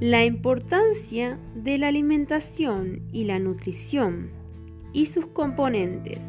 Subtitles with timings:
[0.00, 4.28] La importancia de la alimentación y la nutrición
[4.92, 6.22] y sus componentes.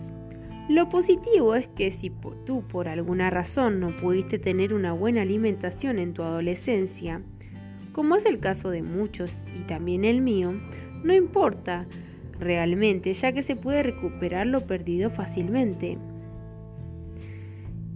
[0.70, 2.10] Lo positivo es que si
[2.46, 7.22] tú por alguna razón no pudiste tener una buena alimentación en tu adolescencia,
[7.92, 10.54] como es el caso de muchos y también el mío,
[11.04, 11.88] no importa
[12.40, 15.98] realmente, ya que se puede recuperar lo perdido fácilmente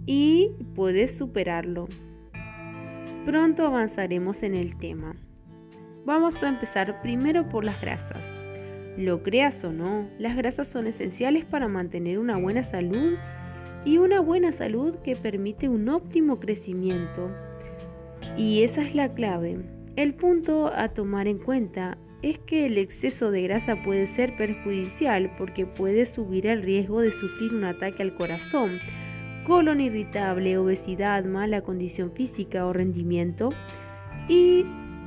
[0.04, 1.88] y puedes superarlo.
[3.24, 5.16] Pronto avanzaremos en el tema.
[6.04, 8.24] Vamos a empezar primero por las grasas.
[8.96, 13.14] Lo creas o no, las grasas son esenciales para mantener una buena salud
[13.84, 17.30] y una buena salud que permite un óptimo crecimiento.
[18.36, 19.60] Y esa es la clave.
[19.94, 25.30] El punto a tomar en cuenta es que el exceso de grasa puede ser perjudicial
[25.38, 28.80] porque puede subir el riesgo de sufrir un ataque al corazón,
[29.46, 33.50] colon irritable, obesidad, mala condición física o rendimiento
[34.28, 34.64] y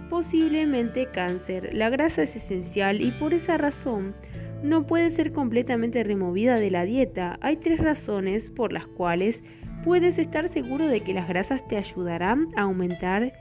[0.09, 1.73] posiblemente cáncer.
[1.73, 4.15] La grasa es esencial y por esa razón
[4.63, 7.37] no puede ser completamente removida de la dieta.
[7.41, 9.43] Hay tres razones por las cuales
[9.83, 13.33] puedes estar seguro de que las grasas te ayudarán a aumentar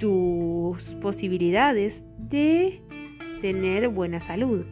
[0.00, 2.80] tus posibilidades de
[3.40, 4.64] tener buena salud.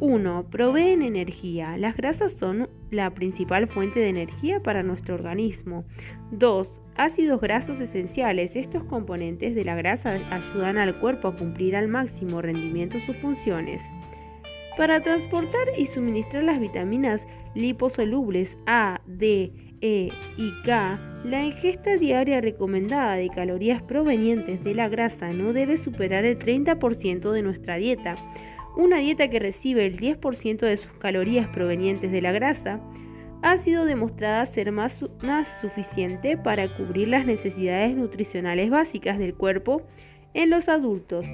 [0.00, 0.46] 1.
[0.50, 1.76] Proveen energía.
[1.76, 5.84] Las grasas son la principal fuente de energía para nuestro organismo.
[6.30, 6.68] 2.
[7.00, 8.56] Ácidos grasos esenciales.
[8.56, 13.80] Estos componentes de la grasa ayudan al cuerpo a cumplir al máximo rendimiento sus funciones.
[14.76, 22.42] Para transportar y suministrar las vitaminas liposolubles A, D, E y K, la ingesta diaria
[22.42, 28.14] recomendada de calorías provenientes de la grasa no debe superar el 30% de nuestra dieta.
[28.76, 32.78] Una dieta que recibe el 10% de sus calorías provenientes de la grasa
[33.42, 39.82] ha sido demostrada ser más, más, suficiente para cubrir las necesidades nutricionales básicas del cuerpo
[40.34, 41.26] en los adultos.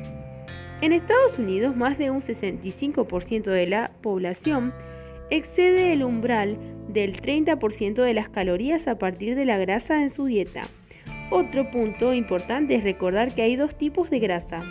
[0.81, 4.73] En Estados Unidos, más de un 65% de la población
[5.30, 6.58] excede el umbral
[6.89, 10.61] del 30% de las calorías a partir de la grasa en su dieta.
[11.30, 14.63] Otro punto importante es recordar que hay dos tipos de grasa.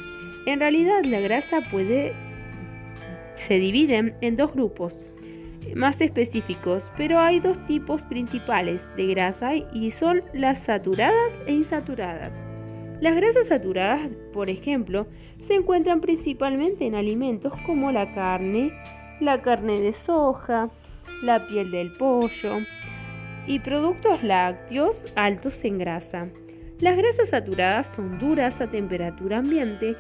[0.45, 2.13] En realidad la grasa puede
[3.33, 4.93] se divide en dos grupos
[5.75, 12.33] más específicos, pero hay dos tipos principales de grasa y son las saturadas e insaturadas.
[13.01, 15.07] Las grasas saturadas, por ejemplo,
[15.47, 18.71] se encuentran principalmente en alimentos como la carne,
[19.19, 20.69] la carne de soja,
[21.21, 22.59] la piel del pollo
[23.47, 26.29] y productos lácteos altos en grasa.
[26.79, 29.95] Las grasas saturadas son duras a temperatura ambiente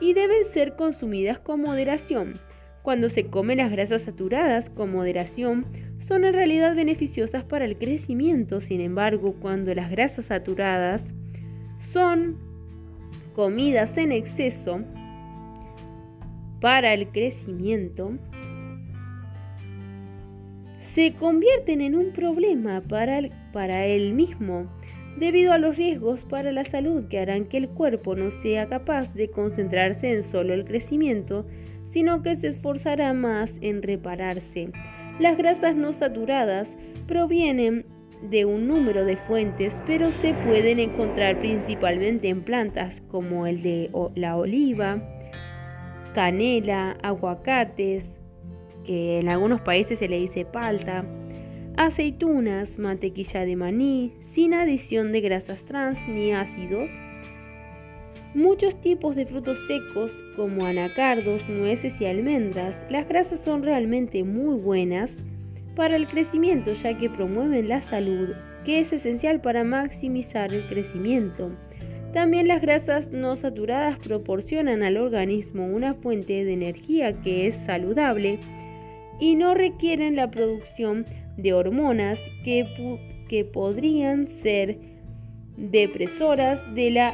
[0.00, 2.34] y deben ser consumidas con moderación.
[2.82, 5.66] Cuando se comen las grasas saturadas con moderación,
[6.06, 8.60] son en realidad beneficiosas para el crecimiento.
[8.60, 11.04] Sin embargo, cuando las grasas saturadas
[11.92, 12.36] son
[13.34, 14.80] comidas en exceso
[16.60, 18.12] para el crecimiento,
[20.94, 23.20] se convierten en un problema para,
[23.52, 24.66] para él mismo,
[25.18, 29.14] debido a los riesgos para la salud que harán que el cuerpo no sea capaz
[29.14, 31.46] de concentrarse en solo el crecimiento,
[31.92, 34.70] sino que se esforzará más en repararse.
[35.18, 36.68] Las grasas no saturadas
[37.06, 37.84] provienen
[38.22, 43.90] de un número de fuentes, pero se pueden encontrar principalmente en plantas como el de
[44.14, 45.02] la oliva,
[46.14, 48.18] canela, aguacates,
[48.84, 51.04] que en algunos países se le dice palta,
[51.76, 56.90] aceitunas, mantequilla de maní, sin adición de grasas trans ni ácidos,
[58.34, 62.74] muchos tipos de frutos secos como anacardos, nueces y almendras.
[62.90, 65.10] Las grasas son realmente muy buenas
[65.76, 68.30] para el crecimiento ya que promueven la salud,
[68.64, 71.50] que es esencial para maximizar el crecimiento.
[72.12, 78.40] También las grasas no saturadas proporcionan al organismo una fuente de energía que es saludable
[79.20, 82.66] y no requieren la producción de hormonas que,
[83.28, 84.78] que podrían ser
[85.56, 87.10] depresoras de la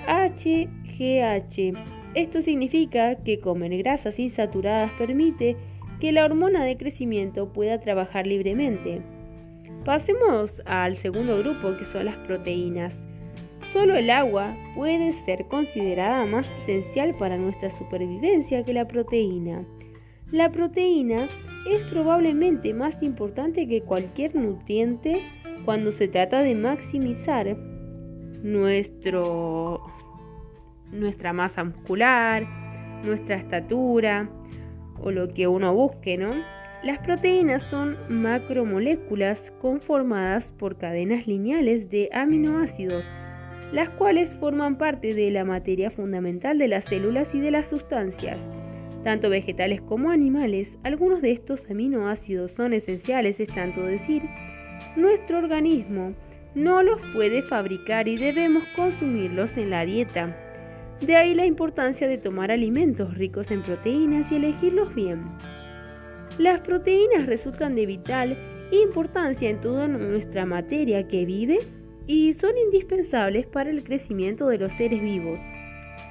[0.98, 1.74] HGH.
[2.14, 5.56] Esto significa que comer grasas insaturadas permite
[6.00, 9.02] que la hormona de crecimiento pueda trabajar libremente.
[9.84, 12.94] Pasemos al segundo grupo que son las proteínas.
[13.72, 19.64] Solo el agua puede ser considerada más esencial para nuestra supervivencia que la proteína.
[20.30, 21.28] La proteína
[21.70, 25.22] es probablemente más importante que cualquier nutriente
[25.64, 27.56] cuando se trata de maximizar
[28.42, 29.82] nuestro,
[30.92, 32.46] nuestra masa muscular,
[33.04, 34.28] nuestra estatura
[35.00, 36.34] o lo que uno busque, ¿no?
[36.82, 43.04] Las proteínas son macromoléculas conformadas por cadenas lineales de aminoácidos.
[43.72, 48.38] las cuales forman parte de la materia fundamental de las células y de las sustancias.
[49.02, 54.22] Tanto vegetales como animales, algunos de estos aminoácidos son esenciales, es tanto decir,
[54.96, 56.14] nuestro organismo
[56.54, 60.36] no los puede fabricar y debemos consumirlos en la dieta.
[61.00, 65.24] De ahí la importancia de tomar alimentos ricos en proteínas y elegirlos bien.
[66.38, 68.38] Las proteínas resultan de vital
[68.72, 71.58] importancia en toda nuestra materia que vive
[72.06, 75.38] y son indispensables para el crecimiento de los seres vivos.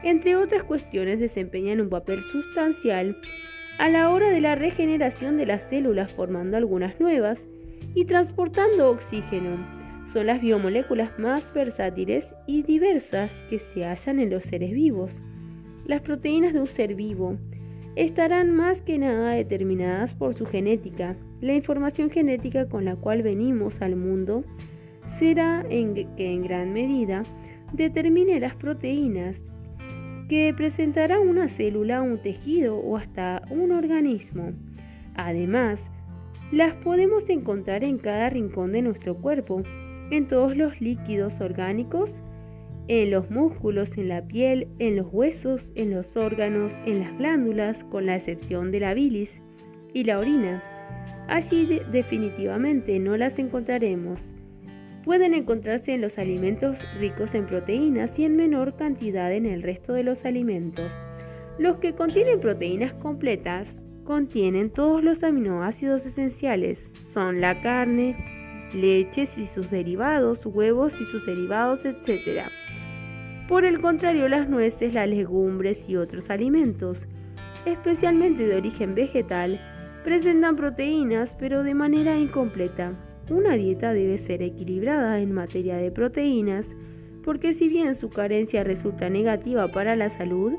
[0.04, 3.18] Entre otras cuestiones desempeñan un papel sustancial
[3.78, 7.40] a la hora de la regeneración de las células formando algunas nuevas
[7.94, 9.85] y transportando oxígeno.
[10.16, 15.12] Son las biomoléculas más versátiles y diversas que se hallan en los seres vivos.
[15.86, 17.36] Las proteínas de un ser vivo
[17.98, 21.18] estarán más que nada determinadas por su genética.
[21.42, 24.46] La información genética con la cual venimos al mundo
[25.20, 27.24] será en que en gran medida
[27.74, 29.44] determine las proteínas
[30.30, 34.54] que presentará una célula, un tejido o hasta un organismo.
[35.16, 35.82] Además,
[36.54, 39.62] las podemos encontrar en cada rincón de nuestro cuerpo,
[40.12, 42.14] en todos los líquidos orgánicos,
[42.88, 47.84] en los músculos, en la piel, en los huesos, en los órganos, en las glándulas,
[47.86, 49.42] con la excepción de la bilis
[49.94, 50.64] y la orina.
[51.28, 54.20] Allí definitivamente no las encontraremos.
[55.04, 59.94] Pueden encontrarse en los alimentos ricos en proteínas y en menor cantidad en el resto
[59.94, 60.92] de los alimentos.
[61.58, 66.92] Los que contienen proteínas completas contienen todos los aminoácidos esenciales.
[67.14, 68.35] Son la carne,
[68.74, 72.50] leches y sus derivados, huevos y sus derivados, etc.
[73.48, 76.98] Por el contrario, las nueces, las legumbres y otros alimentos,
[77.66, 79.60] especialmente de origen vegetal,
[80.04, 82.94] presentan proteínas pero de manera incompleta.
[83.30, 86.68] Una dieta debe ser equilibrada en materia de proteínas
[87.24, 90.54] porque si bien su carencia resulta negativa para la salud,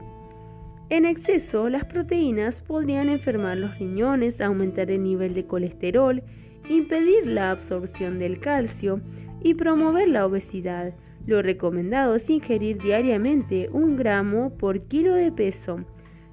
[0.88, 6.22] en exceso las proteínas podrían enfermar los riñones, aumentar el nivel de colesterol,
[6.68, 9.00] impedir la absorción del calcio
[9.42, 10.94] y promover la obesidad.
[11.26, 15.80] Lo recomendado es ingerir diariamente un gramo por kilo de peso.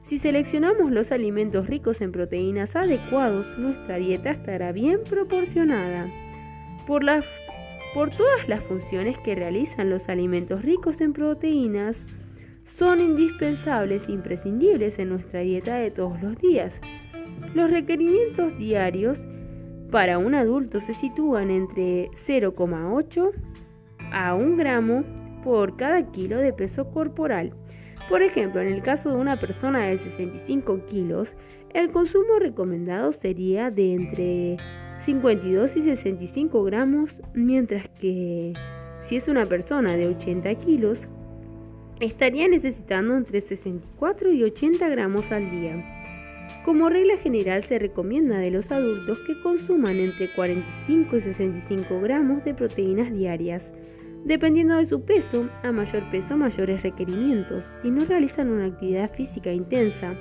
[0.03, 6.09] Si seleccionamos los alimentos ricos en proteínas adecuados, nuestra dieta estará bien proporcionada.
[6.86, 7.25] Por, las,
[7.94, 12.03] por todas las funciones que realizan los alimentos ricos en proteínas,
[12.65, 16.74] son indispensables e imprescindibles en nuestra dieta de todos los días.
[17.53, 19.19] Los requerimientos diarios
[19.93, 23.29] para un adulto se sitúan entre 0,8
[24.11, 25.03] a un gramo
[25.43, 27.53] por cada kilo de peso corporal.
[28.09, 31.35] Por ejemplo, en el caso de una persona de 65 kilos,
[31.75, 34.57] el consumo recomendado sería de entre
[35.05, 38.53] 52 y 65 gramos, mientras que
[39.01, 41.01] si es una persona de 80 kilos,
[41.99, 46.02] estaría necesitando entre 64 y 80 gramos al día.
[46.65, 52.43] Como regla general se recomienda de los adultos que consuman entre 45 y 65 gramos
[52.43, 53.73] de proteínas diarias,
[54.23, 59.51] Dependiendo de su peso, a mayor peso mayores requerimientos, si no realizan una actividad física
[59.51, 60.15] intensa,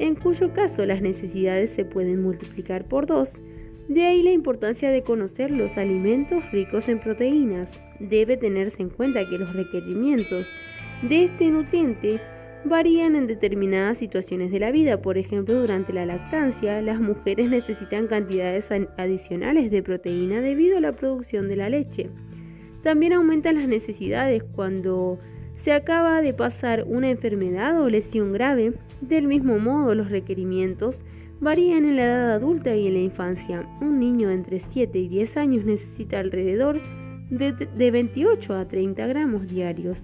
[0.00, 3.30] en cuyo caso las necesidades se pueden multiplicar por dos,
[3.86, 7.80] de ahí la importancia de conocer los alimentos ricos en proteínas.
[8.00, 10.46] Debe tenerse en cuenta que los requerimientos
[11.02, 12.20] de este nutriente
[12.64, 15.00] varían en determinadas situaciones de la vida.
[15.00, 20.92] Por ejemplo, durante la lactancia, las mujeres necesitan cantidades adicionales de proteína debido a la
[20.92, 22.10] producción de la leche.
[22.82, 25.18] También aumentan las necesidades cuando
[25.56, 28.74] se acaba de pasar una enfermedad o lesión grave.
[29.00, 31.02] Del mismo modo, los requerimientos
[31.40, 33.68] varían en la edad adulta y en la infancia.
[33.80, 36.80] Un niño entre 7 y 10 años necesita alrededor
[37.30, 39.98] de, de 28 a 30 gramos diarios.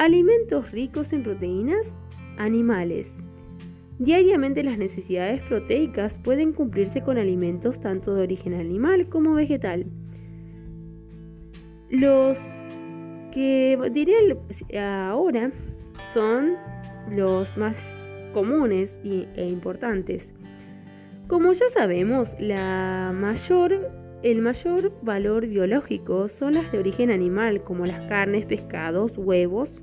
[0.00, 1.98] Alimentos ricos en proteínas
[2.38, 3.12] animales.
[3.98, 9.84] Diariamente las necesidades proteicas pueden cumplirse con alimentos tanto de origen animal como vegetal.
[11.90, 12.38] Los
[13.34, 14.14] que diré
[14.78, 15.52] ahora
[16.14, 16.54] son
[17.10, 17.76] los más
[18.32, 20.32] comunes e importantes.
[21.28, 22.54] Como ya sabemos, el
[24.40, 29.82] mayor valor biológico son las de origen animal, como las carnes, pescados, huevos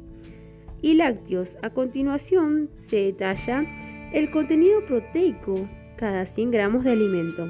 [0.81, 1.57] y lácteos.
[1.61, 3.65] A continuación se detalla
[4.13, 5.55] el contenido proteico
[5.97, 7.47] cada 100 gramos de alimento.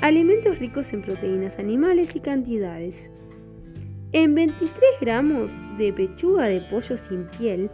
[0.00, 3.10] Alimentos ricos en proteínas animales y cantidades.
[4.12, 4.70] En 23
[5.00, 7.70] gramos de pechuga de pollo sin piel,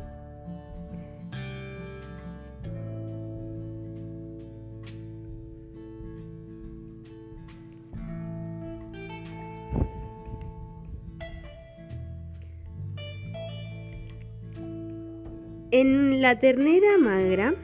[15.73, 17.55] En la ternera magra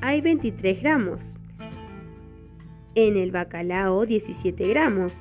[0.00, 1.20] hay 23 gramos,
[2.94, 5.12] en el bacalao 17 gramos,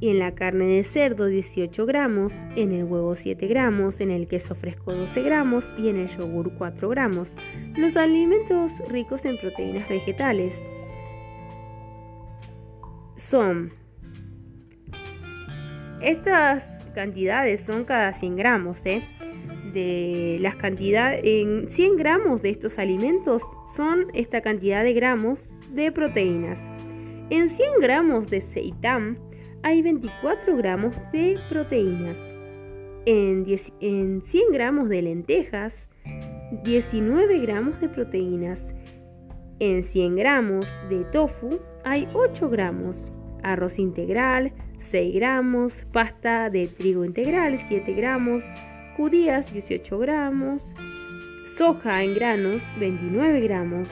[0.00, 4.28] y en la carne de cerdo 18 gramos, en el huevo 7 gramos, en el
[4.28, 5.72] queso fresco 12 gramos.
[5.76, 7.28] Y en el yogur 4 gramos.
[7.76, 10.54] Los alimentos ricos en proteínas vegetales
[13.16, 13.72] son...
[16.00, 19.02] Estas cantidades son cada 100 gramos, ¿eh?
[19.72, 23.42] De las cantidades, en 100 gramos de estos alimentos
[23.76, 26.58] son esta cantidad de gramos de proteínas.
[27.30, 29.18] En 100 gramos de seitán
[29.62, 32.16] hay 24 gramos de proteínas.
[33.04, 33.44] En,
[34.22, 34.22] 100
[34.52, 35.88] gramos de lentejas,
[36.64, 38.74] 19 gramos de proteínas.
[39.58, 43.10] En 100 gramos de tofu hay 8 gramos.
[43.42, 45.84] Arroz integral, 6 gramos.
[45.92, 48.44] Pasta de trigo integral, 7 gramos.
[48.98, 50.74] Judías, 18 gramos.
[51.56, 53.88] Soja en granos, 29 gramos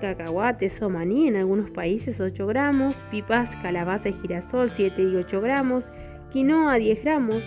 [0.00, 5.40] cacahuates o maní en algunos países 8 gramos, pipas, calabaza y girasol 7 y 8
[5.42, 5.90] gramos,
[6.30, 7.42] quinoa 10 gramos,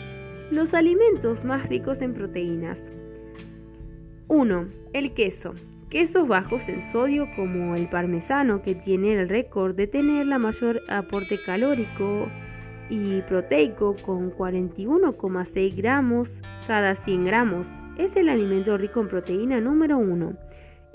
[0.52, 2.92] los alimentos más ricos en proteínas.
[4.28, 4.68] 1.
[4.94, 5.56] El queso.
[5.90, 10.82] Quesos bajos en sodio como el parmesano que tiene el récord de tener la mayor
[10.88, 12.30] aporte calórico
[12.92, 17.66] y proteico con 41,6 gramos cada 100 gramos.
[17.98, 20.34] Es el alimento rico en proteína número 1.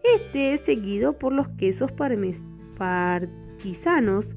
[0.04, 1.90] Este es seguido por los quesos
[2.76, 4.36] partisanos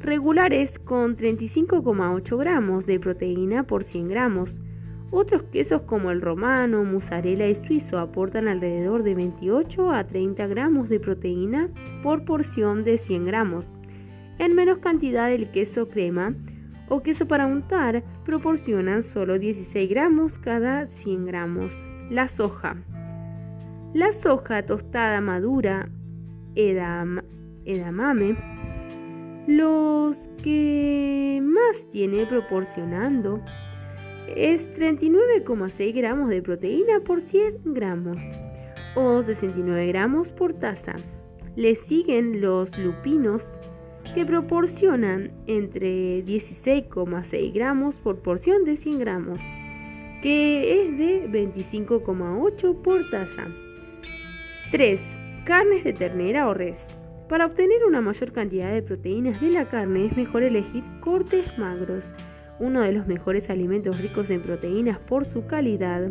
[0.00, 4.60] regulares con 35,8 gramos de proteína por 100 gramos.
[5.10, 10.88] Otros quesos como el romano, mozzarella y suizo aportan alrededor de 28 a 30 gramos
[10.88, 11.70] de proteína
[12.02, 13.66] por porción de 100 gramos.
[14.38, 16.34] En menos cantidad el queso crema
[16.88, 21.72] o queso para untar proporcionan solo 16 gramos cada 100 gramos.
[22.10, 22.76] La soja.
[23.94, 25.88] La soja tostada madura,
[26.54, 28.36] edamame,
[29.46, 33.40] los que más tiene proporcionando
[34.36, 38.18] es 39,6 gramos de proteína por 100 gramos
[38.94, 40.96] o 69 gramos por taza.
[41.56, 43.58] Le siguen los lupinos
[44.18, 49.38] que proporcionan entre 16,6 gramos por porción de 100 gramos,
[50.22, 53.46] que es de 25,8 por taza.
[54.72, 55.00] 3.
[55.44, 56.98] Carnes de ternera o res.
[57.28, 62.02] Para obtener una mayor cantidad de proteínas de la carne es mejor elegir cortes magros,
[62.58, 66.10] uno de los mejores alimentos ricos en proteínas por su calidad.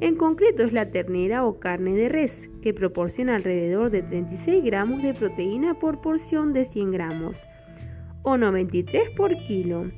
[0.00, 5.02] En concreto es la ternera o carne de res, que proporciona alrededor de 36 gramos
[5.02, 7.36] de proteína por porción de 100 gramos,
[8.22, 9.90] o 93 por kilo.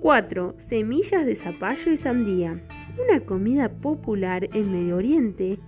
[0.00, 0.54] 4.
[0.58, 2.62] Semillas de zapallo y sandía.
[3.04, 5.58] Una comida popular en Medio Oriente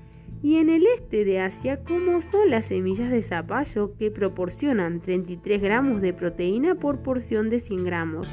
[0.42, 5.60] y en el este de Asia como son las semillas de zapallo que proporcionan 33
[5.60, 8.28] gramos de proteína por porción de 100 gramos,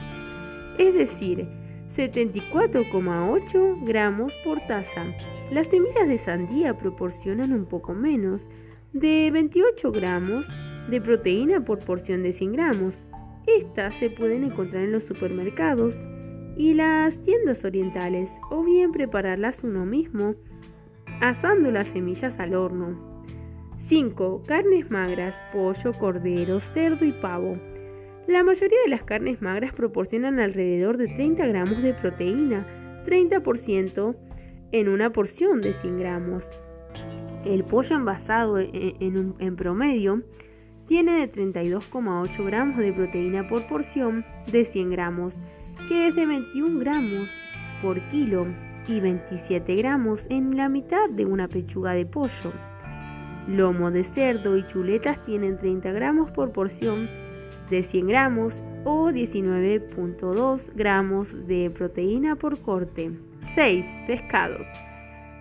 [0.78, 1.48] es decir,
[1.98, 5.06] 74,8 gramos por taza.
[5.52, 8.48] Las semillas de sandía proporcionan un poco menos
[8.94, 10.46] de 28 gramos
[10.90, 13.04] de proteína por porción de 100 gramos.
[13.48, 15.96] Estas se pueden encontrar en los supermercados
[16.56, 20.36] y las tiendas orientales o bien prepararlas uno mismo
[21.20, 23.24] asando las semillas al horno.
[23.80, 24.44] 5.
[24.46, 27.58] Carnes magras, pollo, cordero, cerdo y pavo.
[28.28, 32.68] La mayoría de las carnes magras proporcionan alrededor de 30 gramos de proteína,
[33.06, 34.18] 30%
[34.74, 36.44] en una porción de 100 gramos.
[37.46, 40.24] El pollo envasado en, en promedio
[40.88, 45.36] tiene de 32,8 gramos de proteína por porción de 100 gramos,
[45.88, 47.30] que es de 21 gramos
[47.82, 48.46] por kilo
[48.90, 52.52] y 27 gramos en la mitad de una pechuga de pollo.
[53.48, 57.08] Lomo de cerdo y chuletas tienen 30 gramos por porción
[57.70, 63.12] de 100 gramos o 19.2 gramos de proteína por corte.
[63.54, 63.86] 6.
[64.08, 64.68] Pescados.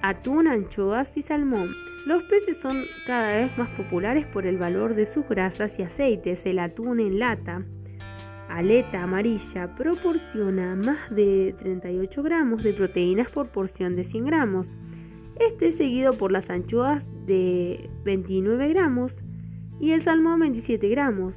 [0.02, 1.74] Atún, anchoas y salmón.
[2.06, 6.46] Los peces son cada vez más populares por el valor de sus grasas y aceites.
[6.46, 7.64] El atún en lata
[8.48, 14.70] aleta amarilla proporciona más de 38 gramos de proteínas por porción de 100 gramos.
[15.38, 19.12] Este es seguido por las anchoas de 29 gramos
[19.80, 21.34] y el salmón 27 gramos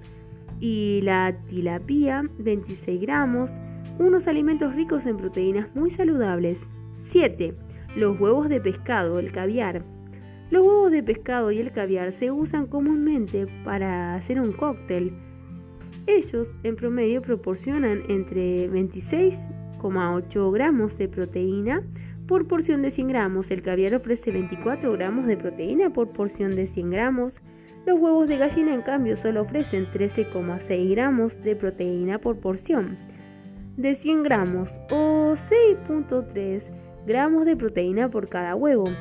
[0.59, 3.51] y la tilapia 26 gramos,
[3.97, 6.59] unos alimentos ricos en proteínas muy saludables.
[7.01, 7.55] 7.
[7.95, 9.83] Los huevos de pescado, el caviar.
[10.51, 15.13] Los huevos de pescado y el caviar se usan comúnmente para hacer un cóctel
[16.09, 21.83] ellos en promedio proporcionan entre 26,8 gramos de proteína
[22.27, 23.51] por porción de 100 gramos.
[23.51, 27.41] El caviar ofrece 24 gramos de proteína por porción de 100 gramos.
[27.89, 32.99] Los huevos de gallina, en cambio, solo ofrecen 13,6 gramos de proteína por porción
[33.77, 36.61] de 100 gramos o 6.3
[37.07, 38.91] gramos de proteína por cada huevo.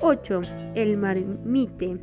[0.00, 0.42] 8.
[0.76, 1.96] El marmite.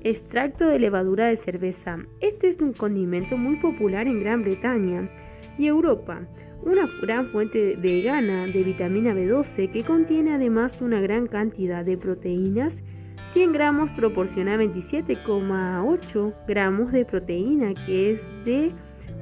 [0.00, 1.98] Extracto de levadura de cerveza.
[2.20, 5.10] Este es un condimento muy popular en Gran Bretaña
[5.58, 6.22] y Europa.
[6.62, 12.82] Una gran fuente vegana de vitamina B12 que contiene además una gran cantidad de proteínas
[13.32, 18.72] 100 gramos proporciona 27,8 gramos de proteína, que es de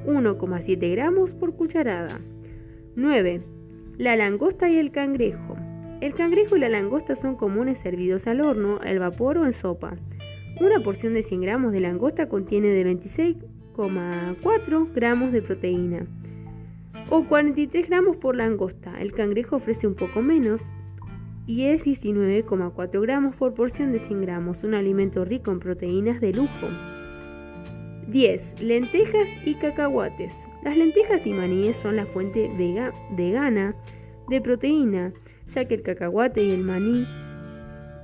[0.07, 2.19] 1,7 gramos por cucharada.
[2.95, 3.43] 9.
[3.97, 5.55] La langosta y el cangrejo.
[6.01, 9.95] El cangrejo y la langosta son comunes servidos al horno, al vapor o en sopa.
[10.59, 16.05] Una porción de 100 gramos de langosta contiene de 26,4 gramos de proteína
[17.09, 18.99] o 43 gramos por langosta.
[18.99, 20.61] El cangrejo ofrece un poco menos,
[21.49, 26.31] y es 19,4 gramos por porción de 100 gramos, un alimento rico en proteínas de
[26.31, 26.67] lujo.
[28.07, 28.61] 10.
[28.61, 30.31] Lentejas y cacahuates.
[30.63, 32.51] Las lentejas y maníes son la fuente
[33.17, 33.73] vegana
[34.27, 35.11] de proteína,
[35.47, 37.07] ya que el cacahuate y el maní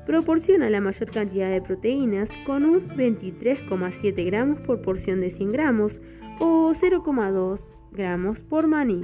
[0.07, 6.01] proporcionan la mayor cantidad de proteínas con un 23,7 gramos por porción de 100 gramos
[6.39, 7.59] o 0,2
[7.91, 9.01] gramos por maní.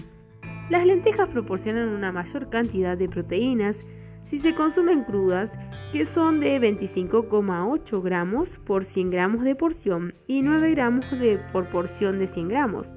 [0.71, 3.85] Las lentejas proporcionan una mayor cantidad de proteínas
[4.31, 5.51] si se consumen crudas,
[5.91, 11.67] que son de 25,8 gramos por 100 gramos de porción y 9 gramos de, por
[11.67, 12.95] porción de 100 gramos,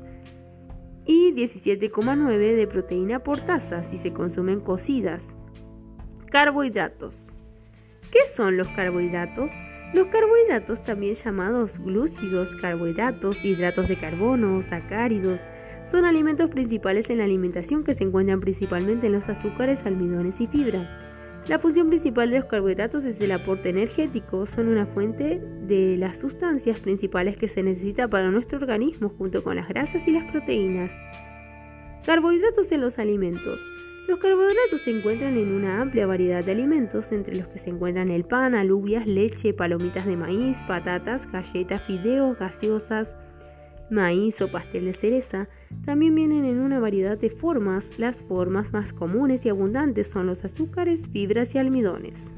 [1.05, 5.35] y 17,9 de proteína por taza si se consumen cocidas.
[6.31, 7.33] Carbohidratos.
[8.13, 9.51] ¿Qué son los carbohidratos?
[9.93, 15.41] Los carbohidratos, también llamados glúcidos, carbohidratos, hidratos de carbono, sacáridos,
[15.85, 20.47] son alimentos principales en la alimentación que se encuentran principalmente en los azúcares, almidones y
[20.47, 21.04] fibra.
[21.47, 26.19] La función principal de los carbohidratos es el aporte energético, son una fuente de las
[26.19, 30.91] sustancias principales que se necesita para nuestro organismo junto con las grasas y las proteínas.
[32.07, 33.61] Carbohidratos en los alimentos.
[34.09, 38.11] Los carbohidratos se encuentran en una amplia variedad de alimentos, entre los que se encuentran
[38.11, 43.15] el pan, alubias, leche, palomitas de maíz, patatas, galletas, fideos, gaseosas,
[43.91, 45.49] maíz o pastel de cereza,
[45.85, 47.99] también vienen en una variedad de formas.
[47.99, 52.31] Las formas más comunes y abundantes son los azúcares, fibras y almidones.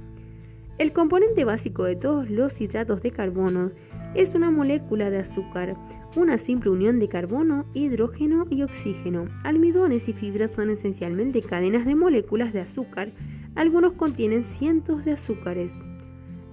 [0.79, 3.71] El componente básico de todos los hidratos de carbono
[4.15, 5.75] es una molécula de azúcar,
[6.17, 9.27] una simple unión de carbono, hidrógeno y oxígeno.
[9.43, 13.13] Almidones y fibras son esencialmente cadenas de moléculas de azúcar.
[13.55, 15.73] Algunos contienen cientos de azúcares.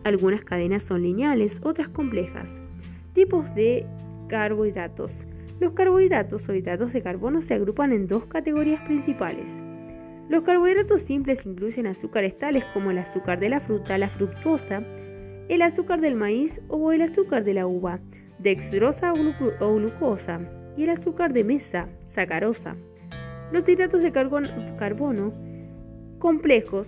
[0.03, 2.49] Algunas cadenas son lineales, otras complejas.
[3.13, 3.85] Tipos de
[4.27, 5.11] carbohidratos.
[5.59, 9.47] Los carbohidratos o hidratos de carbono se agrupan en dos categorías principales.
[10.29, 14.83] Los carbohidratos simples incluyen azúcares tales como el azúcar de la fruta, la fructosa,
[15.49, 17.99] el azúcar del maíz o el azúcar de la uva,
[18.39, 20.39] dextrosa o, glucosa,
[20.75, 22.75] y el azúcar de mesa, sacarosa.
[23.51, 25.33] Los hidratos de carbono
[26.19, 26.87] complejos,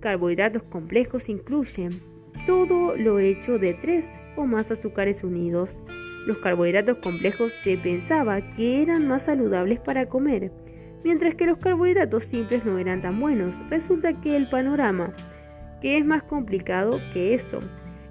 [0.00, 2.00] carbohidratos complejos incluyen
[2.46, 5.70] todo lo hecho de tres o más azúcares unidos,
[6.26, 10.50] los carbohidratos complejos se pensaba que eran más saludables para comer,
[11.04, 13.54] mientras que los carbohidratos simples no eran tan buenos.
[13.68, 15.12] Resulta que el panorama,
[15.80, 17.60] que es más complicado que eso.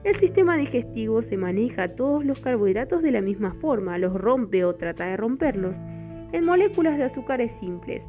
[0.04, 4.76] El sistema digestivo se maneja todos los carbohidratos de la misma forma, los rompe o
[4.76, 5.76] trata de romperlos
[6.34, 8.04] en moléculas de azúcares simples,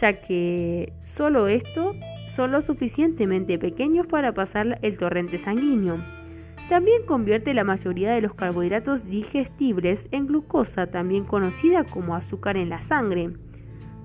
[0.00, 1.94] ya que solo esto
[2.34, 6.21] son lo suficientemente pequeños para pasar el torrente sanguíneo.
[6.68, 12.68] También convierte la mayoría de los carbohidratos digestibles en glucosa, también conocida como azúcar en
[12.70, 13.30] la sangre,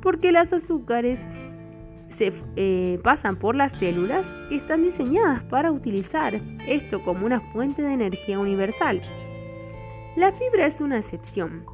[0.02, 1.20] porque las azúcares
[2.10, 7.82] se eh, pasan por las células que están diseñadas para utilizar esto como una fuente
[7.82, 9.02] de energía universal.
[10.16, 11.66] La fibra es una excepción.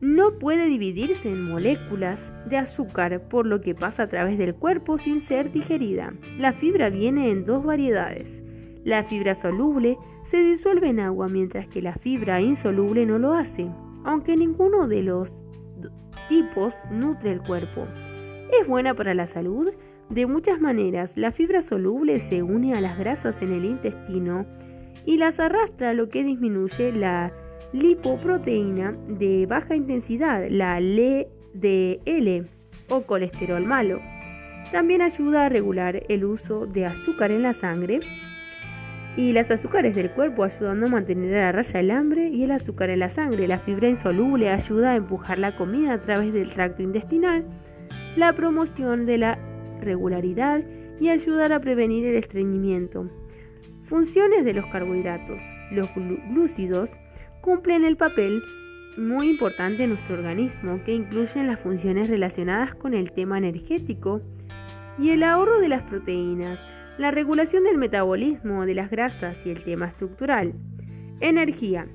[0.00, 4.98] No puede dividirse en moléculas de azúcar, por lo que pasa a través del cuerpo
[4.98, 6.12] sin ser digerida.
[6.38, 8.42] La fibra viene en dos variedades,
[8.84, 13.68] la fibra soluble se disuelve en agua mientras que la fibra insoluble no lo hace,
[14.04, 15.30] aunque ninguno de los
[16.28, 17.86] tipos nutre el cuerpo.
[18.60, 19.72] Es buena para la salud
[20.10, 21.16] de muchas maneras.
[21.16, 24.46] La fibra soluble se une a las grasas en el intestino
[25.06, 27.32] y las arrastra, lo que disminuye la
[27.72, 32.46] lipoproteína de baja intensidad, la LDL
[32.90, 34.00] o colesterol malo.
[34.70, 38.00] También ayuda a regular el uso de azúcar en la sangre
[39.16, 42.50] y las azúcares del cuerpo ayudando a mantener a la raya el hambre y el
[42.50, 43.46] azúcar en la sangre.
[43.46, 47.44] La fibra insoluble ayuda a empujar la comida a través del tracto intestinal.
[48.16, 49.38] La promoción de la
[49.80, 50.62] regularidad
[51.00, 53.10] y ayudar a prevenir el estreñimiento.
[53.82, 55.40] Funciones de los carbohidratos.
[55.70, 56.90] Los glúcidos
[57.40, 58.42] cumplen el papel
[58.96, 64.22] muy importante en nuestro organismo, que incluyen las funciones relacionadas con el tema energético
[64.98, 66.58] y el ahorro de las proteínas,
[67.02, 70.54] la regulación del metabolismo de las grasas y el tema estructural.
[71.18, 71.88] Energía.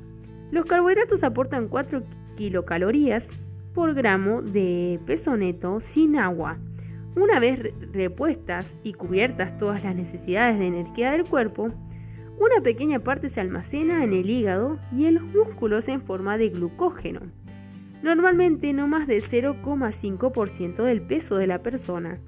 [0.52, 2.04] Los carbohidratos aportan 4
[2.36, 3.30] kilocalorías
[3.74, 6.58] por gramo de peso neto sin agua.
[7.16, 7.58] Una vez
[7.94, 11.72] repuestas y cubiertas todas las necesidades de energía del cuerpo,
[12.38, 16.50] una pequeña parte se almacena en el hígado y en los músculos en forma de
[16.50, 17.22] glucógeno,
[18.04, 22.20] normalmente no más del 0,5% del peso de la persona.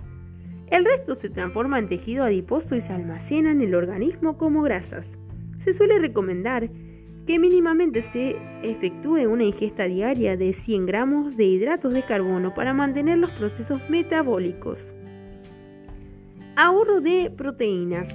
[0.72, 5.08] El resto se transforma en tejido adiposo y se almacena en el organismo como grasas.
[5.64, 6.70] Se suele recomendar
[7.26, 12.74] que mínimamente se efectúe una ingesta diaria de 100 gramos de hidratos de carbono para
[12.74, 14.80] mantener los procesos metabólicos.
[16.56, 18.10] Ahorro de proteínas.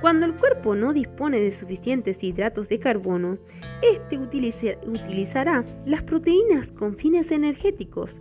[0.00, 3.38] Cuando el cuerpo no dispone de suficientes hidratos de carbono,
[3.82, 8.20] este utilizará las proteínas con fines energéticos,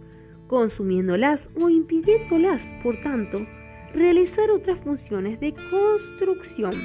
[0.52, 3.48] consumiéndolas o impidiéndolas, por tanto,
[3.94, 6.76] realizar otras funciones de construcción.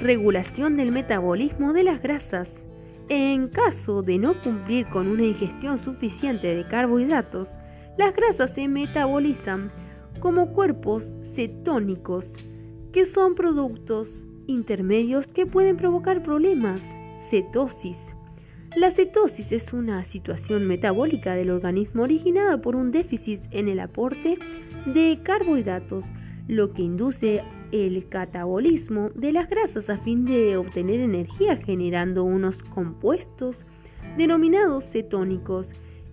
[0.00, 2.64] Regulación del metabolismo de las grasas.
[3.08, 7.48] En caso de no cumplir con una ingestión suficiente de carbohidratos,
[7.96, 9.70] las grasas se metabolizan
[10.18, 12.32] como cuerpos cetónicos
[12.92, 14.08] que son productos
[14.48, 16.82] intermedios que pueden provocar problemas.
[17.30, 18.13] Cetosis.
[18.76, 24.36] La cetosis es una situación metabólica del organismo originada por un déficit en el aporte
[24.86, 26.04] de carbohidratos,
[26.48, 32.64] lo que induce el catabolismo de las grasas a fin de obtener energía generando unos
[32.64, 33.58] compuestos
[34.16, 35.68] denominados cetónicos.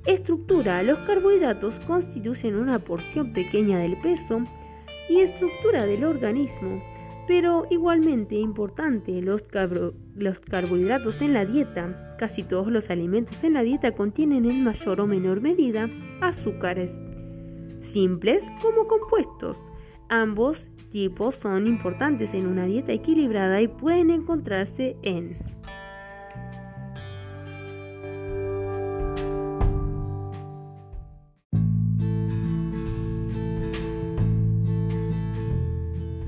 [0.05, 0.83] Estructura.
[0.83, 4.39] Los carbohidratos constituyen una porción pequeña del peso
[5.09, 6.79] y estructura del organismo,
[7.27, 9.45] pero igualmente importante los,
[10.15, 12.10] los carbohidratos en la dieta.
[12.21, 15.89] Casi todos los alimentos en la dieta contienen en mayor o menor medida
[16.21, 16.91] azúcares,
[17.81, 19.57] simples como compuestos.
[20.07, 25.35] Ambos tipos son importantes en una dieta equilibrada y pueden encontrarse en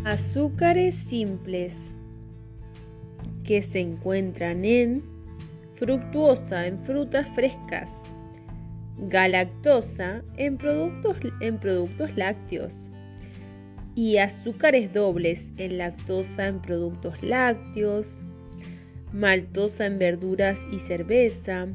[0.06, 1.75] azúcares simples
[3.43, 5.12] que se encuentran en
[5.84, 7.89] fructuosa en frutas frescas,
[8.98, 12.72] galactosa en productos, en productos lácteos
[13.93, 18.08] y azúcares dobles en lactosa en productos lácteos,
[19.12, 21.67] maltosa en verduras y cerveza,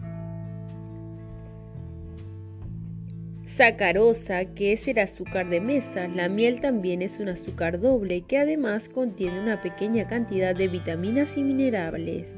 [3.44, 6.08] sacarosa, que es el azúcar de mesa.
[6.08, 11.36] La miel también es un azúcar doble que además contiene una pequeña cantidad de vitaminas
[11.36, 12.37] y minerales.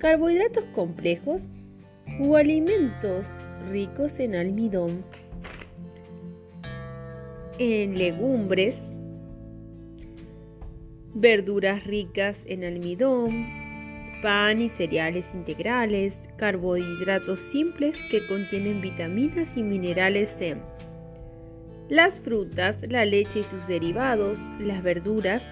[0.00, 1.42] Carbohidratos complejos
[2.20, 3.26] o alimentos
[3.70, 5.04] ricos en almidón,
[7.58, 8.76] en legumbres,
[11.12, 13.46] verduras ricas en almidón,
[14.22, 20.56] pan y cereales integrales, carbohidratos simples que contienen vitaminas y minerales C,
[21.90, 25.42] las frutas, la leche y sus derivados, las verduras,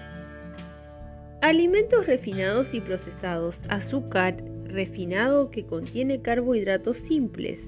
[1.41, 7.59] alimentos refinados y procesados, azúcar refinado que contiene carbohidratos simples.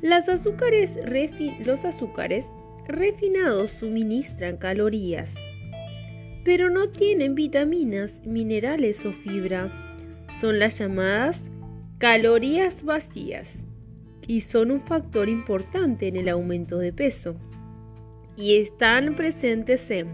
[0.00, 0.92] Los azúcares
[2.86, 5.28] refinados suministran calorías,
[6.44, 9.72] pero no tienen vitaminas, minerales o fibra.
[10.40, 11.38] Son las llamadas
[11.98, 13.48] calorías vacías
[14.26, 17.34] y son un factor importante en el aumento de peso.
[18.36, 20.06] Y están presentes en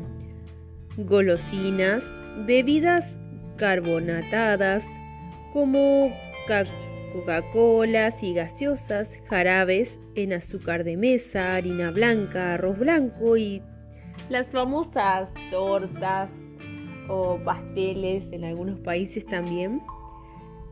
[0.97, 2.03] golosinas,
[2.47, 3.17] bebidas
[3.57, 4.85] carbonatadas
[5.53, 6.13] como
[7.13, 13.63] Coca-Cola y gaseosas, jarabes en azúcar de mesa, harina blanca, arroz blanco y
[14.29, 16.31] las famosas tortas
[17.09, 19.81] o pasteles en algunos países también.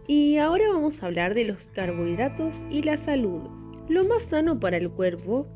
[0.06, 3.42] Y ahora vamos a hablar de los carbohidratos y la salud.
[3.88, 5.46] Lo más sano para el cuerpo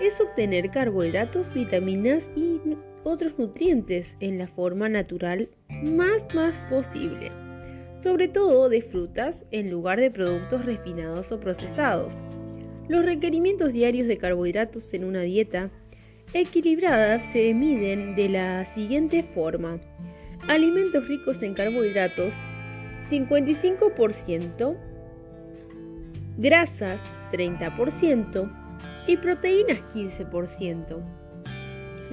[0.00, 2.60] es obtener carbohidratos, vitaminas y
[3.04, 5.48] otros nutrientes en la forma natural
[5.82, 7.30] más más posible,
[8.02, 12.14] sobre todo de frutas en lugar de productos refinados o procesados.
[12.88, 15.70] Los requerimientos diarios de carbohidratos en una dieta
[16.34, 19.80] equilibrada se miden de la siguiente forma.
[20.48, 22.32] Alimentos ricos en carbohidratos
[23.10, 24.76] 55%,
[26.38, 27.00] grasas
[27.32, 28.50] 30%
[29.06, 31.21] y proteínas 15%.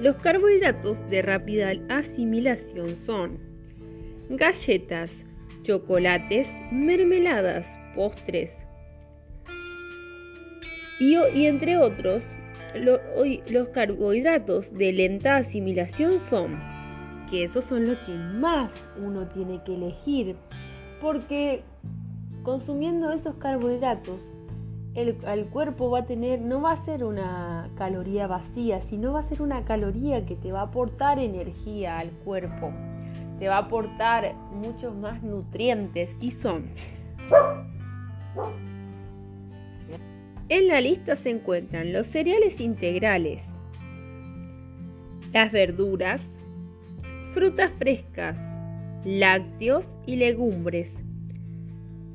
[0.00, 3.38] Los carbohidratos de rápida asimilación son
[4.30, 5.10] galletas,
[5.62, 8.50] chocolates, mermeladas, postres
[10.98, 12.22] y, entre otros,
[12.74, 16.58] los carbohidratos de lenta asimilación son,
[17.28, 20.34] que esos son los que más uno tiene que elegir,
[21.02, 21.62] porque
[22.42, 24.18] consumiendo esos carbohidratos
[24.94, 29.22] el, cuerpo va a tener, no va a ser una caloría vacía, sino va a
[29.22, 32.72] ser una caloría que te va a aportar energía al cuerpo,
[33.38, 36.64] te va a aportar muchos más nutrientes y son.
[40.48, 43.42] En la lista se encuentran los cereales integrales,
[45.32, 46.20] las verduras,
[47.32, 48.36] frutas frescas,
[49.04, 50.99] lácteos y legumbres.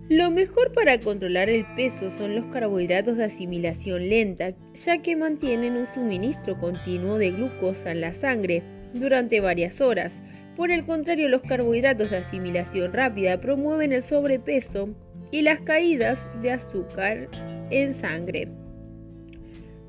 [0.10, 4.54] Lo mejor para controlar el peso son los carbohidratos de asimilación lenta,
[4.86, 8.62] ya que mantienen un suministro continuo de glucosa en la sangre
[8.94, 10.13] durante varias horas.
[10.56, 14.89] Por el contrario, los carbohidratos de asimilación rápida promueven el sobrepeso
[15.32, 17.28] y las caídas de azúcar
[17.72, 18.50] en sangre.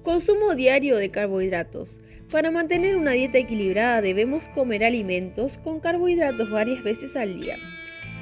[0.02, 2.00] Consumo diario de carbohidratos.
[2.32, 7.56] Para mantener una dieta equilibrada debemos comer alimentos con carbohidratos varias veces al día,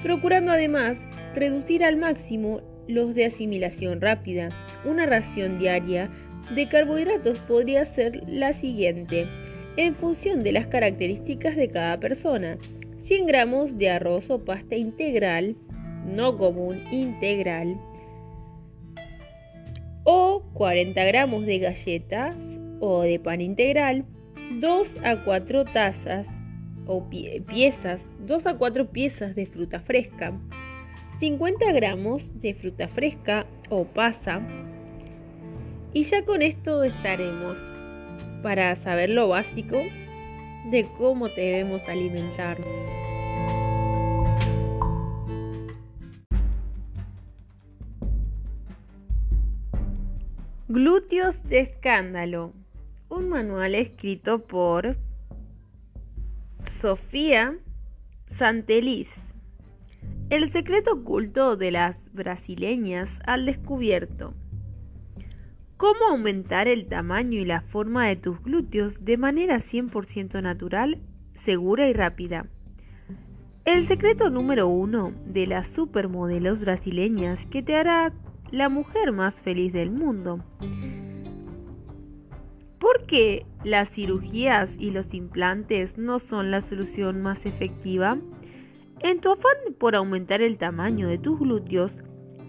[0.03, 0.99] procurando además
[1.35, 4.51] reducir al máximo los de asimilación rápida.
[4.85, 6.11] Una ración diaria
[6.55, 9.27] de carbohidratos podría ser la siguiente,
[9.77, 12.59] en función de las características de cada persona.
[13.05, 15.57] 100 gramos de arroz o pasta integral,
[16.07, 17.79] no común, integral,
[20.05, 22.37] o 40 gramos de galletas
[22.81, 24.05] o de pan integral,
[24.61, 26.29] 2 a 4 tazas
[26.87, 30.39] o piezas, 2 a 4 piezas de fruta fresca,
[31.25, 34.43] 50 gramos de fruta fresca o pasa.
[35.95, 37.57] Y ya con esto estaremos
[38.43, 39.79] para saber lo básico
[40.71, 42.59] de cómo debemos alimentar.
[50.69, 52.53] Glúteos de escándalo.
[53.09, 54.99] Un manual escrito por
[56.65, 57.57] Sofía
[58.27, 59.34] Santeliz.
[60.31, 64.35] El secreto oculto de las brasileñas al descubierto.
[65.77, 70.99] ¿Cómo aumentar el tamaño y la forma de tus glúteos de manera 100% natural,
[71.35, 72.47] segura y rápida?
[73.65, 78.13] El secreto número uno de las supermodelos brasileñas que te hará
[78.51, 80.45] la mujer más feliz del mundo.
[82.79, 88.19] ¿Por qué las cirugías y los implantes no son la solución más efectiva?
[89.05, 92.01] En tu afán por aumentar el tamaño de tus glúteos,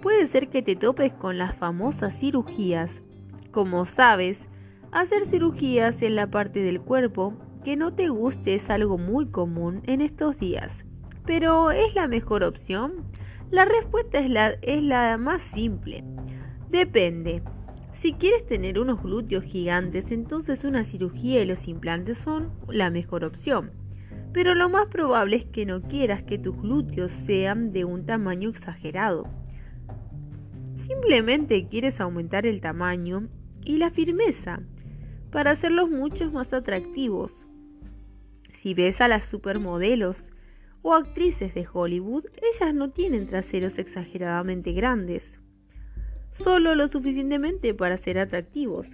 [0.01, 3.03] puede ser que te topes con las famosas cirugías.
[3.51, 4.47] Como sabes,
[4.93, 7.33] hacer cirugías en la parte del cuerpo
[7.65, 10.85] que no te guste es algo muy común en estos días.
[11.25, 13.03] Pero ¿es la mejor opción?
[13.51, 16.05] La respuesta es la, es la más simple.
[16.69, 17.43] Depende.
[17.91, 23.25] Si quieres tener unos glúteos gigantes, entonces una cirugía y los implantes son la mejor
[23.25, 23.71] opción
[24.35, 28.49] pero lo más probable es que no quieras que tus glúteos sean de un tamaño
[28.49, 29.29] exagerado.
[30.75, 33.29] Simplemente quieres aumentar el tamaño
[33.63, 34.59] y la firmeza
[35.31, 37.31] para hacerlos mucho más atractivos.
[38.51, 40.17] Si ves a las supermodelos
[40.81, 45.39] o actrices de Hollywood, ellas no tienen traseros exageradamente grandes,
[46.31, 48.87] solo lo suficientemente para ser atractivos.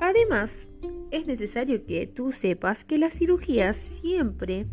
[0.00, 0.70] Además,
[1.10, 4.66] es necesario que tú sepas que las cirugías siempre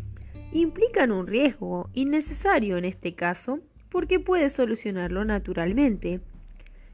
[0.52, 3.60] implican un riesgo innecesario en este caso
[3.90, 6.20] porque puedes solucionarlo naturalmente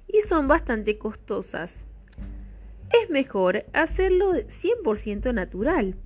[0.08, 1.86] y son bastante costosas.
[2.92, 5.96] Es mejor hacerlo 100% natural.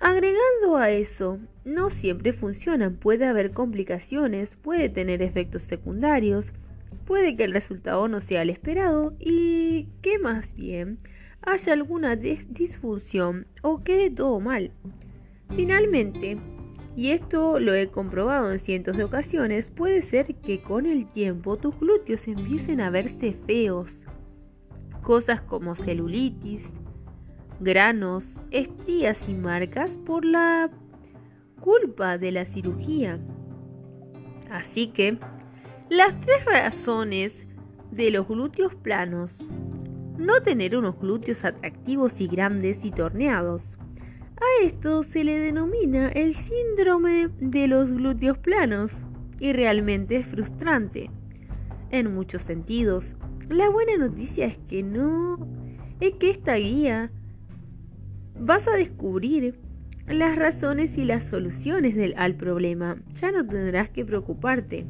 [0.00, 6.52] Agregando a eso, no siempre funcionan, puede haber complicaciones, puede tener efectos secundarios,
[7.06, 10.98] puede que el resultado no sea el esperado y que más bien
[11.42, 14.72] haya alguna disfunción o quede todo mal.
[15.54, 16.38] Finalmente,
[16.96, 21.56] y esto lo he comprobado en cientos de ocasiones, puede ser que con el tiempo
[21.56, 23.88] tus glúteos empiecen a verse feos.
[25.02, 26.64] Cosas como celulitis,
[27.60, 30.70] granos, estrías y marcas por la
[31.60, 33.18] culpa de la cirugía.
[34.50, 35.18] Así que,
[35.90, 37.46] las tres razones
[37.90, 39.50] de los glúteos planos
[40.18, 43.78] no tener unos glúteos atractivos y grandes y torneados.
[44.36, 48.92] A esto se le denomina el síndrome de los glúteos planos
[49.40, 51.10] y realmente es frustrante.
[51.90, 53.14] En muchos sentidos,
[53.48, 55.38] la buena noticia es que no
[56.00, 57.10] es que esta guía
[58.38, 59.58] vas a descubrir
[60.06, 62.96] las razones y las soluciones del, al problema.
[63.14, 64.86] Ya no tendrás que preocuparte.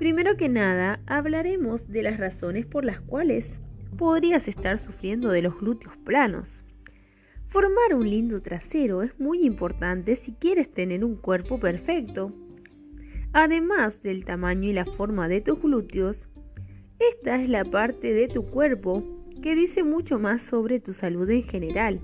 [0.00, 3.60] Primero que nada, hablaremos de las razones por las cuales
[3.98, 6.62] podrías estar sufriendo de los glúteos planos.
[7.48, 12.32] Formar un lindo trasero es muy importante si quieres tener un cuerpo perfecto.
[13.34, 16.30] Además del tamaño y la forma de tus glúteos,
[16.98, 19.04] esta es la parte de tu cuerpo
[19.42, 22.00] que dice mucho más sobre tu salud en general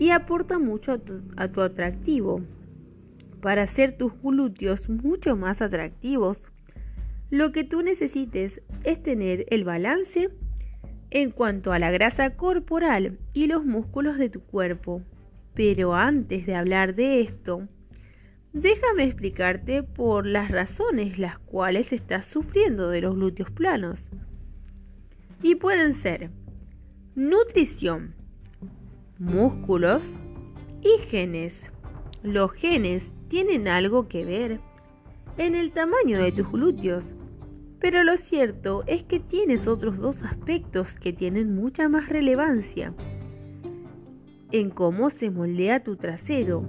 [0.00, 2.40] y aporta mucho a tu, atractivo.
[3.40, 6.44] Para hacer tus glúteos mucho más atractivos,
[7.34, 10.30] lo que tú necesites es tener el balance
[11.10, 15.02] en cuanto a la grasa corporal y los músculos de tu cuerpo.
[15.52, 17.66] Pero antes de hablar de esto,
[18.52, 23.98] déjame explicarte por las razones las cuales estás sufriendo de los glúteos planos.
[25.42, 26.30] Y pueden ser
[27.16, 28.14] nutrición,
[29.18, 30.04] músculos
[30.82, 31.60] y genes.
[32.22, 34.60] Los genes tienen algo que ver
[35.36, 37.02] en el tamaño de tus glúteos
[37.84, 42.94] pero lo cierto es que tienes otros dos aspectos que tienen mucha más relevancia
[44.52, 46.64] en cómo se moldea tu trasero.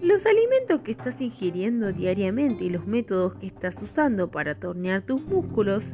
[0.00, 5.20] Los alimentos que estás ingiriendo diariamente y los métodos que estás usando para tornear tus
[5.20, 5.84] músculos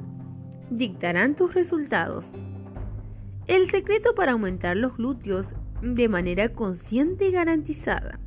[0.70, 2.26] dictarán tus resultados.
[3.48, 5.48] El secreto para aumentar los glúteos
[5.82, 8.20] de manera consciente y garantizada.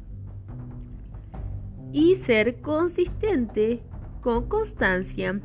[1.94, 3.82] Y ser consistente
[4.20, 5.40] con constancia.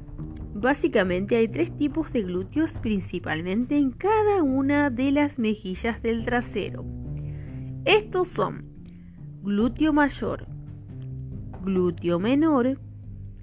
[0.61, 6.85] Básicamente hay tres tipos de glúteos principalmente en cada una de las mejillas del trasero.
[7.85, 8.69] Estos son
[9.41, 10.49] glúteo mayor,
[11.63, 12.81] glúteo menor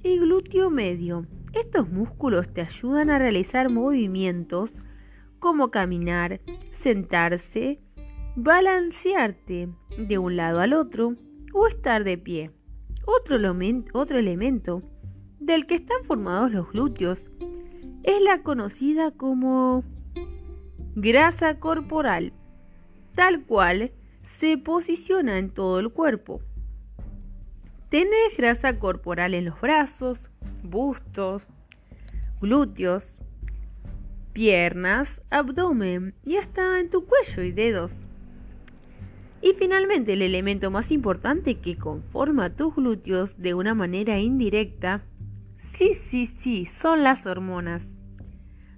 [0.03, 1.25] y glúteo medio.
[1.53, 4.71] Estos músculos te ayudan a realizar movimientos
[5.39, 6.41] como caminar,
[6.73, 7.79] sentarse,
[8.35, 11.15] balancearte de un lado al otro
[11.53, 12.51] o estar de pie.
[13.05, 13.37] Otro,
[14.17, 14.81] elemento
[15.45, 17.29] del que están formados los glúteos
[18.03, 19.83] es la conocida como
[20.95, 22.33] grasa corporal,
[23.13, 23.91] tal cual
[24.23, 26.41] se posiciona en todo el cuerpo.
[27.89, 30.29] Tenés grasa corporal en los brazos,
[30.63, 31.47] bustos,
[32.41, 33.19] glúteos,
[34.33, 38.05] piernas, abdomen y hasta en tu cuello y dedos.
[39.41, 45.03] Y finalmente el elemento más importante que conforma tus glúteos de una manera indirecta
[45.75, 47.83] Sí, sí, sí, son las hormonas.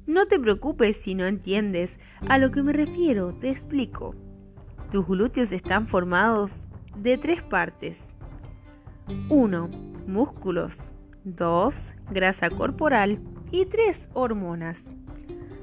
[0.08, 4.16] No te preocupes si no entiendes a lo que me refiero, te explico.
[4.92, 8.00] Tus glúteos están formados de tres partes.
[9.30, 9.70] 1.
[10.08, 10.92] Músculos.
[11.24, 11.94] 2.
[12.10, 13.20] Grasa corporal.
[13.52, 14.10] Y 3.
[14.14, 14.80] Hormonas.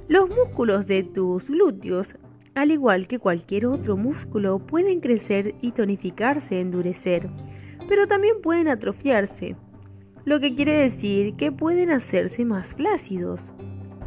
[0.07, 2.14] Los músculos de tus glúteos,
[2.55, 7.29] al igual que cualquier otro músculo, pueden crecer y tonificarse, endurecer,
[7.88, 9.57] pero también pueden atrofiarse
[10.25, 13.41] lo que quiere decir que pueden hacerse más flácidos.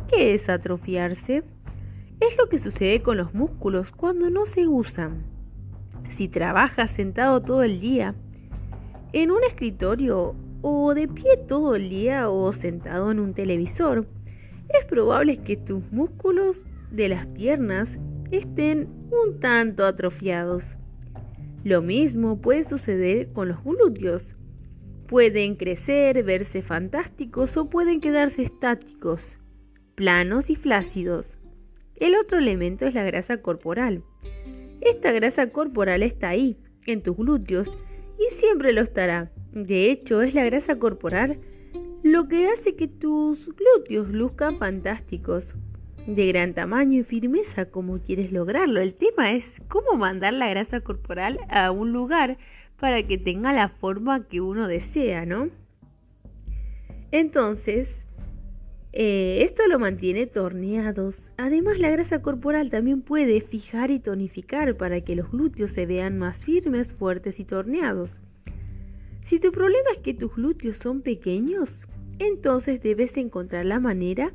[0.08, 1.44] ¿Qué es atrofiarse?
[2.20, 5.26] Es lo que sucede con los músculos cuando no se usan.
[6.10, 8.16] Si trabajas sentado todo el día,
[9.14, 14.08] en un escritorio o de pie todo el día o sentado en un televisor,
[14.70, 17.98] es probable que tus músculos de las piernas
[18.32, 20.64] estén un tanto atrofiados.
[21.64, 24.37] Lo mismo puede suceder con los glúteos.
[25.08, 29.22] Pueden crecer, verse fantásticos o pueden quedarse estáticos,
[29.96, 31.38] planos y flácidos.
[31.96, 34.04] El otro elemento es la grasa corporal.
[34.82, 37.78] Esta grasa corporal está ahí, en tus glúteos,
[38.20, 39.32] y siempre lo estará.
[39.54, 41.39] De hecho, es la grasa corporal
[42.04, 45.56] lo que hace que tus glúteos luzcan fantásticos,
[46.06, 48.80] de gran tamaño y firmeza como quieres lograrlo.
[48.82, 52.38] El tema es cómo mandar la grasa corporal a un lugar
[52.80, 55.50] para que tenga la forma que uno desea, ¿no?
[57.12, 58.06] Entonces,
[58.94, 61.30] eh, esto lo mantiene torneados.
[61.38, 66.17] Además, la grasa corporal también puede fijar y tonificar para que los glúteos se vean
[66.17, 68.15] más firmes, fuertes y torneados.
[69.23, 71.86] Si tu problema es que tus glúteos son pequeños,
[72.19, 74.32] entonces debes encontrar la manera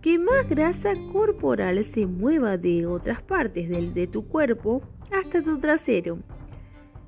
[0.00, 5.58] que más grasa corporal se mueva de otras partes del, de tu cuerpo hasta tu
[5.58, 6.18] trasero.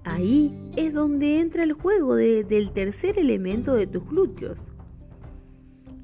[0.06, 4.64] Ahí es donde entra el juego del tercer elemento de tus glúteos.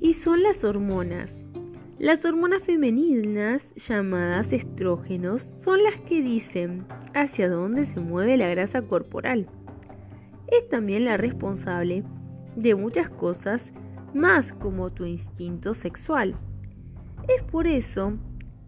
[0.01, 1.31] Y son las hormonas.
[2.01, 6.85] Las hormonas femeninas, llamadas estrógenos, son las que dicen
[7.15, 9.47] hacia dónde se mueve la grasa corporal.
[10.49, 12.03] Es también la responsable
[12.57, 13.73] de muchas cosas
[14.15, 16.35] más como tu instinto sexual.
[17.29, 18.15] Es por eso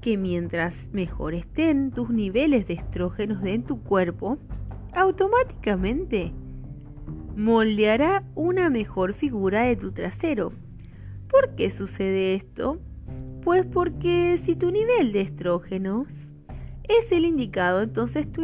[0.01, 4.39] que mientras mejor estén tus niveles de estrógenos en tu cuerpo,
[4.95, 6.33] automáticamente
[7.37, 10.53] moldeará una mejor figura de tu trasero.
[11.29, 12.81] ¿Por qué sucede esto?
[13.43, 16.35] Pues porque si tu nivel de estrógenos
[16.89, 18.43] es el indicado, entonces tu,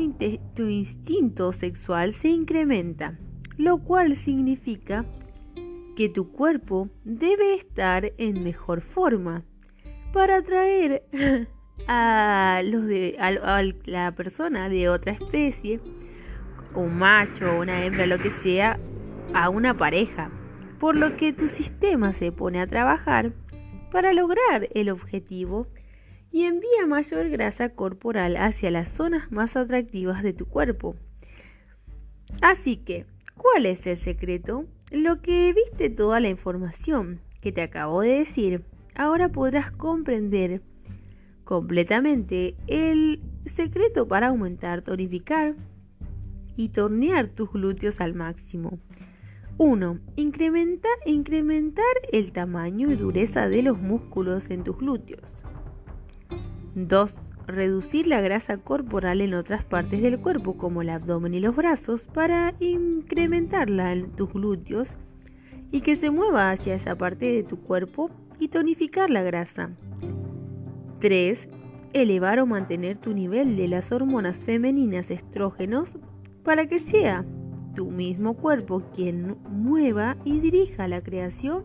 [0.55, 3.18] tu instinto sexual se incrementa,
[3.57, 5.05] lo cual significa
[5.96, 9.44] que tu cuerpo debe estar en mejor forma
[10.12, 11.05] para atraer
[11.86, 15.80] a, a, la persona de otra especie,
[16.74, 18.78] un macho, una hembra, lo que sea,
[19.34, 20.30] a una pareja.
[20.78, 23.32] Por lo que tu sistema se pone a trabajar
[23.92, 25.66] para lograr el objetivo
[26.32, 30.94] y envía mayor grasa corporal hacia las zonas más atractivas de tu cuerpo.
[32.40, 33.06] Así que,
[33.36, 34.64] ¿cuál es el secreto?
[34.90, 38.64] Lo que viste toda la información que te acabo de decir
[38.94, 40.62] ahora podrás comprender
[41.44, 45.54] completamente el secreto para aumentar, tonificar
[46.61, 48.78] y tornear tus glúteos al máximo.
[49.56, 49.98] 1.
[50.16, 55.42] Incrementa, incrementar el tamaño y dureza de los músculos en tus glúteos.
[56.74, 57.14] 2.
[57.46, 62.06] Reducir la grasa corporal en otras partes del cuerpo como el abdomen y los brazos
[62.08, 64.88] para incrementarla en tus glúteos
[65.72, 69.70] y que se mueva hacia esa parte de tu cuerpo y tonificar la grasa.
[71.00, 71.48] 3.
[71.94, 75.96] Elevar o mantener tu nivel de las hormonas femeninas estrógenos
[76.51, 77.24] para que sea
[77.76, 81.62] tu mismo cuerpo quien mueva y dirija la creación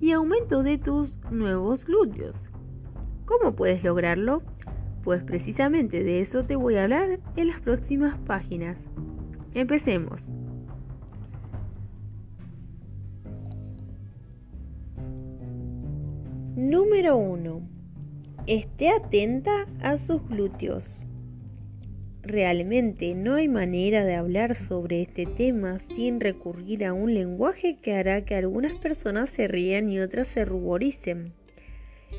[0.00, 2.34] y aumento de tus nuevos glúteos.
[3.26, 4.42] ¿Cómo puedes lograrlo?
[5.04, 8.76] Pues precisamente de eso te voy a hablar en las próximas páginas.
[9.54, 10.20] Empecemos.
[16.56, 17.60] Número 1.
[18.48, 21.06] Esté atenta a sus glúteos.
[22.22, 27.94] Realmente no hay manera de hablar sobre este tema sin recurrir a un lenguaje que
[27.94, 31.32] hará que algunas personas se rían y otras se ruboricen.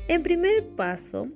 [0.08, 1.28] En primer paso,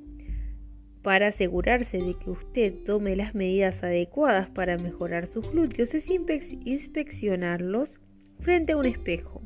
[1.03, 7.99] para asegurarse de que usted tome las medidas adecuadas para mejorar sus glúteos es inspeccionarlos
[8.41, 9.41] frente a un espejo.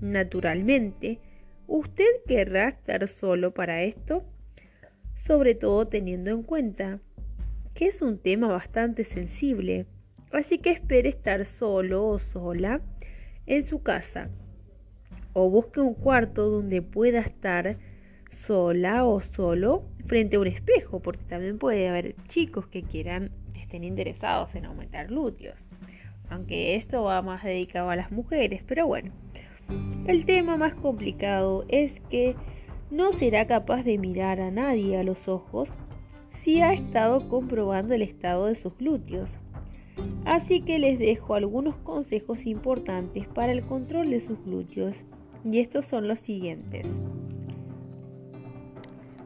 [0.00, 1.18] Naturalmente,
[1.72, 4.24] ¿Usted querrá estar solo para esto?
[5.14, 6.98] Sobre todo teniendo en cuenta
[7.80, 9.86] que es un tema bastante sensible,
[10.32, 12.82] así que espere estar solo o sola
[13.46, 14.28] en su casa.
[15.32, 17.78] O busque un cuarto donde pueda estar
[18.32, 23.82] sola o solo frente a un espejo, porque también puede haber chicos que quieran, estén
[23.82, 25.56] interesados en aumentar glúteos,
[26.28, 29.10] aunque esto va más dedicado a las mujeres, pero bueno.
[30.06, 32.36] El tema más complicado es que
[32.90, 35.70] no será capaz de mirar a nadie a los ojos
[36.42, 39.36] si ha estado comprobando el estado de sus glúteos.
[40.24, 44.96] Así que les dejo algunos consejos importantes para el control de sus glúteos
[45.44, 46.86] y estos son los siguientes.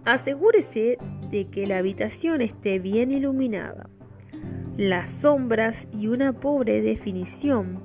[0.05, 0.99] Asegúrese
[1.31, 3.89] de que la habitación esté bien iluminada.
[4.77, 7.81] Las sombras y una pobre definición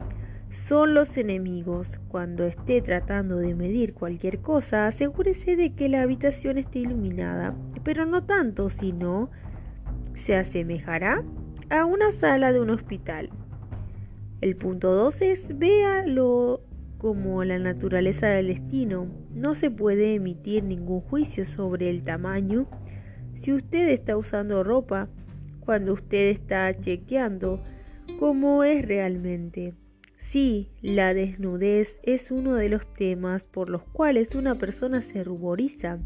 [0.52, 2.00] son los enemigos.
[2.08, 8.06] Cuando esté tratando de medir cualquier cosa, asegúrese de que la habitación esté iluminada, pero
[8.06, 9.30] no tanto, sino
[10.14, 11.24] se asemejará
[11.70, 13.30] a una sala de un hospital.
[14.42, 16.62] El punto 2 es véalo
[16.98, 19.08] como la naturaleza del destino.
[19.34, 22.68] No se puede emitir ningún juicio sobre el tamaño
[23.36, 25.08] si usted está usando ropa
[25.60, 27.62] cuando usted está chequeando
[28.20, 29.74] cómo es realmente.
[30.32, 35.98] Sí, la desnudez es uno de los temas por los cuales una persona se ruboriza,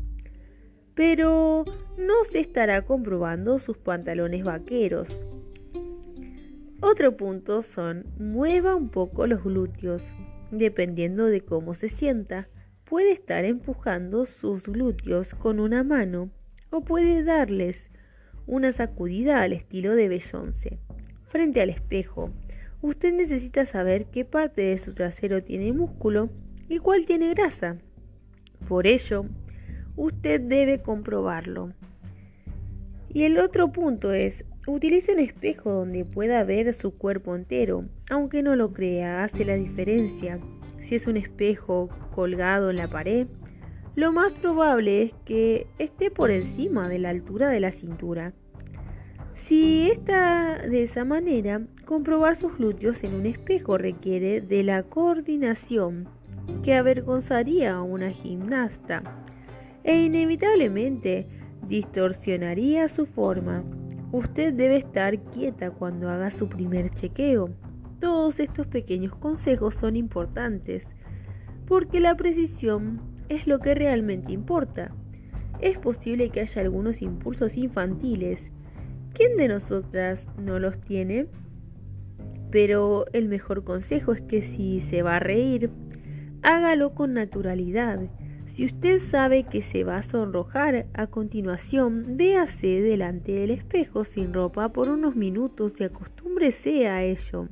[0.96, 1.66] pero
[1.98, 5.10] no se estará comprobando sus pantalones vaqueros.
[6.80, 10.02] Otro punto son mueva un poco los glúteos.
[10.52, 12.48] Dependiendo de cómo se sienta,
[12.86, 16.30] puede estar empujando sus glúteos con una mano
[16.70, 17.90] o puede darles
[18.48, 20.80] una sacudida al estilo de Beyoncé
[21.28, 22.32] frente al espejo
[22.84, 26.30] usted necesita saber qué parte de su trasero tiene músculo
[26.68, 27.78] y cuál tiene grasa.
[28.68, 29.26] Por ello,
[29.96, 31.72] usted debe comprobarlo.
[33.10, 37.86] Y el otro punto es, utilice un espejo donde pueda ver su cuerpo entero.
[38.10, 40.40] Aunque no lo crea, hace la diferencia.
[40.82, 43.28] Si es un espejo colgado en la pared,
[43.96, 48.34] lo más probable es que esté por encima de la altura de la cintura.
[49.48, 56.08] Si está de esa manera, comprobar sus glúteos en un espejo requiere de la coordinación
[56.64, 59.04] que avergonzaría a una gimnasta
[59.84, 61.28] e inevitablemente
[61.68, 63.66] distorsionaría su forma.
[64.14, 67.50] Usted debe estar quieta cuando haga su primer chequeo.
[68.00, 70.88] Todos estos pequeños consejos son importantes
[71.68, 74.96] porque la precisión es lo que realmente importa.
[75.60, 78.50] Es posible que haya algunos impulsos infantiles.
[79.14, 81.28] ¿Quién de nosotras no los tiene?
[82.52, 85.70] Pero el mejor consejo es que si se va a reír,
[86.42, 88.00] hágalo con naturalidad.
[88.46, 94.34] Si usted sabe que se va a sonrojar a continuación, véase delante del espejo sin
[94.34, 97.50] ropa por unos minutos y acostúmbrese a ello.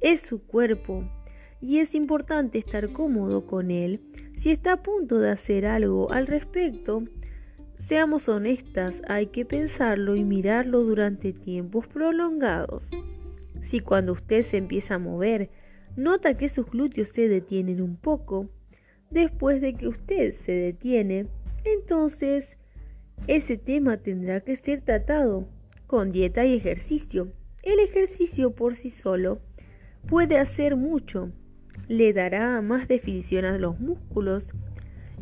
[0.00, 1.04] Es su cuerpo
[1.60, 4.00] y es importante estar cómodo con él.
[4.36, 7.04] Si está a punto de hacer algo al respecto,
[7.78, 12.84] seamos honestas, hay que pensarlo y mirarlo durante tiempos prolongados.
[13.62, 15.50] Si cuando usted se empieza a mover,
[15.96, 18.48] nota que sus glúteos se detienen un poco,
[19.10, 21.26] después de que usted se detiene,
[21.64, 22.58] entonces
[23.26, 25.48] ese tema tendrá que ser tratado
[25.86, 27.32] con dieta y ejercicio.
[27.62, 29.40] El ejercicio por sí solo
[30.06, 31.30] puede hacer mucho,
[31.88, 34.48] le dará más definición a los músculos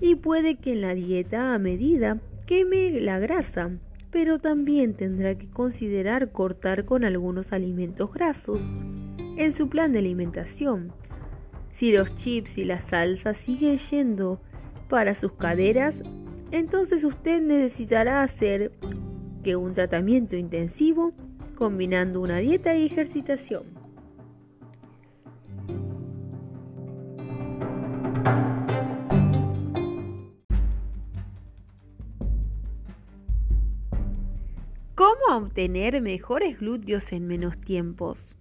[0.01, 3.71] y puede que en la dieta a medida queme la grasa
[4.13, 8.61] pero también tendrá que considerar cortar con algunos alimentos grasos
[9.39, 10.93] en su plan de alimentación.
[11.73, 14.39] Si los chips y la salsa siguen yendo
[14.91, 16.03] para sus caderas,
[16.51, 18.73] entonces usted necesitará hacer
[19.43, 21.15] que un tratamiento intensivo
[21.57, 23.65] combinando una dieta y ejercitación.
[35.33, 38.37] ¿Cómo obtener mejores glúteos en menos tiempos?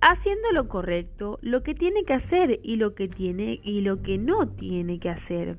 [0.00, 4.18] Haciendo lo correcto, lo que tiene que hacer y lo que tiene y lo que
[4.18, 5.58] no tiene que hacer.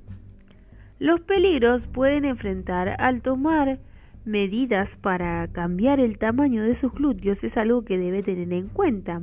[0.99, 3.79] Los peligros pueden enfrentar al tomar
[4.25, 9.21] medidas para cambiar el tamaño de sus glúteos es algo que debe tener en cuenta.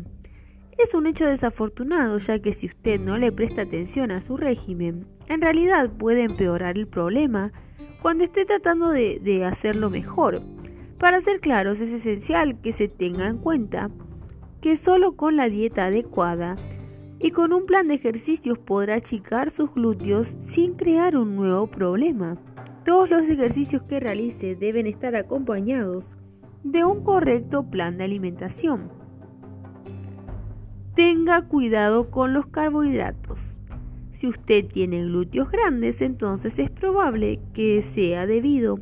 [0.78, 5.04] Es un hecho desafortunado ya que si usted no le presta atención a su régimen,
[5.28, 7.52] en realidad puede empeorar el problema
[8.04, 10.42] cuando esté tratando de, hacerlo mejor.
[10.98, 13.90] Para ser claros, es esencial que se tenga en cuenta
[14.60, 16.56] que solo con la dieta adecuada
[17.18, 22.36] y con un plan de ejercicios podrá achicar sus glúteos sin crear un nuevo problema.
[22.84, 26.04] Todos los ejercicios que realice deben estar acompañados
[26.62, 28.90] de un correcto plan de alimentación.
[30.94, 33.58] Tenga cuidado con los carbohidratos.
[34.24, 38.78] Si usted tiene glúteos grandes, entonces es probable que sea debido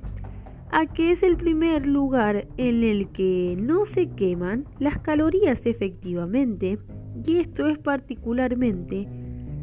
[0.71, 6.79] a que es el primer lugar en el que no se queman las calorías efectivamente,
[7.27, 9.09] y esto es particularmente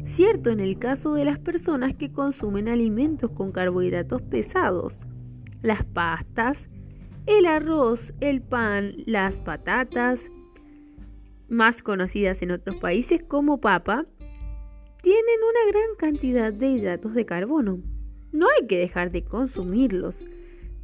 [0.04, 4.98] cierto en el caso de las personas que consumen alimentos con carbohidratos pesados,
[5.62, 6.68] las pastas,
[7.24, 10.30] el arroz, el pan, las patatas,
[11.48, 14.04] más conocidas en otros países como papa,
[15.02, 17.80] tienen una gran cantidad de hidratos de carbono.
[18.32, 20.26] No hay que dejar de consumirlos.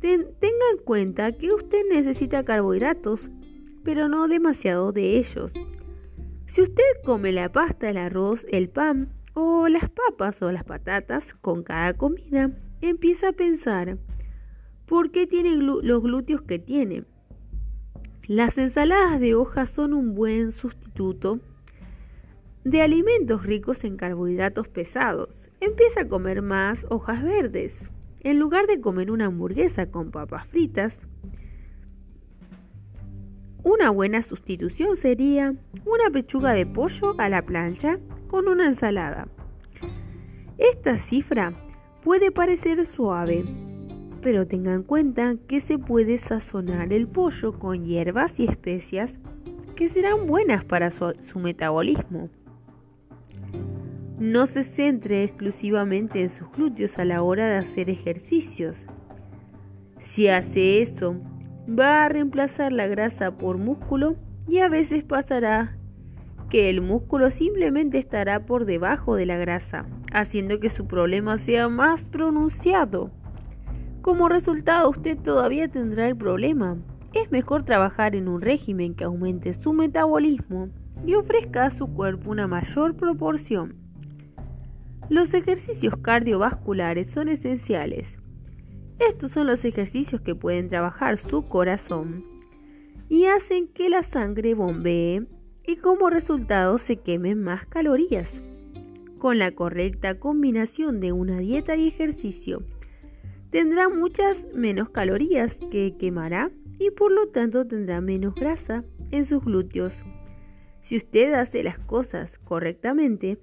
[0.01, 3.31] tenga en cuenta que usted necesita carbohidratos,
[3.85, 5.55] pero no demasiado de ellos.
[6.47, 11.35] Si usted come la pasta, el arroz, el pan o las papas o las patatas
[11.35, 12.51] con cada comida,
[12.81, 13.99] empieza a pensar,
[14.87, 17.05] ¿por qué tiene los glúteos que tiene?
[18.27, 21.41] Las ensaladas de hojas son un buen sustituto
[22.67, 25.49] de alimentos ricos en carbohidratos pesados.
[25.61, 27.93] Empieza a comer más hojas verdes.
[28.19, 31.07] En lugar de comer una hamburguesa con papas fritas,
[33.63, 35.55] una buena sustitución sería
[35.85, 39.29] una pechuga de pollo a la plancha con una ensalada.
[40.59, 41.53] Esta cifra
[42.03, 43.45] puede parecer suave,
[44.23, 49.21] pero tenga en cuenta que se puede sazonar el pollo con hierbas y especias
[49.77, 52.29] que serán buenas para su, su metabolismo.
[54.19, 58.87] No se centre exclusivamente en sus glúteos a la hora de hacer ejercicios.
[60.01, 61.17] Si hace eso,
[61.69, 64.17] va a reemplazar la grasa por músculo
[64.49, 65.77] y a veces pasará
[66.49, 71.69] que el músculo simplemente estará por debajo de la grasa, haciendo que su problema sea
[71.69, 73.11] más pronunciado.
[74.01, 76.79] Como resultado, usted todavía tendrá el problema.
[77.13, 80.71] Es mejor trabajar en un régimen que aumente su metabolismo
[81.05, 83.86] y ofrezca a su cuerpo una mayor proporción
[85.09, 88.19] los ejercicios cardiovasculares son esenciales.
[88.99, 92.25] Estos son los ejercicios que pueden trabajar su corazón
[93.09, 95.27] y hacen que la sangre bombee
[95.67, 98.41] y como resultado se quemen más calorías.
[99.19, 102.63] Con la correcta combinación de una dieta y ejercicio,
[103.51, 109.45] tendrá muchas menos calorías que quemará y por lo tanto tendrá menos grasa en sus
[109.45, 110.03] glúteos.
[110.81, 113.39] Si usted hace las cosas correctamente,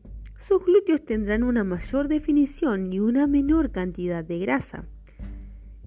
[0.48, 4.86] sus glúteos tendrán una mayor definición y una menor cantidad de grasa.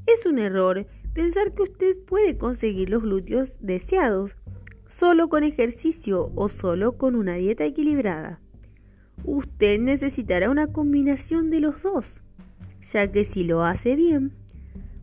[0.07, 4.37] Es un error pensar que usted puede conseguir los glúteos deseados
[4.89, 8.41] solo con ejercicio o solo con una dieta equilibrada.
[9.25, 12.21] Usted necesitará una combinación de los dos,
[12.93, 14.33] ya que si lo hace bien,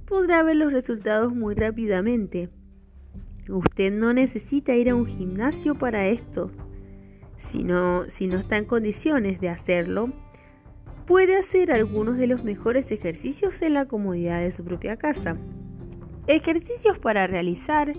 [0.08, 2.50] podrá ver los resultados muy rápidamente.
[3.50, 6.52] Usted no necesita ir a un gimnasio para esto.
[7.50, 10.12] Si no, si no está en condiciones de hacerlo,
[11.06, 15.38] puede hacer algunos de los mejores ejercicios en la comodidad de su propia casa.
[16.28, 17.94] Ejercicios para realizar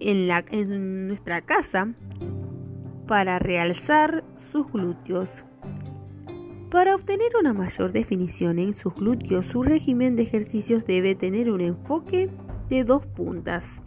[0.00, 1.88] en, en nuestra casa
[3.06, 5.44] para realzar sus glúteos.
[6.70, 11.60] Para obtener una mayor definición en sus glúteos, su régimen de ejercicios debe tener un
[11.60, 12.30] enfoque
[12.70, 13.82] de dos puntas.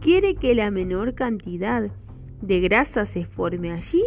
[0.00, 1.90] ¿Quiere que la menor cantidad
[2.40, 4.02] de grasa se forme allí?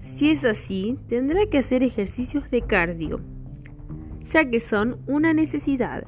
[0.00, 3.20] Si es así, tendrá que hacer ejercicios de cardio,
[4.24, 6.06] ya que son una necesidad.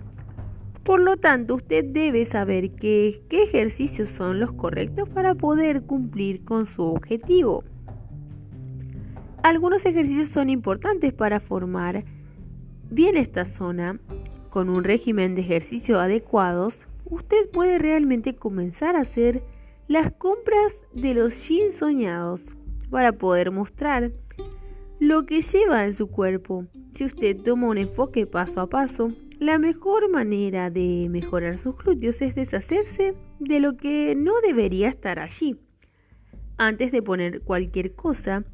[0.84, 6.44] Por lo tanto, usted debe saber qué, qué ejercicios son los correctos para poder cumplir
[6.44, 7.64] con su objetivo.
[9.42, 12.04] Algunos ejercicios son importantes para formar
[12.90, 13.98] bien esta zona.
[14.50, 19.44] Con un régimen de ejercicio adecuados, usted puede realmente comenzar a hacer
[19.90, 22.44] las compras de los jeans soñados
[22.90, 24.12] para poder mostrar
[25.00, 26.64] lo que lleva en su cuerpo.
[26.94, 29.10] Si usted toma un enfoque paso a paso,
[29.40, 35.18] la mejor manera de mejorar sus glúteos es deshacerse de lo que no debería estar
[35.18, 35.56] allí,
[36.56, 38.44] antes de poner cualquier cosa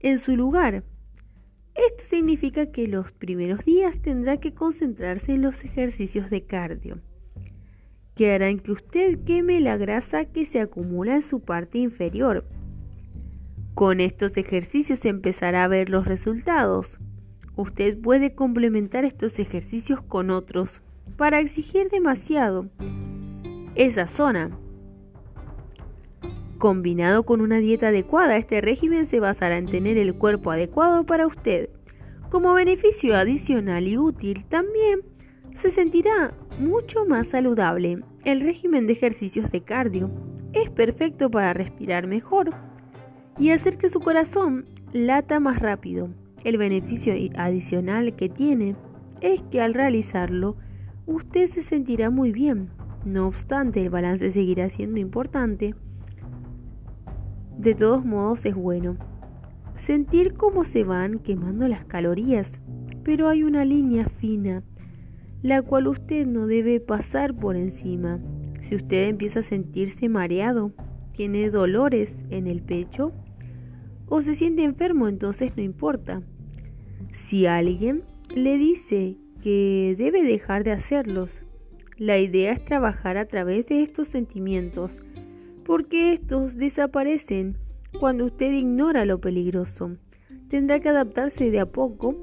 [0.00, 0.82] en su lugar.
[1.74, 7.02] Esto significa que los primeros días tendrá que concentrarse en los ejercicios de cardio,
[8.14, 12.44] que harán que usted queme la grasa que se acumula en su parte inferior
[13.74, 16.98] con estos ejercicios empezará a ver los resultados.
[17.56, 20.80] Usted puede complementar estos ejercicios con otros
[21.16, 22.68] para exigir demasiado
[23.74, 24.56] esa zona.
[26.58, 31.26] Combinado con una dieta adecuada, este régimen se basará en tener el cuerpo adecuado para
[31.26, 31.68] usted.
[32.30, 35.00] Como beneficio adicional y útil, también
[35.56, 38.02] se sentirá mucho más saludable.
[38.24, 40.10] El régimen de ejercicios de cardio
[40.52, 42.50] es perfecto para respirar mejor
[43.38, 46.08] y hacer que su corazón lata más rápido.
[46.44, 48.76] El beneficio adicional que tiene
[49.20, 50.56] es que al realizarlo
[51.06, 52.70] usted se sentirá muy bien.
[53.04, 55.74] No obstante, el balance seguirá siendo importante.
[57.58, 58.96] De todos modos es bueno
[59.76, 62.58] sentir cómo se van quemando las calorías,
[63.02, 64.62] pero hay una línea fina,
[65.44, 68.18] la cual usted no debe pasar por encima.
[68.62, 70.72] Si usted empieza a sentirse mareado,
[71.12, 73.12] tiene dolores en el pecho,
[74.06, 76.22] o se siente enfermo, entonces no importa.
[77.12, 81.42] Si alguien le dice que debe dejar de hacerlos,
[81.98, 85.02] la idea es trabajar a través de estos sentimientos,
[85.66, 87.58] porque estos desaparecen
[88.00, 89.98] cuando usted ignora lo peligroso.
[90.48, 92.16] Tendrá que adaptarse de a poco,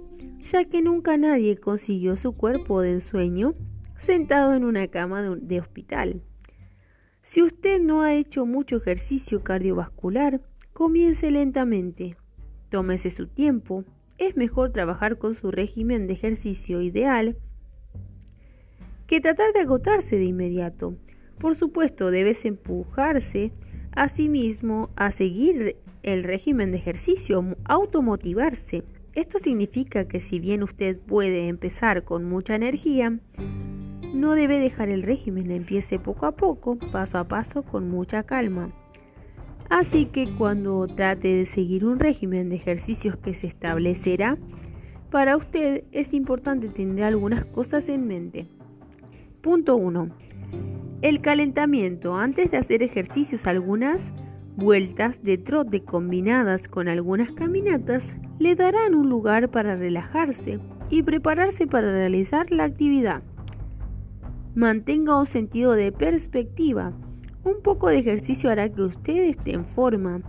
[0.43, 3.55] ya que nunca nadie consiguió su cuerpo de ensueño
[3.97, 6.21] sentado en una cama de, hospital.
[7.21, 10.41] Si usted no ha hecho mucho ejercicio cardiovascular,
[10.73, 12.15] Comience lentamente.
[12.69, 13.83] Tómese su tiempo.
[14.17, 17.37] Es mejor trabajar con su régimen de ejercicio ideal
[19.05, 20.95] que tratar de agotarse de inmediato.
[21.37, 23.51] Por supuesto, debes empujarse
[23.91, 28.83] a sí mismo a seguir el régimen de ejercicio, automotivarse.
[29.13, 33.19] Esto significa que si bien usted puede empezar con mucha energía,
[34.13, 38.71] no debe dejar el régimen, empiece poco a poco, paso a paso, con mucha calma.
[39.69, 44.37] Así que cuando trate de seguir un régimen de ejercicios que se establecerá,
[45.09, 48.47] para usted es importante tener algunas cosas en mente.
[49.41, 50.09] Punto 1.
[51.01, 52.15] El calentamiento.
[52.15, 54.13] Antes de hacer ejercicios, algunas
[54.55, 61.67] vueltas de trote combinadas con algunas caminatas le darán un lugar para relajarse y prepararse
[61.67, 63.23] para realizar la actividad.
[64.55, 66.93] Mantenga un sentido de perspectiva
[67.43, 70.21] un poco de ejercicio hará que usted esté en forma,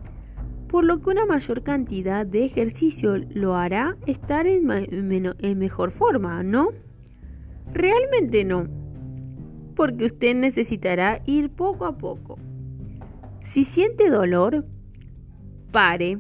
[0.69, 4.65] por lo que una mayor cantidad de ejercicio lo hará estar en,
[5.59, 6.71] mejor forma, ¿no?
[7.73, 8.67] Realmente no,
[9.77, 12.39] porque usted necesitará ir poco a poco.
[13.45, 14.65] Si siente dolor,
[15.73, 16.19] pare.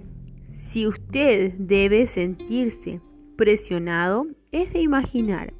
[0.52, 3.00] Si usted debe sentirse
[3.36, 5.54] presionado, es de imaginar.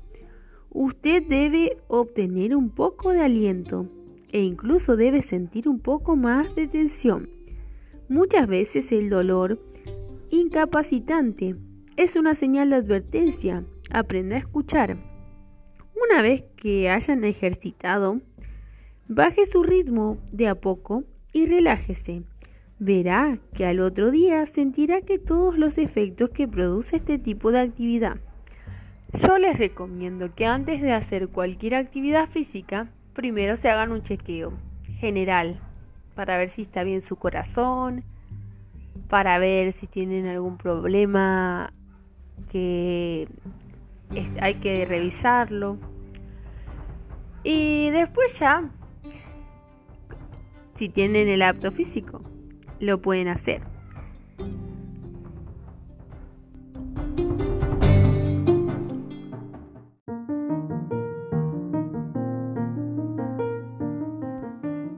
[0.71, 3.89] Usted debe obtener un poco de aliento
[4.31, 7.29] e incluso debe sentir un poco más de tensión.
[8.09, 9.61] Muchas veces el dolor
[10.31, 11.57] incapacitante
[11.97, 13.65] es una señal de advertencia.
[13.91, 14.97] Aprenda a escuchar.
[16.07, 18.21] Una vez que hayan ejercitado,
[19.09, 22.23] baje su ritmo de a poco y relájese.
[22.79, 27.61] Verá que al otro día sentirá que todos los efectos que produce este tipo de
[27.61, 28.17] actividad.
[29.13, 34.53] Yo les recomiendo que antes de hacer cualquier actividad física, primero se hagan un chequeo
[34.99, 35.61] general
[36.15, 38.05] para ver si está bien su corazón,
[39.09, 41.73] para ver si tienen algún problema
[42.51, 43.29] que
[44.41, 45.79] hay que revisarlo.
[47.45, 48.71] Y después ya,
[50.83, 52.23] si tienen el apto físico,
[52.81, 53.63] lo pueden hacer.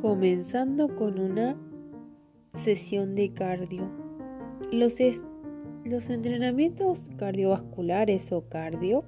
[0.01, 1.55] Comenzando con una
[2.55, 3.87] sesión de cardio.
[4.73, 4.95] Los,
[5.85, 9.05] los entrenamientos cardiovasculares o cardio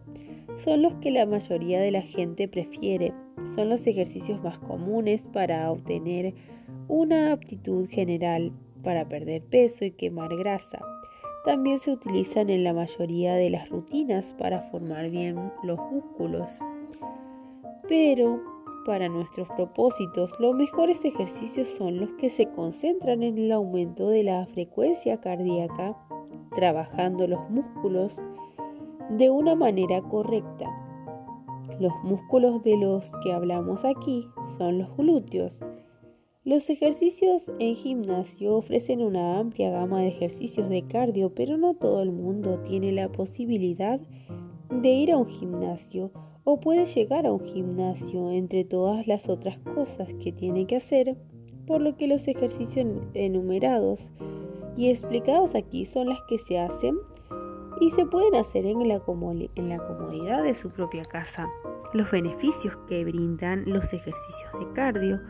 [0.59, 3.14] son los que la mayoría de la gente prefiere.
[3.55, 6.35] Son los ejercicios más comunes para obtener
[6.89, 10.80] una aptitud general para perder peso y quemar grasa.
[11.45, 16.49] También se utilizan en la mayoría de las rutinas para formar bien los músculos.
[17.89, 18.41] Pero
[18.84, 24.22] para nuestros propósitos, los mejores ejercicios son los que se concentran en el aumento de
[24.22, 25.97] la frecuencia cardíaca,
[26.55, 28.22] trabajando los músculos
[29.11, 30.66] de una manera correcta.
[31.80, 35.61] Los músculos de los que hablamos aquí son los glúteos,
[36.47, 42.01] los ejercicios en gimnasio ofrecen una amplia gama de ejercicios de cardio, pero no todo
[42.03, 43.99] el mundo tiene la posibilidad
[44.70, 46.12] de ir a un gimnasio
[46.44, 51.16] o puede llegar a un gimnasio entre todas las otras cosas que tiene que hacer,
[51.66, 54.09] por lo que los ejercicios enumerados
[54.76, 56.97] y explicados aquí son las que se hacen
[57.80, 59.03] y se pueden hacer en la,
[59.57, 61.49] en la comodidad de su propia casa.
[61.92, 65.20] Los beneficios que brindan los ejercicios de cardio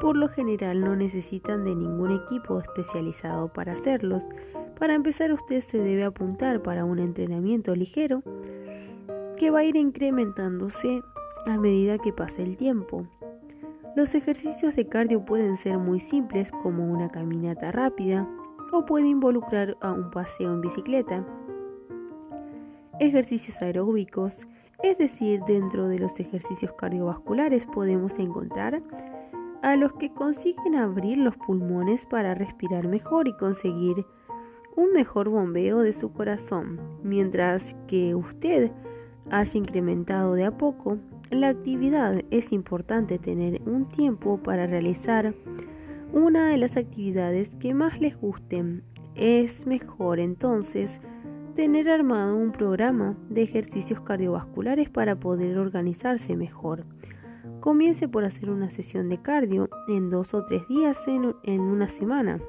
[0.00, 4.28] por lo general no necesitan de ningún equipo especializado para hacerlos.
[4.78, 8.22] Para empezar usted se debe apuntar para un entrenamiento ligero
[9.36, 11.02] que va a ir incrementándose
[11.46, 13.06] a medida que pase el tiempo.
[13.96, 18.28] Los ejercicios de cardio pueden ser muy simples como una caminata rápida
[18.72, 21.24] o puede involucrar a un paseo en bicicleta.
[23.00, 24.46] Ejercicios aeróbicos,
[24.82, 28.82] es decir, dentro de los ejercicios cardiovasculares podemos encontrar
[29.62, 34.06] a los que consiguen abrir los pulmones para respirar mejor y conseguir
[34.76, 38.70] un mejor bombeo de su corazón, mientras que usted
[39.30, 40.98] haya incrementado de a poco
[41.30, 45.34] la actividad, es importante tener un tiempo para realizar
[46.12, 48.82] una de las actividades que más les gusten.
[49.14, 51.00] Es mejor entonces
[51.54, 56.84] tener armado un programa de ejercicios cardiovasculares para poder organizarse mejor.
[57.68, 62.40] Comience por hacer una sesión de cardio en dos o tres días en, una semana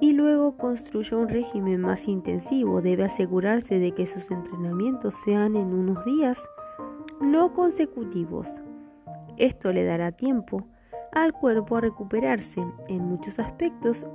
[0.00, 2.80] y luego construya un régimen más intensivo.
[2.82, 6.38] Debe asegurarse de que sus entrenamientos sean en unos días
[7.20, 8.46] no consecutivos.
[9.38, 10.68] Esto le dará tiempo
[11.10, 14.06] al cuerpo a recuperarse en muchos aspectos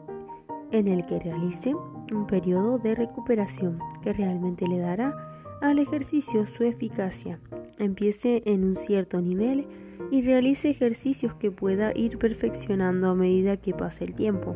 [0.71, 1.75] en el que realice
[2.13, 5.13] un periodo de recuperación que realmente le dará
[5.59, 7.41] al ejercicio su eficacia.
[7.77, 9.67] Empiece en un cierto nivel
[10.11, 14.55] y realice ejercicios que pueda ir perfeccionando a medida que pase el tiempo.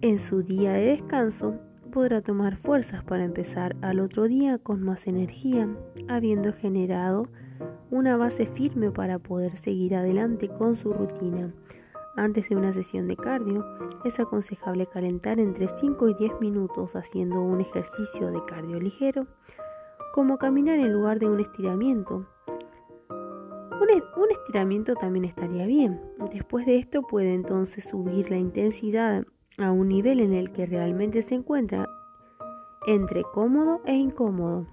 [0.00, 1.54] En su día de descanso
[1.92, 5.68] podrá tomar fuerzas para empezar al otro día con más energía,
[6.08, 7.28] habiendo generado
[7.90, 11.52] una base firme para poder seguir adelante con su rutina.
[12.16, 13.64] Antes de una sesión de cardio,
[14.04, 19.26] es aconsejable calentar entre 5 y 10 minutos haciendo un ejercicio de cardio ligero,
[20.12, 22.26] como caminar en lugar de un estiramiento,
[24.16, 26.00] un, estiramiento también estaría bien.
[26.32, 29.24] Después de esto puede entonces subir la intensidad
[29.58, 31.88] a un nivel en el que realmente se encuentra
[32.86, 34.66] entre cómodo e incómodo.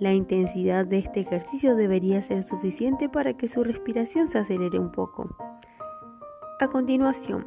[0.00, 4.92] La intensidad de este ejercicio debería ser suficiente para que su respiración se acelere un
[4.92, 5.36] poco.
[6.60, 7.44] A continuación,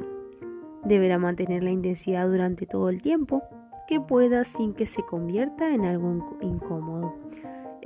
[0.84, 3.42] deberá mantener la intensidad durante todo el tiempo
[3.86, 7.14] que pueda sin que se convierta en algo incómodo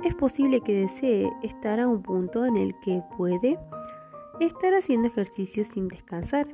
[0.05, 3.57] es posible que desee estar a un punto en el que puede
[4.39, 6.47] estar haciendo ejercicio sin descansar,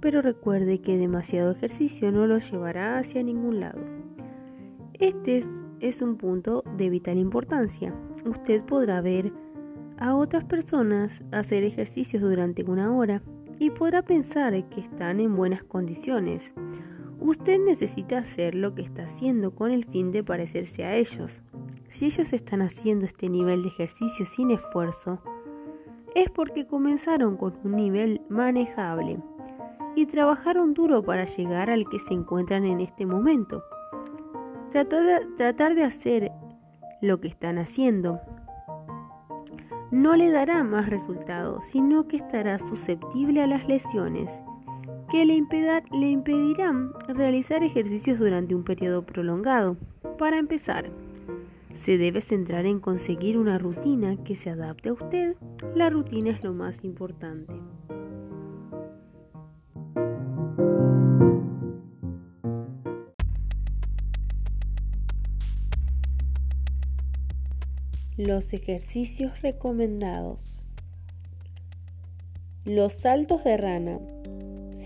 [0.00, 3.78] pero recuerde que demasiado ejercicio no lo llevará hacia ningún lado.
[4.94, 5.40] Este
[5.80, 7.94] es, un punto de vital importancia.
[8.24, 9.32] Usted podrá ver
[9.98, 13.22] a otras personas hacer ejercicios durante una hora
[13.60, 16.52] y podrá pensar que están en buenas condiciones.
[17.20, 21.40] Usted necesita hacer lo que está haciendo con el fin de parecerse a ellos.
[21.88, 25.22] Si ellos están haciendo este nivel de ejercicio sin esfuerzo,
[26.14, 29.18] es porque comenzaron con un nivel manejable
[29.94, 33.64] y trabajaron duro para llegar al que se encuentran en este momento.
[34.70, 36.32] Tratar de, hacer
[37.00, 38.20] lo que están haciendo
[39.90, 44.40] no le dará más resultados, sino que estará susceptible a las lesiones
[45.24, 45.42] le,
[45.92, 49.76] le impedirán realizar ejercicios durante un periodo prolongado.
[50.18, 50.90] Para empezar,
[51.74, 55.36] se debe centrar en conseguir una rutina que se adapte a usted.
[55.74, 57.54] La rutina es lo más importante.
[68.16, 70.62] Los ejercicios recomendados.
[72.64, 73.98] Los saltos de rana.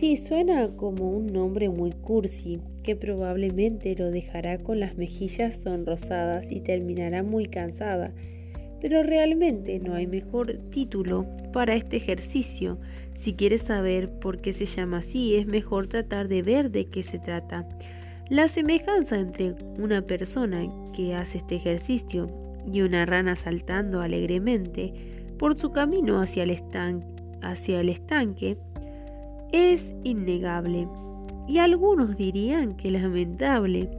[0.00, 6.50] Sí, suena como un nombre muy cursi, que probablemente lo dejará con las mejillas sonrosadas
[6.50, 8.10] y terminará muy cansada.
[8.80, 12.78] Pero realmente no hay mejor título para este ejercicio.
[13.14, 17.02] Si quieres saber por qué se llama así, es mejor tratar de ver de qué
[17.02, 17.68] se trata.
[18.30, 22.30] La semejanza entre una persona que hace este ejercicio
[22.72, 24.94] y una rana saltando alegremente
[25.38, 26.58] por su camino hacia el,
[27.42, 28.56] hacia el estanque
[29.52, 30.88] es innegable
[31.48, 33.90] y algunos dirían que lamentable.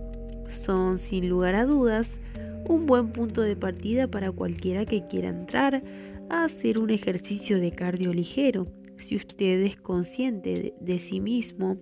[0.49, 2.19] Son sin lugar a dudas
[2.67, 5.83] un buen punto de partida para cualquiera que quiera entrar
[6.29, 8.67] a hacer un ejercicio de cardio ligero.
[8.97, 11.77] Si usted es consciente de sí mismo,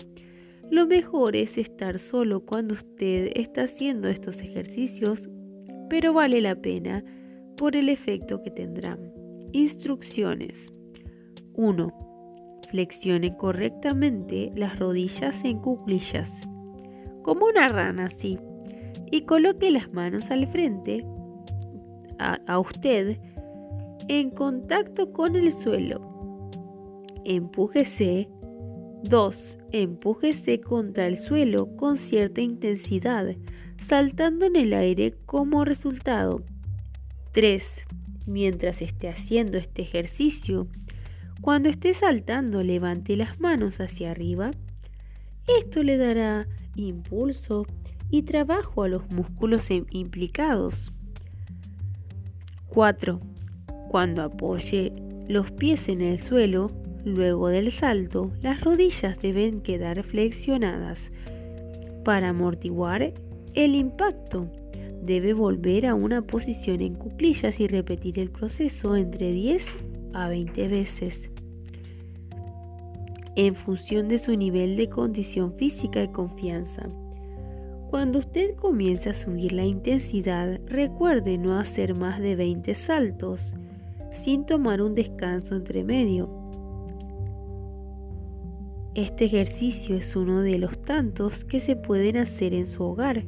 [0.72, 5.30] lo mejor es estar solo cuando usted está haciendo estos ejercicios
[5.90, 7.04] pero vale la pena
[7.58, 9.12] por el efecto que tendrán.
[9.52, 10.72] Instrucciones.
[11.56, 12.09] 1.
[12.70, 16.32] Flexione correctamente las rodillas en cuclillas,
[17.24, 18.40] como una rana así,
[19.12, 21.06] y coloque las manos al frente
[22.20, 23.18] a, usted
[24.08, 27.00] en contacto con el suelo.
[27.26, 28.28] Empújese
[29.04, 29.58] 2.
[29.72, 33.36] Empújese contra el suelo con cierta intensidad
[33.90, 36.44] saltando en el aire como resultado.
[37.32, 37.66] 3.
[38.28, 40.68] Mientras esté haciendo este ejercicio,
[41.42, 44.52] cuando esté saltando levante las manos hacia arriba.
[45.60, 47.66] Esto le dará impulso
[48.10, 50.92] y trabajo a los músculos implicados.
[52.68, 53.20] 4.
[53.90, 54.94] Cuando apoye
[55.28, 56.68] los pies en el suelo,
[57.04, 61.00] luego del salto, las rodillas deben quedar flexionadas
[62.04, 63.14] para amortiguar
[63.54, 64.52] el impacto
[65.02, 69.66] debe volver a una posición en cuclillas y repetir el proceso entre 10
[70.14, 71.32] a 20 veces
[73.36, 76.88] en función de su nivel de condición física y confianza.
[77.90, 83.56] Cuando usted comience a subir la intensidad, recuerde no hacer más de 20 saltos
[84.12, 86.30] sin tomar un descanso entre medio.
[88.94, 93.24] Este ejercicio es uno de los tantos que se pueden hacer en su hogar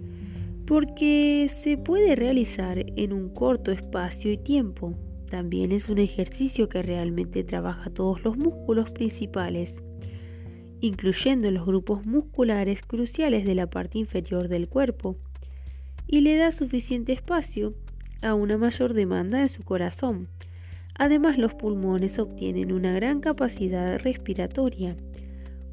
[0.68, 4.94] porque se puede realizar en un corto espacio y tiempo.
[5.32, 9.82] También es un ejercicio que realmente trabaja todos los músculos principales,
[10.82, 15.16] incluyendo los grupos musculares cruciales de la parte inferior del cuerpo,
[16.06, 17.74] y le da suficiente espacio
[18.22, 20.28] a una mayor demanda en su corazón.
[20.96, 24.98] Además, los pulmones obtienen una gran capacidad respiratoria.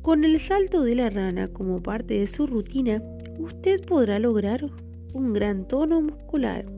[0.03, 3.03] Con el salto de la rana como parte de su rutina,
[3.41, 4.65] usted podrá lograr
[5.13, 6.78] un gran tono muscular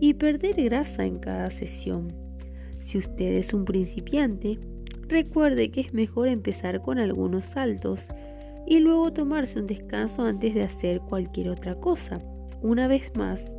[0.00, 2.12] y perder grasa en cada sesión.
[2.78, 4.58] Si usted es un principiante,
[5.08, 8.06] recuerde que es mejor empezar con algunos saltos
[8.66, 12.20] y luego tomarse un descanso antes de hacer cualquier otra cosa.
[12.62, 13.56] Una vez más,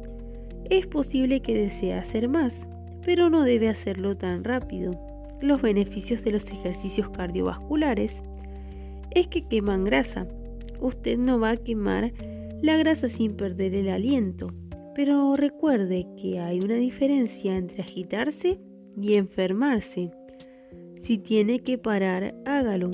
[0.70, 2.68] es posible que desee hacer más,
[3.06, 4.92] pero no debe hacerlo tan rápido.
[5.42, 8.22] Los beneficios de los ejercicios cardiovasculares
[9.12, 10.28] es que queman grasa.
[10.82, 12.12] Usted no va a quemar
[12.62, 14.50] la grasa sin perder el aliento.
[14.98, 18.60] Pero recuerde que hay una diferencia entre agitarse
[19.00, 20.10] y enfermarse.
[21.04, 22.90] Si tiene que parar, hágalo.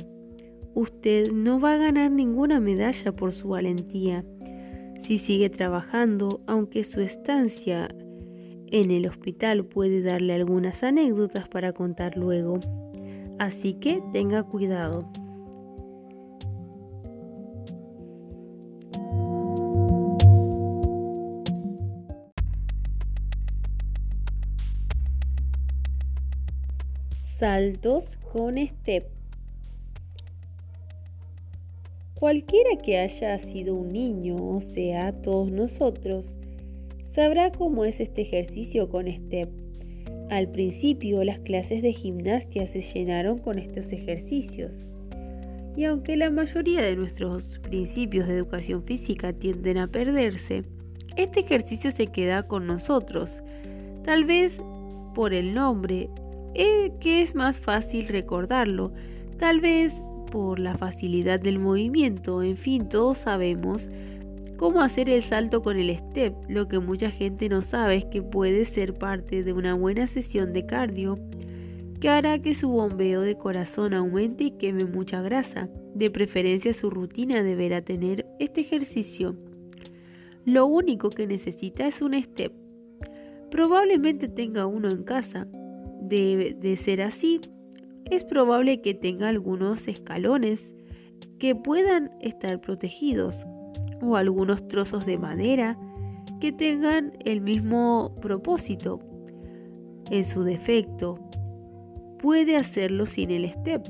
[0.74, 4.26] Usted no va a ganar ninguna medalla por su valentía.
[4.99, 7.88] Si sigue trabajando, aunque su estancia
[8.68, 12.60] en el hospital puede darle algunas anécdotas para contar luego.
[13.39, 15.10] Así que tenga cuidado.
[27.43, 29.05] Saltos con step.
[32.15, 36.25] Cualquiera que haya sido un niño, o sea, todos nosotros,
[37.11, 39.49] sabrá cómo es este ejercicio con step.
[40.29, 44.85] Al principio las clases de gimnasia se llenaron con estos ejercicios.
[45.75, 50.63] Y aunque la mayoría de nuestros principios de educación física tienden a perderse,
[51.17, 53.43] este ejercicio se queda con nosotros,
[54.05, 54.61] tal vez
[55.13, 56.09] por el nombre,
[56.56, 58.91] eh, que es más fácil recordarlo,
[59.38, 60.01] tal vez
[60.32, 63.89] por la facilidad del movimiento, en fin, todos sabemos
[64.58, 66.34] cómo hacer el salto con el step.
[66.47, 70.54] Lo que mucha gente no sabe es que puede ser parte de una buena sesión
[70.54, 71.20] de cardio
[71.99, 75.70] que hará que su bombeo de corazón aumente y queme mucha grasa.
[75.95, 79.36] De preferencia su rutina deberá tener este ejercicio.
[80.45, 82.51] Lo único que necesita es un step.
[83.51, 85.47] Probablemente tenga uno en casa.
[86.04, 87.39] De ser así,
[88.06, 90.76] es probable que tenga algunos escalones
[91.39, 93.45] que puedan estar protegidos
[94.01, 95.78] o algunos trozos de madera
[96.39, 98.99] que tengan el mismo propósito.
[100.12, 101.18] En su defecto,
[102.20, 103.84] puede hacerlo sin el step,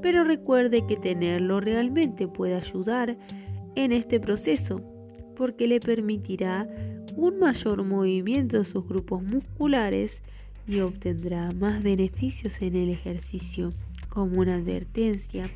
[0.00, 3.16] pero recuerde que tenerlo realmente puede ayudar
[3.74, 4.80] en este proceso
[5.36, 6.68] porque le permitirá
[7.16, 10.22] un mayor movimiento en sus grupos musculares
[10.68, 13.72] y obtendrá más beneficios en el ejercicio.
[14.10, 15.50] Como una advertencia,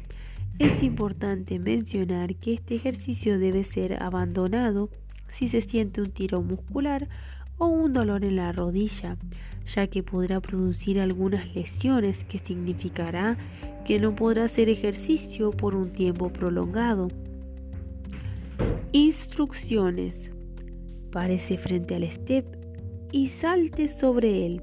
[0.58, 4.88] es importante mencionar que este ejercicio debe ser abandonado
[5.28, 7.08] si se siente un tiro muscular
[7.58, 9.16] o un dolor en la rodilla,
[9.66, 13.36] ya que podrá producir algunas lesiones que significará
[13.84, 17.08] que no podrá hacer ejercicio por un tiempo prolongado.
[18.92, 20.30] Instrucciones.
[21.10, 22.46] Parece frente al step
[23.10, 24.62] y salte sobre él.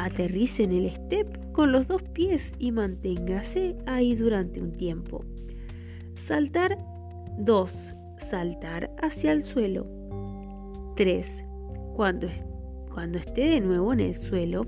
[0.00, 5.26] Aterrice en el step con los dos pies y manténgase ahí durante un tiempo.
[6.14, 6.78] Saltar
[7.36, 7.94] 2.
[8.30, 9.86] Saltar hacia el suelo.
[10.96, 11.44] 3.
[11.94, 12.28] Cuando,
[12.94, 14.66] cuando esté de nuevo en el suelo,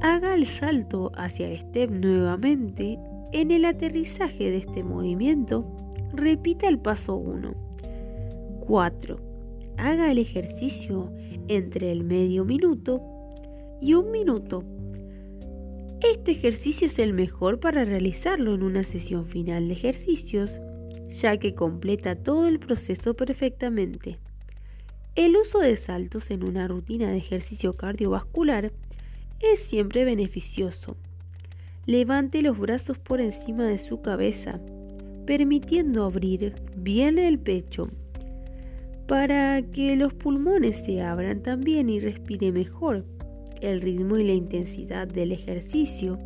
[0.00, 3.00] haga el salto hacia el step nuevamente.
[3.32, 5.66] En el aterrizaje de este movimiento,
[6.12, 7.52] repita el paso 1.
[8.60, 9.16] 4.
[9.76, 11.10] Haga el ejercicio
[11.48, 13.15] entre el medio minuto
[13.80, 14.64] y un minuto.
[16.00, 20.52] Este ejercicio es el mejor para realizarlo en una sesión final de ejercicios,
[21.08, 24.18] ya que completa todo el proceso perfectamente.
[25.14, 28.72] El uso de saltos en una rutina de ejercicio cardiovascular
[29.40, 30.96] es siempre beneficioso.
[31.86, 34.60] Levante los brazos por encima de su cabeza,
[35.24, 37.88] permitiendo abrir bien el pecho,
[39.06, 43.04] para que los pulmones se abran también y respire mejor
[43.70, 46.18] el ritmo y la intensidad del ejercicio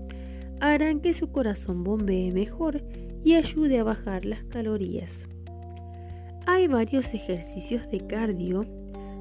[0.60, 2.82] harán que su corazón bombee mejor
[3.24, 5.26] y ayude a bajar las calorías.
[6.46, 8.64] Hay varios ejercicios de cardio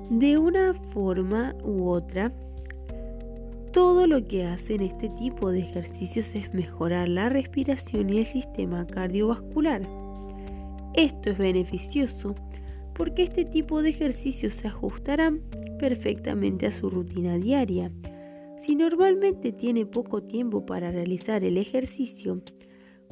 [0.09, 2.31] de una forma u otra.
[3.71, 8.85] Todo lo que hacen este tipo de ejercicios es mejorar la respiración y el sistema
[8.87, 9.81] cardiovascular.
[10.93, 12.35] Esto es beneficioso
[12.95, 15.41] porque este tipo de ejercicios se ajustarán
[15.79, 17.91] perfectamente a su rutina diaria.
[18.61, 22.41] Si normalmente tiene poco tiempo para realizar el ejercicio,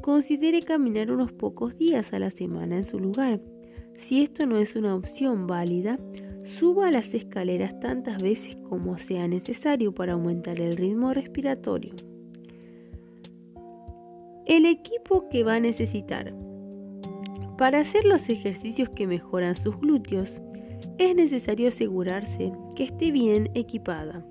[0.02, 3.42] considere caminar unos pocos días a la semana en su lugar.
[3.96, 5.98] Si esto no es una opción válida,
[6.44, 11.96] suba las escaleras tantas veces como sea necesario para aumentar el ritmo respiratorio.
[14.46, 16.34] El equipo que va a necesitar.
[17.58, 20.40] Para hacer los ejercicios que mejoran sus glúteos,
[20.98, 24.26] es necesario asegurarse que esté bien equipada.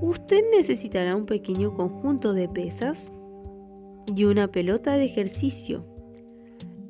[0.00, 3.10] Usted necesitará un pequeño conjunto de pesas
[4.14, 5.84] y una pelota de ejercicio,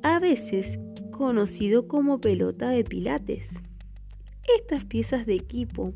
[0.02, 0.78] a veces
[1.10, 3.48] conocido como pelota de pilates.
[4.58, 5.92] Estas piezas de equipo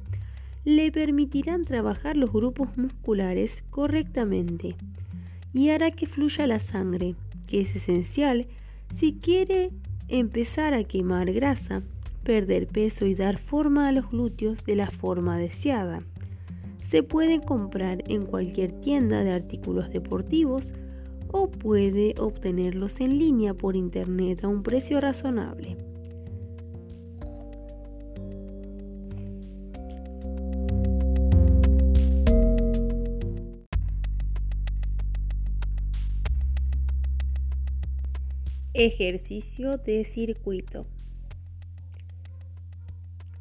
[0.65, 4.77] le permitirán trabajar los grupos musculares correctamente
[5.53, 7.15] y hará que fluya la sangre,
[7.47, 8.47] que es esencial
[8.95, 9.71] si quiere
[10.09, 11.83] empezar a quemar grasa,
[12.23, 16.03] perder peso y dar forma a los glúteos de la forma deseada.
[16.85, 20.75] Se pueden comprar en cualquier tienda de artículos deportivos
[21.33, 25.77] o puede obtenerlos en línea por internet a un precio razonable.
[38.75, 40.87] Ejercicio de circuito.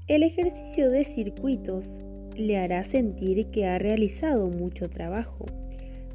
[0.08, 1.86] El ejercicio de circuitos
[2.36, 5.46] le hará sentir que ha realizado mucho trabajo.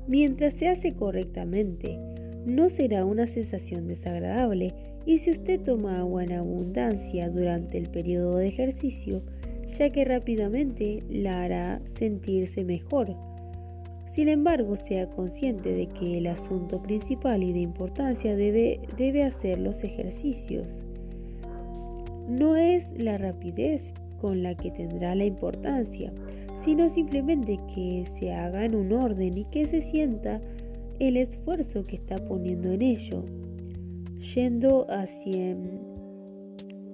[0.07, 1.99] Mientras se hace correctamente,
[2.45, 4.75] no será una sensación desagradable
[5.07, 9.23] y si usted toma agua en abundancia durante el periodo de ejercicio,
[9.79, 13.15] ya que rápidamente la hará sentirse mejor.
[14.13, 19.59] Sin embargo, sea consciente de que el asunto principal y de importancia debe, debe hacer
[19.59, 20.86] los ejercicios.
[22.29, 26.13] No es la rapidez con la que tendrá la importancia,
[26.65, 30.41] sino simplemente que se haga en un orden y que se sienta
[30.99, 33.25] el esfuerzo que está poniendo en ello.
[34.35, 35.97] Yendo a 100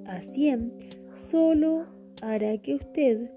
[0.06, 0.72] a 100
[1.30, 1.86] solo
[2.20, 3.30] hará que usted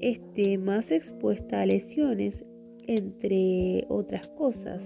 [0.00, 2.44] esté más expuesta a lesiones,
[2.86, 4.82] entre otras cosas.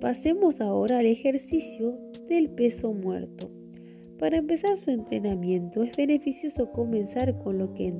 [0.00, 1.96] Pasemos ahora al ejercicio
[2.28, 3.61] del peso muerto.
[4.22, 7.92] Para empezar su entrenamiento es beneficioso comenzar con lo que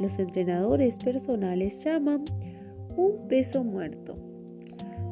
[0.00, 2.22] los entrenadores personales llaman
[2.96, 4.16] un peso muerto.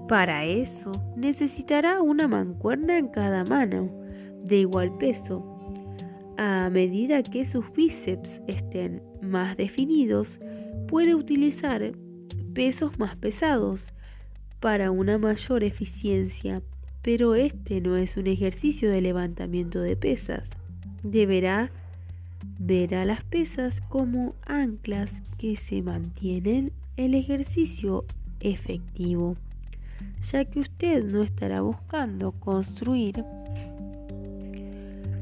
[0.07, 3.91] Para eso necesitará una mancuerna en cada mano
[4.45, 5.45] de igual peso.
[6.37, 10.39] A medida que sus bíceps estén más definidos,
[10.87, 11.91] puede utilizar
[12.55, 13.85] pesos más pesados
[14.61, 16.63] para una mayor eficiencia
[17.09, 20.47] pero este no es un ejercicio de levantamiento de pesas.
[21.03, 21.71] Deberá
[22.59, 28.05] ver a las pesas como anclas que se mantienen el ejercicio
[28.41, 29.39] efectivo,
[30.31, 33.25] ya que usted no estará buscando construir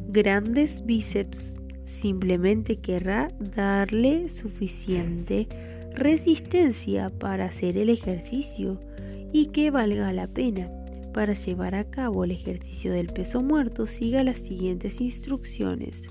[0.08, 5.46] grandes bíceps, simplemente querrá darle suficiente
[5.94, 8.80] resistencia para hacer el ejercicio
[9.32, 10.68] y que valga la pena.
[11.16, 16.02] Para llevar a cabo el ejercicio del peso muerto, siga las siguientes instrucciones.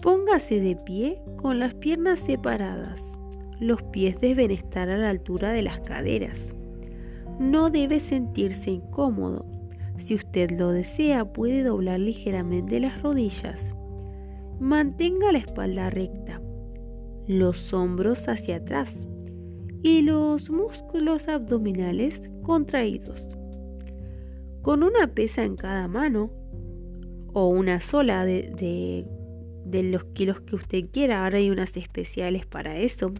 [0.00, 3.18] Póngase de pie con las piernas separadas.
[3.58, 6.54] Los pies deben estar a la altura de las caderas.
[7.40, 9.44] No debe sentirse incómodo.
[9.98, 13.74] Si usted lo desea, puede doblar ligeramente las rodillas.
[14.60, 16.40] Mantenga la espalda recta,
[17.26, 18.94] los hombros hacia atrás
[19.84, 23.28] y los músculos abdominales contraídos.
[24.62, 26.30] Con una pesa en cada mano
[27.34, 29.04] o una sola de,
[29.70, 33.12] los kilos que usted quiera, ahora hay unas especiales para eso,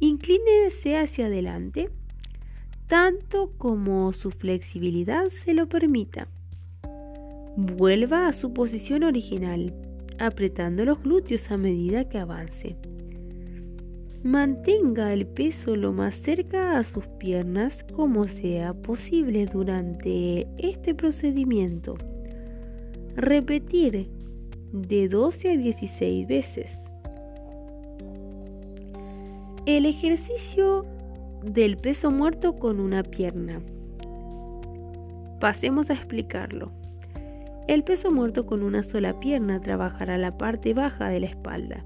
[0.00, 1.90] inclínese hacia adelante
[2.88, 6.26] tanto como su flexibilidad se lo permita.
[7.56, 9.72] Vuelva a su posición original,
[10.18, 12.76] apretando los glúteos a medida que avance.
[14.24, 21.94] Mantenga el peso lo más cerca a sus piernas como sea posible durante este procedimiento.
[23.16, 24.08] Repetir
[24.72, 26.78] de 12 a 16 veces.
[29.66, 30.86] El ejercicio
[31.42, 33.60] del peso muerto con una pierna.
[35.38, 36.72] Pasemos a explicarlo.
[37.68, 41.84] El peso muerto con una sola pierna trabajará la parte baja de la espalda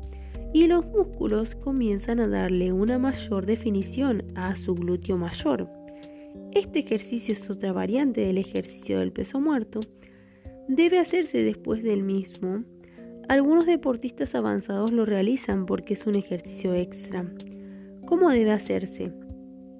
[0.52, 5.68] y los músculos comienzan a darle una mayor definición a su glúteo mayor.
[6.52, 9.80] Este ejercicio es otra variante del ejercicio del peso muerto.
[10.68, 12.64] Debe hacerse después del mismo.
[13.28, 17.30] Algunos deportistas avanzados lo realizan porque es un ejercicio extra.
[18.06, 19.12] ¿Cómo debe hacerse?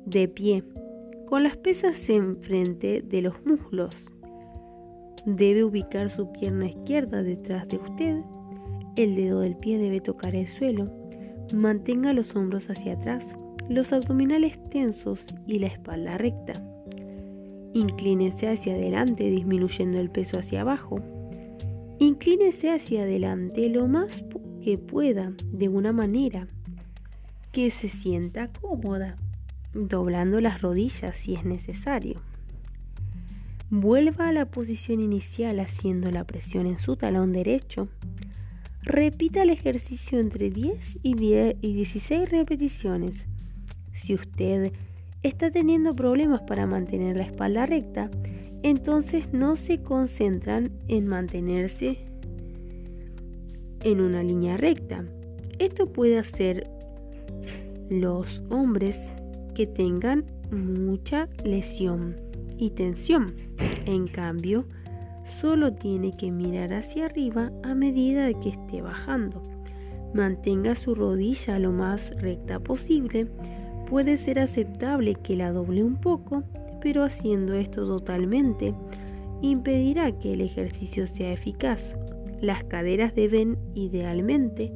[0.04, 0.64] De pie,
[1.26, 4.12] con las pesas enfrente de los muslos.
[5.24, 8.22] Debe ubicar su pierna izquierda detrás de usted
[8.98, 10.90] el dedo del pie debe tocar el suelo.
[11.54, 13.24] Mantenga los hombros hacia atrás,
[13.68, 16.52] los abdominales tensos y la espalda recta.
[17.74, 21.00] Inclínese hacia adelante disminuyendo el peso hacia abajo.
[22.00, 24.24] Inclínese hacia adelante lo más
[24.62, 26.48] que pueda de una manera
[27.52, 29.16] que se sienta cómoda,
[29.74, 32.20] doblando las rodillas si es necesario.
[33.70, 37.88] Vuelva a la posición inicial haciendo la presión en su talón derecho
[38.88, 43.12] Repita el ejercicio entre 10 y, 10 y 16 repeticiones.
[43.92, 44.72] Si usted
[45.22, 48.10] está teniendo problemas para mantener la espalda recta,
[48.62, 51.98] entonces no se concentran en mantenerse
[53.84, 55.04] en una línea recta.
[55.58, 56.66] Esto puede hacer
[57.90, 59.12] los hombres
[59.54, 62.16] que tengan mucha lesión
[62.56, 63.34] y tensión.
[63.84, 64.64] En cambio,
[65.28, 69.42] solo tiene que mirar hacia arriba a medida que esté bajando.
[70.14, 73.26] Mantenga su rodilla lo más recta posible.
[73.88, 76.42] Puede ser aceptable que la doble un poco,
[76.80, 78.74] pero haciendo esto totalmente
[79.40, 81.94] impedirá que el ejercicio sea eficaz.
[82.40, 84.72] Las caderas deben idealmente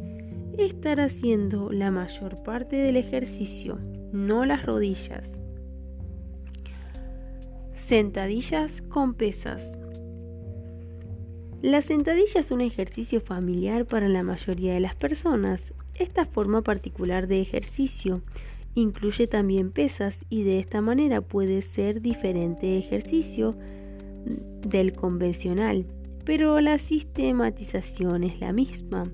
[0.58, 3.78] estar haciendo la mayor parte del ejercicio,
[4.12, 5.40] no las rodillas.
[7.76, 9.81] Sentadillas con pesas.
[11.62, 15.72] La sentadilla es un ejercicio familiar para la mayoría de las personas.
[15.94, 18.20] Esta forma particular de ejercicio
[18.74, 23.54] incluye también pesas y de esta manera puede ser diferente ejercicio
[24.66, 25.86] del convencional,
[26.24, 29.04] pero la sistematización es la misma.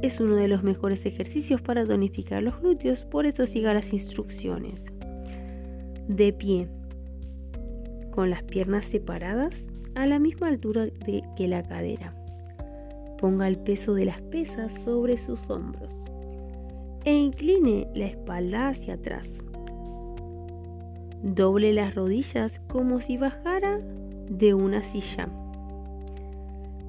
[0.00, 4.84] Es uno de los mejores ejercicios para tonificar los glúteos, por eso siga las instrucciones.
[6.06, 6.68] De pie,
[8.12, 10.88] con las piernas separadas a la misma altura
[11.36, 12.14] que la cadera.
[13.18, 15.94] Ponga el peso de las pesas sobre sus hombros
[17.04, 19.28] e incline la espalda hacia atrás.
[21.22, 23.80] Doble las rodillas como si bajara
[24.28, 25.28] de una silla.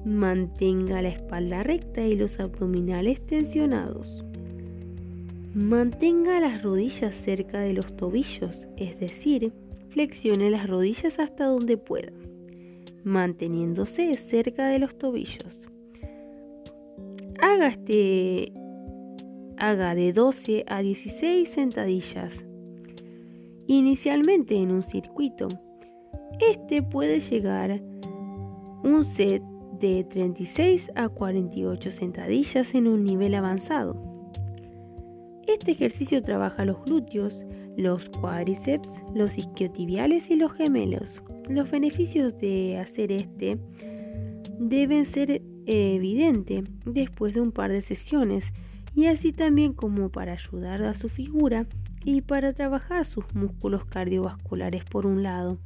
[0.04, 4.24] Mantenga la espalda recta y los abdominales tensionados.
[5.54, 9.52] Mantenga las rodillas cerca de los tobillos, es decir,
[9.90, 12.10] flexione las rodillas hasta donde pueda
[13.04, 15.68] manteniéndose cerca de los tobillos.
[17.40, 18.52] Haga este
[19.58, 22.44] haga de 12 a 16 sentadillas.
[23.66, 25.48] Inicialmente en un circuito.
[26.40, 27.80] Este puede llegar
[28.82, 29.42] un set
[29.80, 33.96] de 36 a 48 sentadillas en un nivel avanzado.
[35.46, 37.44] Este ejercicio trabaja los glúteos,
[37.76, 41.22] los cuádriceps, los isquiotibiales y los gemelos.
[41.48, 43.58] Los beneficios de hacer este
[44.58, 48.44] deben ser evidentes después de un par de sesiones
[48.94, 51.66] y así también como para ayudar a su figura
[52.04, 55.58] y para trabajar sus músculos cardiovasculares por un lado.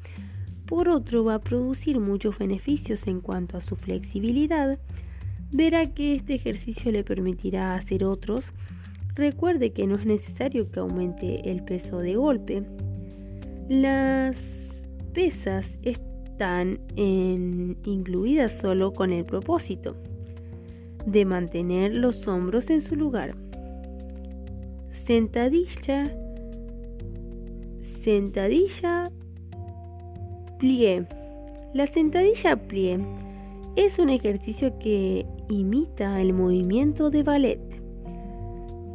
[0.67, 4.79] Por otro va a producir muchos beneficios en cuanto a su flexibilidad.
[5.53, 8.43] Verá que este ejercicio le permitirá hacer otros.
[9.17, 12.63] Recuerde que no es necesario que aumente el peso de golpe.
[13.69, 14.37] Las
[15.15, 19.97] pesas están incluidas solo con el propósito
[21.07, 23.35] de mantener los hombros en su lugar.
[24.91, 26.05] Sentadilla,
[28.03, 29.05] sentadilla,
[30.59, 31.07] plié.
[31.73, 32.99] La sentadilla plié
[33.77, 37.76] es un ejercicio que imita el movimiento de ballet.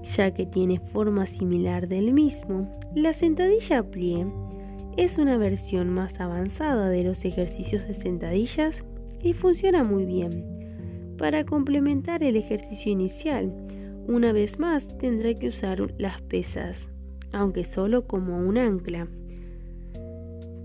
[0.04, 4.26] Ya que tiene forma similar del mismo, la sentadilla plié
[4.98, 8.84] es una versión más avanzada de los ejercicios de sentadillas
[9.22, 11.16] y funciona muy bien.
[11.18, 13.54] Para complementar el ejercicio inicial,
[14.08, 16.90] una vez más tendrá que usar las pesas,
[17.32, 19.08] aunque solo como un ancla.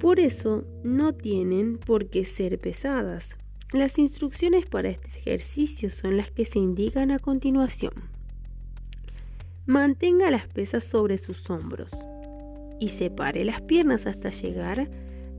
[0.00, 3.36] Por eso no tienen por qué ser pesadas.
[3.72, 8.15] Las instrucciones para este ejercicio son las que se indican a continuación.
[9.66, 11.90] Mantenga las pesas sobre sus hombros
[12.78, 14.88] y separe las piernas hasta llegar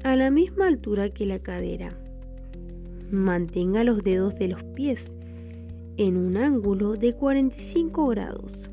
[0.03, 1.97] a la misma altura que la cadera.
[3.09, 4.99] Mantenga los dedos de los pies
[5.95, 8.69] en un ángulo de 45 grados,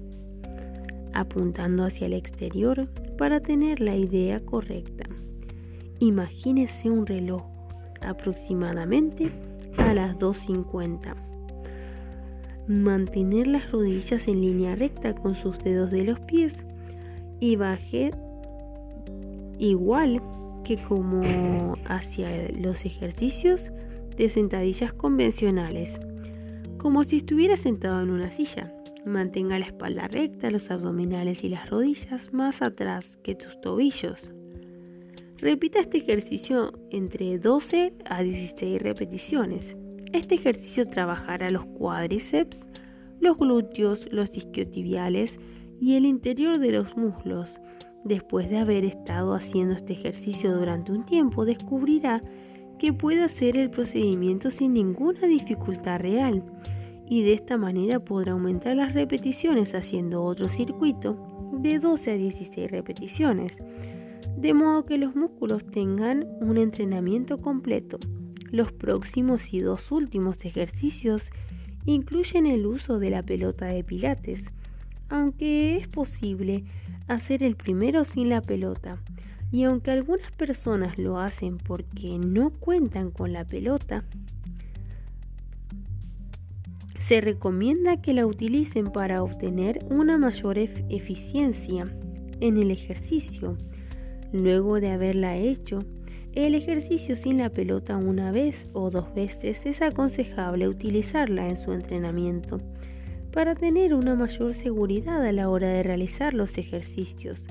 [1.12, 5.04] apuntando hacia el exterior para tener la idea correcta.
[6.00, 7.42] Imagínese un reloj
[8.04, 9.30] aproximadamente
[9.78, 11.33] a las 2.50.
[12.66, 16.54] Mantener las rodillas en línea recta con sus dedos de los pies
[17.40, 18.10] y baje
[19.58, 20.22] igual
[20.64, 23.70] que como hacia los ejercicios
[24.16, 26.00] de sentadillas convencionales,
[26.78, 28.72] como si estuviera sentado en una silla.
[29.04, 34.32] Mantenga la espalda recta, los abdominales y las rodillas más atrás que tus tobillos.
[35.36, 39.76] Repita este ejercicio entre 12 a 16 repeticiones.
[40.14, 42.64] Este ejercicio trabajará los cuádriceps,
[43.20, 45.38] los glúteos, los isquiotibiales
[45.80, 47.60] y el interior de los muslos
[48.04, 52.22] Después de haber estado haciendo este ejercicio durante un tiempo, descubrirá
[52.78, 56.44] que puede hacer el procedimiento sin ninguna dificultad real
[57.08, 61.16] y de esta manera podrá aumentar las repeticiones haciendo otro circuito
[61.60, 63.52] de 12 a 16 repeticiones,
[64.36, 67.98] de modo que los músculos tengan un entrenamiento completo.
[68.54, 71.28] Los próximos y dos últimos ejercicios
[71.86, 74.44] incluyen el uso de la pelota de pilates,
[75.08, 76.62] aunque es posible
[77.08, 78.98] hacer el primero sin la pelota.
[79.50, 84.04] Y aunque algunas personas lo hacen porque no cuentan con la pelota,
[87.00, 91.86] se recomienda que la utilicen para obtener una mayor eficiencia
[92.38, 93.58] en el ejercicio.
[94.32, 95.80] Luego de haberla hecho,
[96.34, 101.72] el ejercicio sin la pelota una vez o dos veces es aconsejable utilizarla en su
[101.72, 102.60] entrenamiento
[103.32, 107.44] para tener una mayor seguridad a la hora de realizar los ejercicios.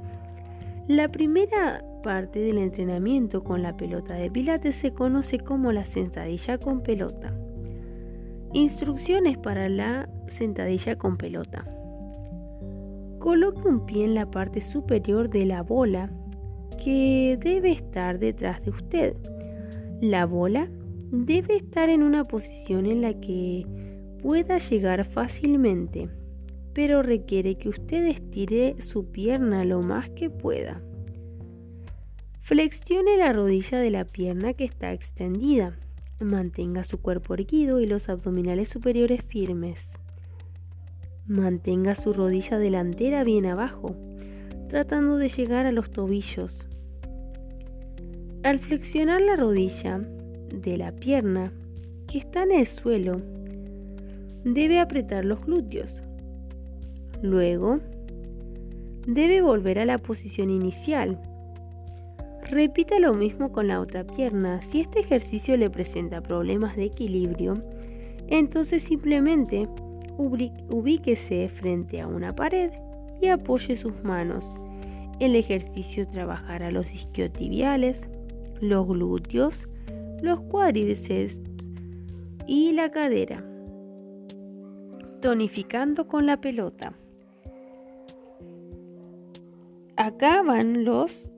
[0.89, 6.57] La primera parte del entrenamiento con la pelota de pilates se conoce como la sentadilla
[6.57, 7.33] con pelota.
[8.51, 11.65] Instrucciones para la sentadilla con pelota.
[13.19, 16.09] Coloque un pie en la parte superior de la bola
[16.75, 19.15] que debe estar detrás de usted.
[20.01, 20.69] La bola
[21.11, 23.65] debe estar en una posición en la que
[24.21, 26.09] pueda llegar fácilmente,
[26.73, 30.81] pero requiere que usted estire su pierna lo más que pueda.
[32.41, 35.77] Flexione la rodilla de la pierna que está extendida.
[36.19, 39.99] Mantenga su cuerpo erguido y los abdominales superiores firmes.
[41.25, 43.95] Mantenga su rodilla delantera bien abajo,
[44.73, 46.67] tratando de llegar a los tobillos.
[48.41, 51.51] Al flexionar la rodilla de la pierna
[52.07, 53.21] que está en el suelo,
[54.43, 56.01] debe apretar los glúteos.
[57.21, 57.81] Luego,
[59.05, 61.21] debe volver a la posición inicial.
[62.49, 64.59] Repita lo mismo con la otra pierna.
[64.71, 67.53] Si este ejercicio le presenta problemas de equilibrio,
[68.27, 69.69] entonces simplemente
[70.17, 72.71] ubíquese frente a una pared
[73.21, 74.43] y apoye sus manos.
[75.19, 77.97] El ejercicio trabajará los isquiotibiales,
[78.61, 79.67] los glúteos,
[80.21, 81.39] los cuádriceps
[82.47, 83.43] y la cadera.
[85.21, 86.93] Tonificando con la pelota.
[89.95, 91.29] Acá van los...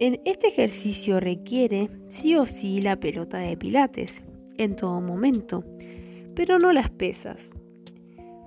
[0.00, 4.22] En este ejercicio requiere sí o sí la pelota de pilates
[4.56, 5.64] en todo momento
[6.38, 7.40] pero no las pesas.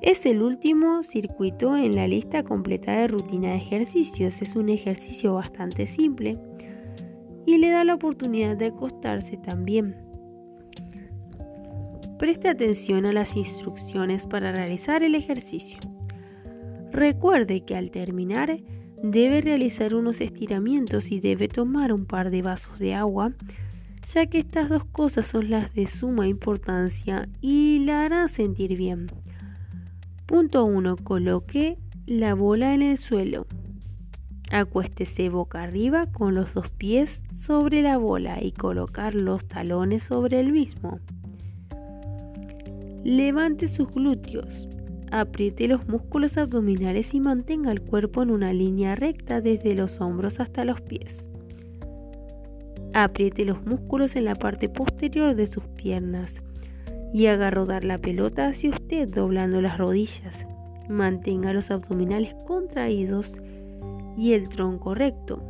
[0.02, 4.42] Es el último circuito en la lista completa de rutina de ejercicios.
[4.42, 6.40] Es un ejercicio bastante simple
[7.46, 9.96] y le da la oportunidad de acostarse también.
[12.18, 15.80] Preste atención a las instrucciones para realizar el ejercicio.
[16.92, 18.60] Recuerde que al terminar
[19.04, 23.34] debe realizar unos estiramientos y debe tomar un par de vasos de agua
[24.14, 29.08] ya que estas dos cosas son las de suma importancia y la harán sentir bien.
[30.32, 30.96] Punto 1.
[31.04, 33.48] Coloque la bola en el suelo.
[34.50, 40.40] Acuéstese boca arriba con los dos pies sobre la bola y colocar los talones sobre
[40.40, 41.02] el mismo.
[43.04, 44.70] Levante sus glúteos.
[45.12, 50.40] Apriete los músculos abdominales y mantenga el cuerpo en una línea recta desde los hombros
[50.40, 51.28] hasta los pies.
[52.94, 56.42] Apriete los músculos en la parte posterior de sus piernas
[57.14, 60.46] y haga rodar la pelota hacia usted doblando las rodillas.
[60.90, 63.34] Mantenga los abdominales contraídos
[64.18, 65.42] y el tronco recto.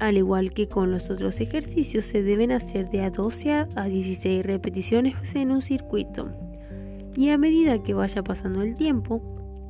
[0.00, 4.44] Al igual que con los otros ejercicios, se deben hacer de a 12 a 16
[4.44, 6.30] repeticiones en un circuito.
[7.16, 9.22] Y a medida que vaya pasando el tiempo,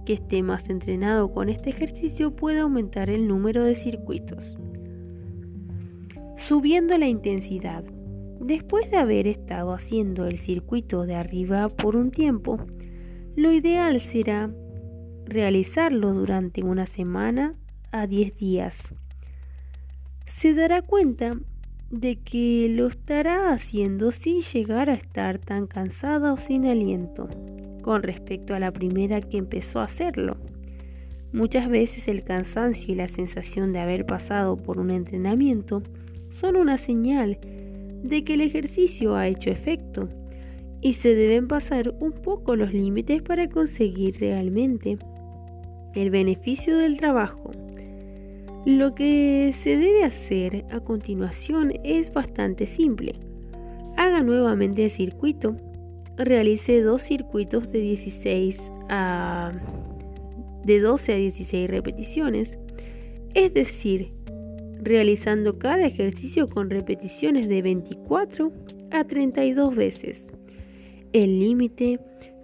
[0.06, 4.58] que esté más entrenado con este ejercicio puede aumentar el número de circuitos
[6.36, 7.84] subiendo la intensidad.
[8.40, 12.58] Después de haber estado haciendo el circuito de arriba por un tiempo,
[13.36, 14.50] lo ideal será
[15.24, 17.54] realizarlo durante una semana
[17.90, 18.94] a 10 días.
[20.26, 21.30] Se dará cuenta
[21.90, 27.28] de que lo estará haciendo sin llegar a estar tan cansada o sin aliento
[27.82, 30.36] con respecto a la primera que empezó a hacerlo.
[31.32, 35.82] Muchas veces el cansancio y la sensación de haber pasado por un entrenamiento
[36.30, 37.38] son una señal
[38.04, 40.08] de que el ejercicio ha hecho efecto
[40.80, 44.98] y se deben pasar un poco los límites para conseguir realmente
[45.94, 47.50] el beneficio del trabajo.
[48.66, 53.14] Lo que se debe hacer a continuación es bastante simple.
[53.96, 55.56] Haga nuevamente el circuito.
[56.16, 59.52] Realice dos circuitos de 16 a
[60.64, 62.56] de 12 a 16 repeticiones,
[63.34, 64.12] es decir,
[64.84, 68.52] realizando cada ejercicio con repeticiones de 24
[68.90, 70.26] a 32 veces.
[71.12, 72.00] El límite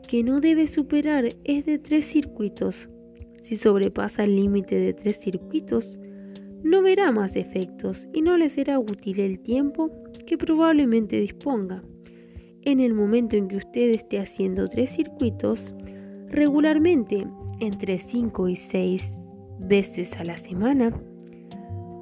[0.09, 2.89] que no debe superar es de 3 circuitos.
[3.43, 6.01] Si sobrepasa el límite de 3 circuitos,
[6.63, 9.91] no verá más efectos y no le será útil el tiempo
[10.27, 11.83] que probablemente disponga.
[12.63, 15.75] En el momento en que usted esté haciendo 3 circuitos,
[16.29, 17.27] regularmente
[17.61, 19.19] entre 5 y 6
[19.59, 20.93] veces a la semana,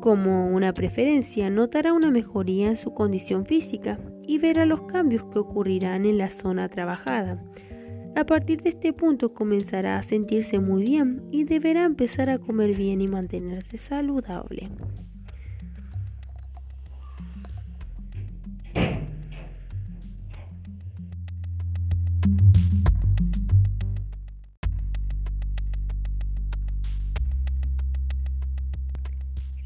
[0.01, 5.39] como una preferencia, notará una mejoría en su condición física y verá los cambios que
[5.39, 7.43] ocurrirán en la zona trabajada.
[8.17, 12.75] A partir de este punto comenzará a sentirse muy bien y deberá empezar a comer
[12.75, 14.69] bien y mantenerse saludable.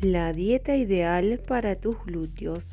[0.04, 2.64] La dieta ideal para tus glúteos.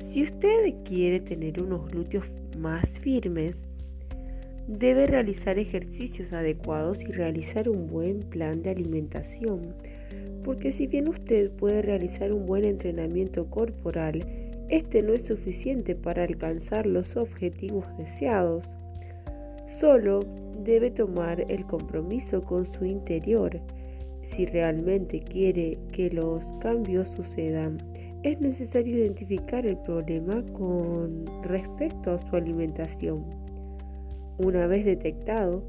[0.00, 2.24] Si usted quiere tener unos glúteos
[2.58, 3.60] más firmes,
[4.66, 9.74] debe realizar ejercicios adecuados y realizar un buen plan de alimentación,
[10.44, 14.20] porque si bien usted puede realizar un buen entrenamiento corporal,
[14.70, 18.64] este no es suficiente para alcanzar los objetivos deseados.
[19.78, 20.20] Solo
[20.64, 23.60] debe tomar el compromiso con su interior
[24.30, 27.78] si realmente quiere que los cambios sucedan,
[28.22, 33.24] es necesario identificar el problema con respecto a su alimentación.
[34.38, 35.64] Una vez detectado,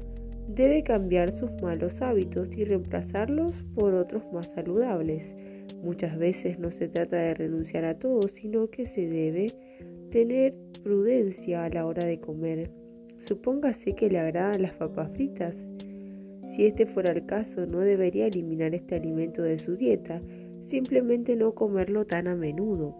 [0.48, 5.34] debe cambiar sus malos hábitos y reemplazarlos por otros más saludables.
[5.82, 9.52] Muchas veces no se trata de renunciar a todo, sino que se debe
[10.10, 12.70] tener prudencia a la hora de comer.
[13.18, 15.64] Supóngase que le agradan las papas fritas
[16.54, 20.20] si este fuera el caso, no debería eliminar este alimento de su dieta,
[20.60, 22.94] simplemente no comerlo tan a menudo.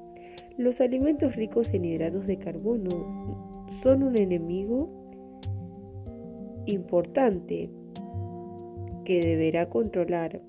[0.57, 4.91] Los alimentos ricos en hidratos de carbono son un enemigo
[6.67, 7.71] importante
[9.05, 10.41] que deberá controlar.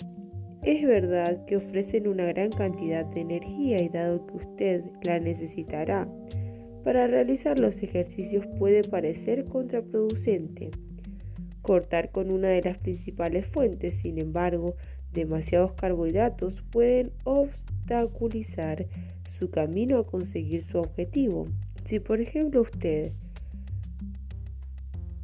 [0.61, 6.07] Es verdad que ofrecen una gran cantidad de energía y dado que usted la necesitará
[6.85, 10.71] para realizar los ejercicios puede parecer contraproducente
[11.63, 13.95] cortar con una de las principales fuentes.
[13.95, 14.75] Sin embargo,
[15.11, 18.85] demasiados carbohidratos pueden obstaculizar
[19.39, 21.47] su camino a conseguir su objetivo.
[21.85, 23.13] Si por ejemplo usted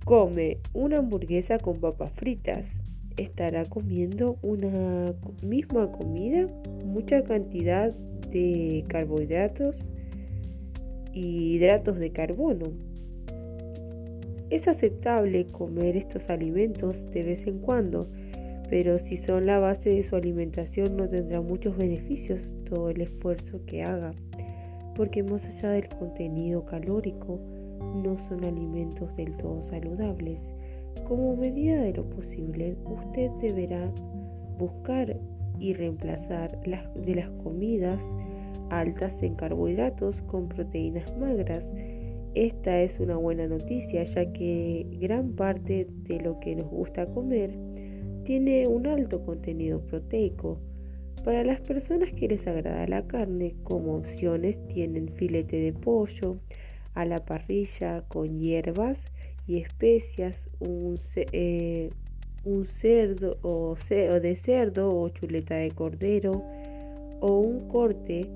[0.03, 2.79] come una hamburguesa con papas fritas,
[3.17, 5.13] estará comiendo una
[5.43, 6.47] misma comida,
[6.85, 7.91] mucha cantidad
[8.31, 9.75] de carbohidratos
[11.13, 12.88] y hidratos de carbono.
[14.49, 18.07] Es aceptable comer estos alimentos de vez en cuando,
[18.69, 23.61] pero si son la base de su alimentación no tendrá muchos beneficios todo el esfuerzo
[23.67, 24.11] que haga,
[24.95, 27.39] porque más allá del contenido calórico,
[28.03, 30.39] no son alimentos del todo saludables.
[31.07, 33.91] Como medida de lo posible, usted deberá
[34.57, 35.15] buscar
[35.59, 38.03] y reemplazar las, de las comidas
[38.69, 41.71] altas en carbohidratos con proteínas magras
[42.35, 47.51] esta es una buena noticia ya que gran parte de lo que nos gusta comer
[48.23, 50.59] tiene un alto contenido proteico.
[51.23, 56.37] Para las personas que les agrada la carne, como opciones tienen filete de pollo
[56.93, 59.11] a la parrilla con hierbas
[59.47, 61.89] y especias, un, eh,
[62.67, 66.43] cerdo o, o de cerdo o chuleta de cordero
[67.19, 68.27] o un corte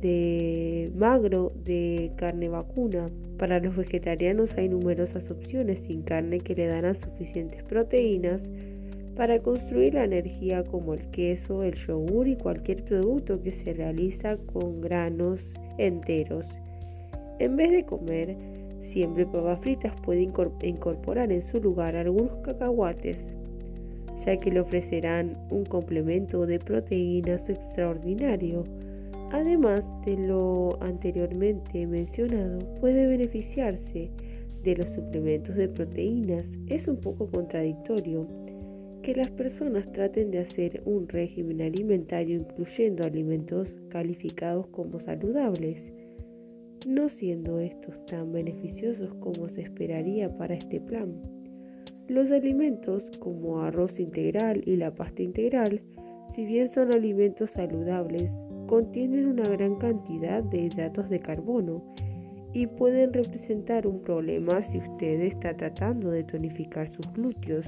[0.00, 3.10] de magro de carne vacuna.
[3.38, 8.48] Para los vegetarianos hay numerosas opciones sin carne que le dan suficientes proteínas
[9.16, 14.36] para construir la energía como el queso, el yogur y cualquier producto que se realiza
[14.52, 15.40] con granos
[15.76, 16.46] enteros.
[17.40, 18.36] En vez de comer
[18.80, 20.22] siempre papas fritas puede
[20.62, 23.32] incorporar en su lugar algunos cacahuates,
[24.24, 28.64] ya que le ofrecerán un complemento de proteínas extraordinario
[29.30, 34.10] Además de lo anteriormente mencionado, puede beneficiarse
[34.62, 36.58] de los suplementos de proteínas.
[36.66, 38.26] Es un poco contradictorio
[39.02, 45.92] que las personas traten de hacer un régimen alimentario incluyendo alimentos calificados como saludables,
[46.86, 51.20] no siendo estos tan beneficiosos como se esperaría para este plan.
[52.08, 55.82] Los alimentos como arroz integral y la pasta integral,
[56.34, 58.32] si bien son alimentos saludables,
[58.68, 61.82] contienen una gran cantidad de hidratos de carbono
[62.52, 67.66] y pueden representar un problema si usted está tratando de tonificar sus glúteos.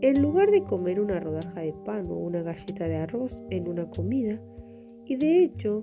[0.00, 3.88] En lugar de comer una rodaja de pan o una galleta de arroz en una
[3.90, 4.40] comida,
[5.04, 5.82] y de hecho,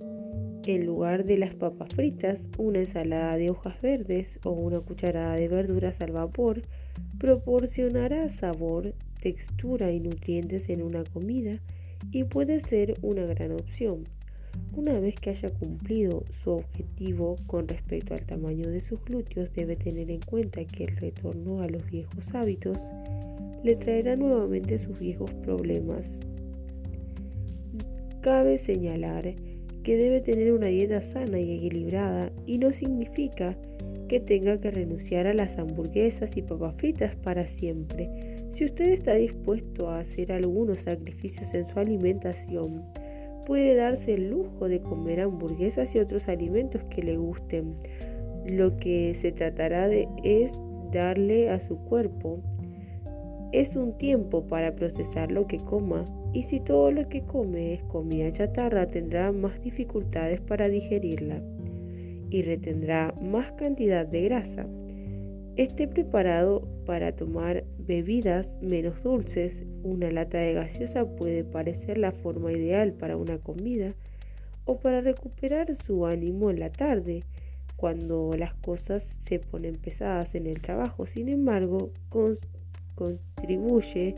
[0.65, 5.47] en lugar de las papas fritas, una ensalada de hojas verdes o una cucharada de
[5.47, 6.63] verduras al vapor
[7.19, 11.59] proporcionará sabor, textura y nutrientes en una comida
[12.11, 14.07] y puede ser una gran opción.
[14.75, 19.75] Una vez que haya cumplido su objetivo con respecto al tamaño de sus glúteos, debe
[19.75, 22.77] tener en cuenta que el retorno a los viejos hábitos
[23.63, 26.19] le traerá nuevamente sus viejos problemas.
[28.21, 29.35] Cabe señalar
[29.83, 33.57] que debe tener una dieta sana y equilibrada y no significa
[34.07, 39.15] que tenga que renunciar a las hamburguesas y papas fritas para siempre si usted está
[39.15, 42.83] dispuesto a hacer algunos sacrificios en su alimentación,
[43.45, 47.75] puede darse el lujo de comer hamburguesas y otros alimentos que le gusten.
[48.49, 50.57] Lo que se tratará de es
[50.93, 52.39] darle a su cuerpo
[53.51, 57.83] Es un tiempo para procesar lo que coma y si todo lo que come es
[57.83, 61.41] comida chatarra tendrá más dificultades para digerirla
[62.29, 64.65] y retendrá más cantidad de grasa.
[65.55, 69.63] Esté preparado para tomar bebidas menos dulces.
[69.83, 73.93] Una lata de gaseosa puede parecer la forma ideal para una comida
[74.65, 77.23] o para recuperar su ánimo en la tarde,
[77.77, 81.05] cuando las cosas se ponen pesadas en el trabajo.
[81.05, 81.91] Sin embargo,
[82.95, 84.15] contribuye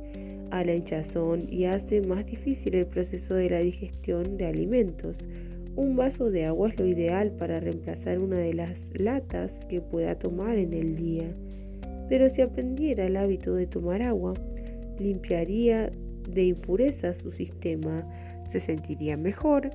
[0.49, 5.17] a la hinchazón y hace más difícil el proceso de la digestión de alimentos.
[5.77, 10.17] Un vaso de agua es lo ideal para reemplazar una de las latas que pueda
[10.17, 11.27] tomar en el día.
[12.09, 14.33] Pero si aprendiera el hábito de tomar agua,
[14.97, 15.91] limpiaría
[16.27, 18.03] de impureza su sistema,
[18.49, 19.69] se sentiría mejor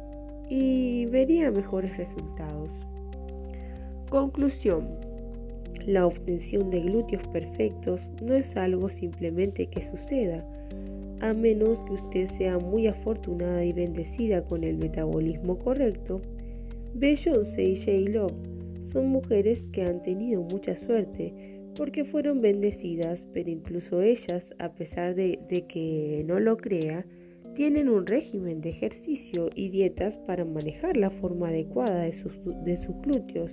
[0.50, 2.70] y vería mejores resultados.
[4.10, 4.88] Conclusión.
[5.86, 10.44] La obtención de glúteos perfectos no es algo simplemente que suceda,
[11.23, 16.20] a menos que usted sea muy afortunada y bendecida con el metabolismo correcto,
[16.94, 18.27] Beyoncé y J-Lo
[18.93, 21.32] son mujeres que han tenido mucha suerte
[21.77, 27.07] porque fueron bendecidas, pero incluso ellas, a pesar de, de, que no lo crea,
[27.55, 32.35] tienen un régimen de ejercicio y dietas para manejar la forma adecuada de sus,
[32.65, 33.53] de sus glúteos.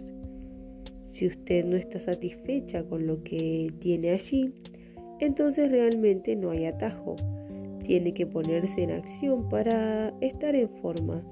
[1.14, 4.56] Si usted no está satisfecha con lo que tiene allí,
[5.20, 7.16] entonces realmente no hay atajo
[7.90, 11.24] tiene que ponerse en acción para estar en forma.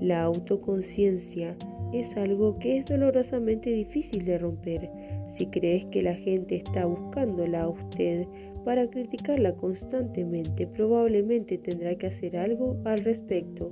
[0.00, 1.54] La autoconciencia
[1.92, 4.88] es algo que es dolorosamente difícil de romper.
[5.36, 8.26] Si crees que la gente está buscándola a usted
[8.64, 13.70] para criticarla constantemente, probablemente tendrá que hacer algo al respecto,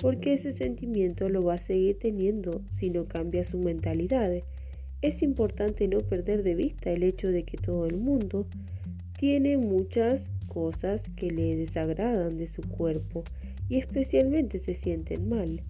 [0.00, 4.32] porque ese sentimiento lo va a seguir teniendo si no cambia su mentalidad.
[5.02, 8.46] Es importante no perder de vista el hecho de que todo el mundo
[9.18, 13.24] tiene muchas cosas que le desagradan de su cuerpo
[13.68, 15.62] y especialmente se sienten mal.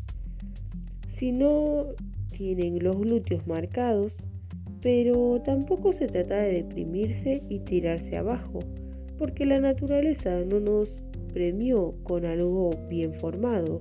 [1.09, 1.87] Si no
[2.31, 4.13] tienen los glúteos marcados,
[4.83, 8.61] pero tampoco se trata de deprimirse y tirarse abajo,
[9.19, 10.91] porque la naturaleza no nos
[11.33, 13.81] premió con algo bien formado,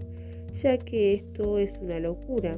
[0.62, 2.58] ya que esto es una locura.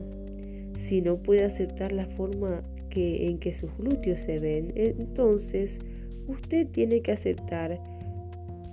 [0.77, 5.77] Si no puede aceptar la forma que, en que sus glúteos se ven, entonces
[6.27, 7.79] usted tiene que aceptar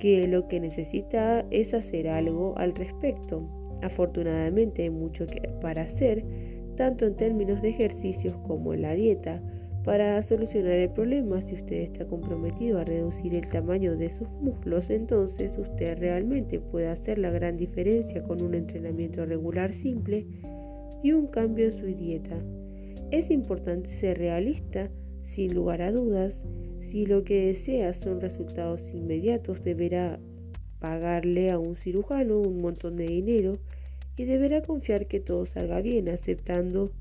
[0.05, 3.49] que lo que necesita es hacer algo al respecto.
[3.81, 5.25] Afortunadamente hay mucho
[5.63, 6.23] para hacer,
[6.77, 9.41] tanto en términos de ejercicios como en la dieta,
[9.83, 11.41] para solucionar el problema.
[11.41, 16.89] Si usted está comprometido a reducir el tamaño de sus músculos, entonces usted realmente puede
[16.89, 20.27] hacer la gran diferencia con un entrenamiento regular simple
[21.03, 22.37] y un cambio en su dieta.
[23.11, 24.91] Es importante ser realista,
[25.23, 26.43] sin lugar a dudas,
[26.95, 30.21] si lo que desea son resultados inmediatos, deberá
[30.79, 33.59] pagarle a un cirujano un montón de dinero
[34.17, 36.93] y deberá confiar que todo salga bien, aceptando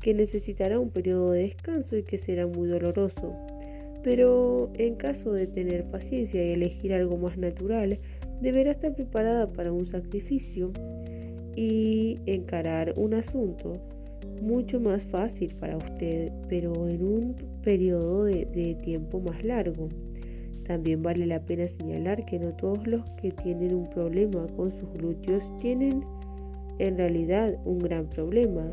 [0.00, 3.36] que necesitará un periodo de descanso y que será muy doloroso.
[4.02, 8.00] Pero en caso de tener paciencia y elegir algo más natural,
[8.40, 10.72] deberá estar preparada para un sacrificio
[11.54, 13.80] y encarar un asunto
[14.42, 19.88] mucho más fácil para usted, pero en un periodo de, tiempo más largo.
[20.68, 24.88] También vale la pena señalar que no todos los que tienen un problema con sus
[24.92, 26.04] glúteos tienen
[26.78, 28.72] en realidad un gran problema.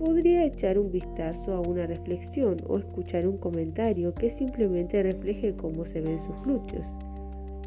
[0.00, 5.86] Podría echar un vistazo a una reflexión o escuchar un comentario que simplemente refleje cómo
[5.86, 6.84] se ven sus glúteos,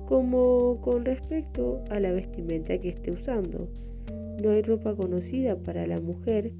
[0.05, 3.69] como con respecto a la vestimenta que esté usando.
[4.43, 6.51] No hay ropa conocida para la mujer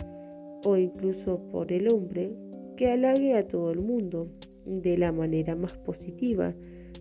[0.63, 2.46] o incluso por el hombre
[2.77, 4.29] que halague a todo el mundo
[4.65, 6.53] de la manera más positiva,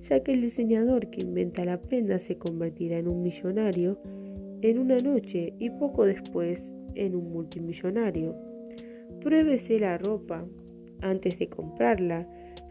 [0.09, 3.99] ya que el diseñador que inventa la prenda se convertirá en un millonario
[4.63, 8.35] en una noche y poco después en un multimillonario.
[9.21, 10.45] Pruébese la ropa
[11.03, 12.27] antes de comprarla,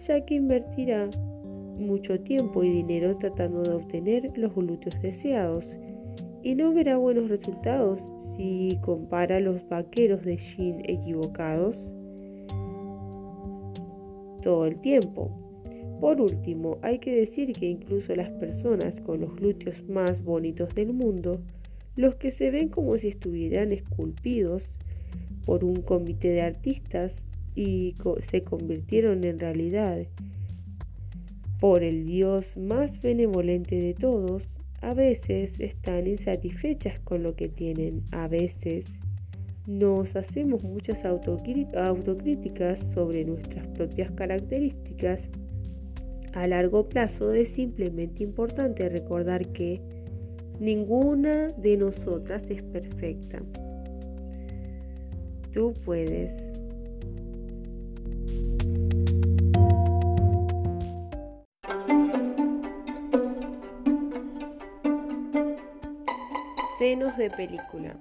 [0.08, 1.10] ya que invertirá
[1.78, 5.66] mucho tiempo y dinero tratando de obtener los glúteos deseados
[6.42, 8.00] y no verá buenos resultados
[8.36, 11.90] si compara los vaqueros de jean equivocados
[14.46, 15.32] todo el tiempo.
[16.00, 20.94] Por último, hay que decir que incluso las personas con los glúteos más bonitos del
[20.94, 21.42] mundo,
[21.96, 24.72] los que se ven como si estuvieran esculpidos
[25.48, 27.96] por un comité de artistas y
[28.30, 30.06] se convirtieron en realidad
[31.60, 34.44] por el Dios más benevolente de todos,
[34.82, 38.86] a veces están insatisfechas con lo que tienen, a veces
[39.68, 45.22] nos hacemos muchas autocríticas sobre nuestras propias características,
[46.34, 49.80] A largo plazo es simplemente importante recordar que
[50.60, 53.42] ninguna de nosotras es perfecta.
[55.54, 56.34] Tú puedes.
[66.78, 67.96] Senos de película.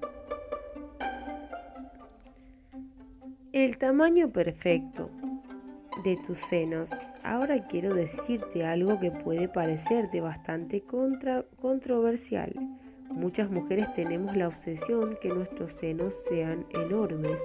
[3.55, 5.11] El tamaño perfecto
[6.03, 6.91] de tus senos.
[7.23, 12.53] Ahora quiero decirte algo que puede parecerte bastante controversial.
[13.13, 17.41] Muchas mujeres tenemos la obsesión que nuestros senos sean enormes,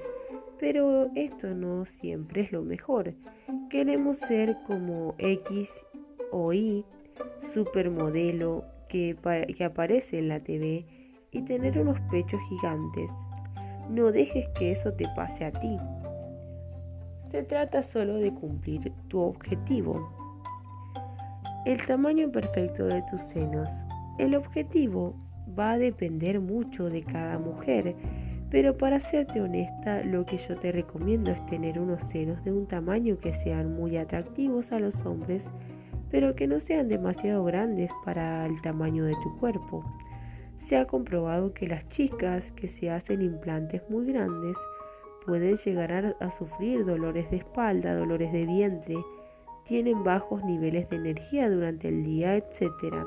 [0.59, 3.13] pero esto no siempre es lo mejor.
[3.69, 5.69] Queremos ser como X
[6.31, 6.85] o Y,
[7.53, 9.15] supermodelo que,
[9.55, 10.87] que aparece en la TV
[11.29, 13.11] y tener unos pechos gigantes.
[13.91, 15.77] No dejes que eso te pase a ti.
[17.31, 20.11] Se trata solo de cumplir tu objetivo.
[21.65, 23.69] El tamaño perfecto de tus senos.
[24.17, 25.15] El objetivo
[25.57, 27.95] va a depender mucho de cada mujer,
[28.49, 32.65] pero para serte honesta, lo que yo te recomiendo es tener unos senos de un
[32.65, 35.45] tamaño que sean muy atractivos a los hombres,
[36.09, 39.85] pero que no sean demasiado grandes para el tamaño de tu cuerpo.
[40.57, 44.57] Se ha comprobado que las chicas que se hacen implantes muy grandes
[45.29, 48.95] pueden llegar a, sufrir dolores de espalda, dolores de vientre,
[49.67, 53.05] tienen bajos niveles de energía durante el día, etc.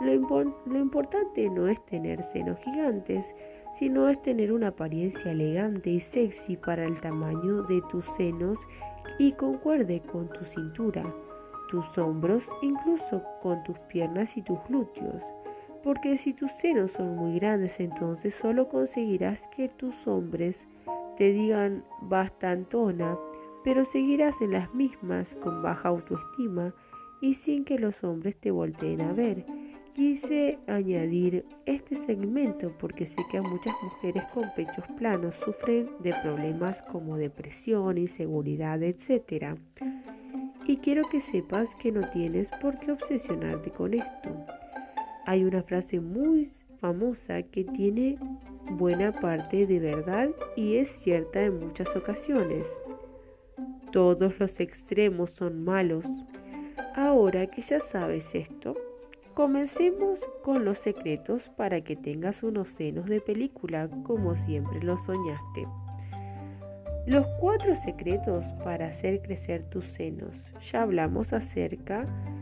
[0.00, 3.32] Lo, lo, importante no es tener senos gigantes,
[3.78, 8.58] sino es tener una apariencia elegante y sexy para el tamaño de tus senos
[9.20, 11.04] y concuerde con tu cintura,
[11.70, 15.22] tus hombros, incluso con tus piernas y tus glúteos.
[15.84, 20.66] Porque si tus senos son muy grandes, entonces solo conseguirás que tus hombres
[21.16, 23.18] te digan bastantona,
[23.64, 26.74] pero seguirás en las mismas con baja autoestima
[27.20, 29.46] y sin que los hombres te volteen a ver.
[29.94, 36.14] Quise añadir este segmento porque sé que a muchas mujeres con pechos planos sufren de
[36.22, 39.58] problemas como depresión, inseguridad, etc.
[40.66, 44.30] Y quiero que sepas que no tienes por qué obsesionarte con esto.
[45.26, 46.50] Hay una frase muy
[46.82, 48.18] famosa que tiene
[48.72, 52.66] buena parte de verdad y es cierta en muchas ocasiones.
[53.92, 56.04] Todos los extremos son malos.
[56.96, 58.76] Ahora que ya sabes esto,
[59.32, 65.68] comencemos con los secretos para que tengas unos senos de película como siempre lo soñaste.
[67.06, 70.34] Los cuatro secretos para hacer crecer tus senos.
[70.72, 72.41] Ya hablamos acerca de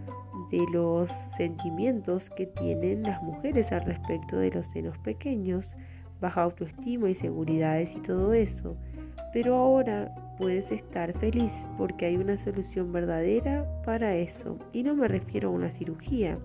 [0.72, 5.72] los sentimientos que tienen las mujeres al respecto de los senos pequeños,
[6.20, 8.76] baja autoestima, inseguridades y todo eso.
[9.32, 14.58] Pero ahora puedes estar feliz porque hay una solución verdadera para eso.
[14.72, 16.38] Y no me refiero a una cirugía.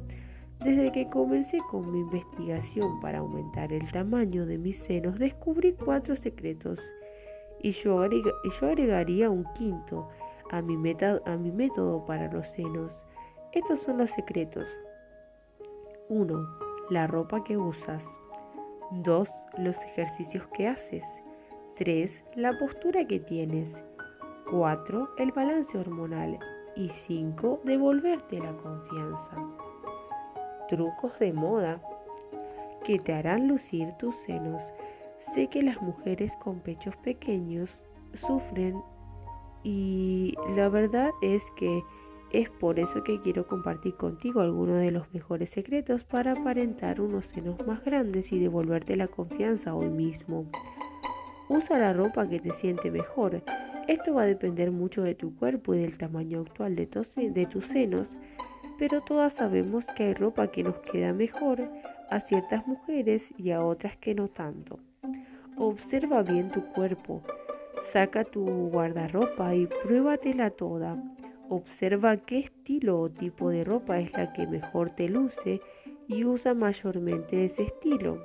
[0.63, 6.15] Desde que comencé con mi investigación para aumentar el tamaño de mis senos, descubrí cuatro
[6.15, 6.79] secretos.
[7.61, 10.09] Y yo, agregaría un quinto
[10.51, 10.75] a mi,
[11.25, 12.91] a mi método para los senos.
[13.55, 14.67] Estos son los secretos.
[16.09, 16.47] 1.
[16.89, 18.03] La ropa que usas.
[18.91, 19.29] 2.
[19.59, 21.03] Los ejercicios que haces.
[21.77, 22.21] 3.
[22.35, 23.73] La postura que tienes.
[24.51, 25.09] 4.
[25.17, 26.37] El balance hormonal.
[26.75, 27.61] Y 5.
[27.63, 29.37] Devolverte la confianza.
[30.67, 31.81] Trucos de moda
[32.83, 34.61] que te harán lucir tus senos.
[35.33, 37.69] Sé que las mujeres con pechos pequeños
[38.15, 38.83] sufren
[39.63, 41.81] y la verdad es que
[42.35, 47.27] es por eso que quiero compartir contigo algunos de los mejores secretos para aparentar unos
[47.27, 50.45] senos más grandes y devolverte la confianza hoy mismo.
[51.47, 53.41] Usa la ropa que te siente mejor.
[53.87, 57.65] Esto va a depender mucho de tu cuerpo y del tamaño actual de, de tus
[57.67, 58.09] senos,
[58.77, 61.69] pero todas sabemos que hay ropa que nos queda mejor
[62.09, 64.79] a ciertas mujeres y a otras que no tanto.
[65.55, 67.21] Observa bien tu cuerpo,
[67.81, 70.97] saca tu guardarropa y pruébatela toda.
[71.49, 75.61] Observa qué estilo o tipo de ropa es la que mejor te luce
[76.07, 78.17] y usa mayormente ese estilo.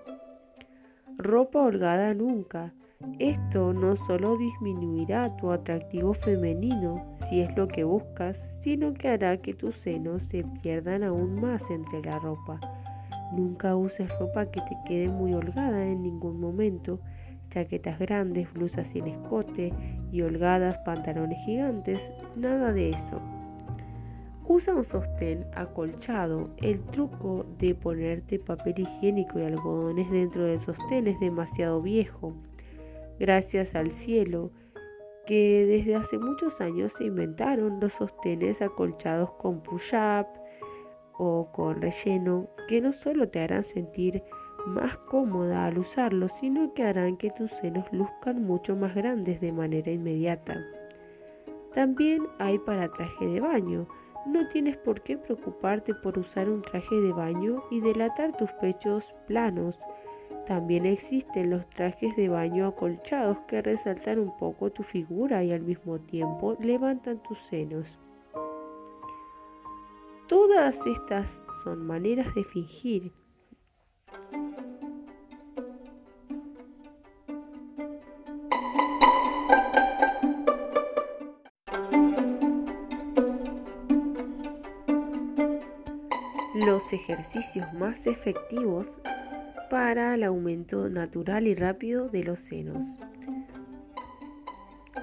[1.18, 2.72] Ropa holgada nunca.
[3.18, 9.36] Esto no solo disminuirá tu atractivo femenino, si es lo que buscas, sino que hará
[9.38, 12.58] que tus senos se pierdan aún más entre la ropa.
[13.32, 17.00] Nunca uses ropa que te quede muy holgada en ningún momento,
[17.50, 19.72] chaquetas grandes, blusas sin escote
[20.12, 22.00] y holgadas, pantalones gigantes,
[22.36, 23.20] nada de eso.
[24.46, 26.50] Usa un sostén acolchado.
[26.56, 32.34] El truco de ponerte papel higiénico y algodones dentro del sostén es demasiado viejo.
[33.20, 34.50] Gracias al cielo
[35.26, 40.26] que desde hace muchos años se inventaron los sostenes acolchados con push-up
[41.16, 44.24] o con relleno que no solo te harán sentir
[44.66, 49.52] más cómoda al usarlos, sino que harán que tus senos luzcan mucho más grandes de
[49.52, 50.56] manera inmediata.
[51.74, 53.86] También hay para traje de baño.
[54.26, 59.04] No tienes por qué preocuparte por usar un traje de baño y delatar tus pechos
[59.26, 59.78] planos
[60.50, 65.60] también existen los trajes de baño acolchados que resaltan un poco tu figura y al
[65.60, 67.86] mismo tiempo levantan tus senos.
[70.26, 71.28] Todas estas
[71.62, 73.12] son maneras de fingir.
[86.66, 88.86] Los ejercicios más efectivos
[89.70, 92.84] para el aumento natural y rápido de los senos.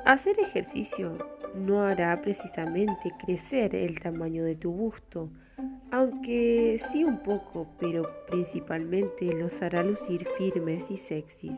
[0.05, 1.17] Hacer ejercicio
[1.55, 5.31] no hará precisamente crecer el tamaño de tu busto,
[5.89, 11.57] aunque sí un poco, pero principalmente los hará lucir firmes y sexys.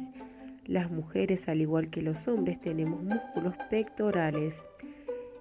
[0.66, 4.66] Las mujeres, al igual que los hombres, tenemos músculos pectorales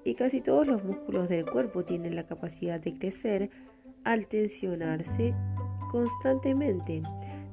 [0.04, 3.50] y casi todos los músculos del cuerpo tienen la capacidad de crecer
[4.08, 5.34] al tensionarse
[5.90, 7.02] constantemente.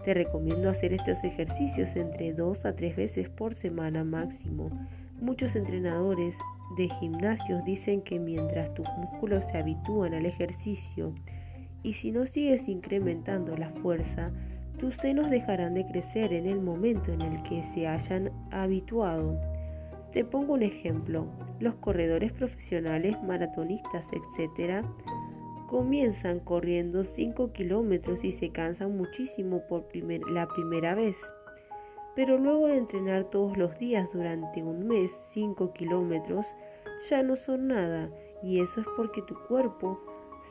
[0.05, 4.69] Te recomiendo hacer estos ejercicios entre dos a tres veces por semana máximo.
[5.19, 6.33] Muchos entrenadores
[6.77, 11.13] de gimnasios dicen que mientras tus músculos se habitúan al ejercicio
[11.83, 14.31] y si no sigues incrementando la fuerza,
[14.79, 19.37] tus senos dejarán de crecer en el momento en el que se hayan habituado.
[20.13, 21.27] Te pongo un ejemplo.
[21.59, 24.85] Los corredores profesionales, maratonistas, etc.,
[25.67, 29.87] Comienzan corriendo 5 kilómetros y se cansan muchísimo por
[30.29, 31.17] la primera vez.
[32.15, 36.45] Pero luego de entrenar todos los días durante un mes 5 kilómetros,
[37.09, 38.09] ya no son nada
[38.43, 39.99] y eso es porque tu cuerpo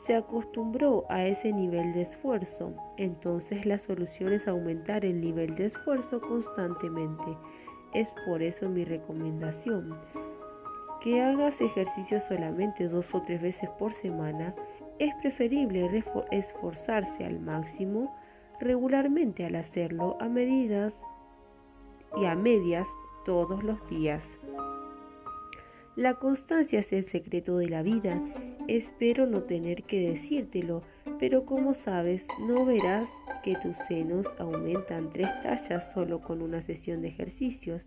[0.03, 2.73] se acostumbró a ese nivel de esfuerzo.
[2.97, 7.37] Entonces la solución es aumentar el nivel de esfuerzo constantemente.
[7.93, 9.97] Es por eso mi recomendación.
[11.01, 14.53] Que hagas ejercicio solamente dos o tres veces por semana
[14.99, 18.15] es preferible esforzarse al máximo
[18.59, 20.95] regularmente al hacerlo a medidas
[22.17, 22.87] y a medias
[23.25, 24.39] todos los días.
[25.95, 28.21] La constancia es el secreto de la vida.
[28.67, 30.83] Espero no tener que decírtelo,
[31.19, 33.09] pero como sabes, no verás
[33.43, 37.83] que tus senos aumentan tres tallas solo con una sesión de ejercicios.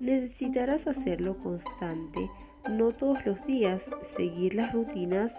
[0.00, 2.28] Necesitarás hacerlo constante,
[2.68, 5.34] no todos los días, seguir las rutinas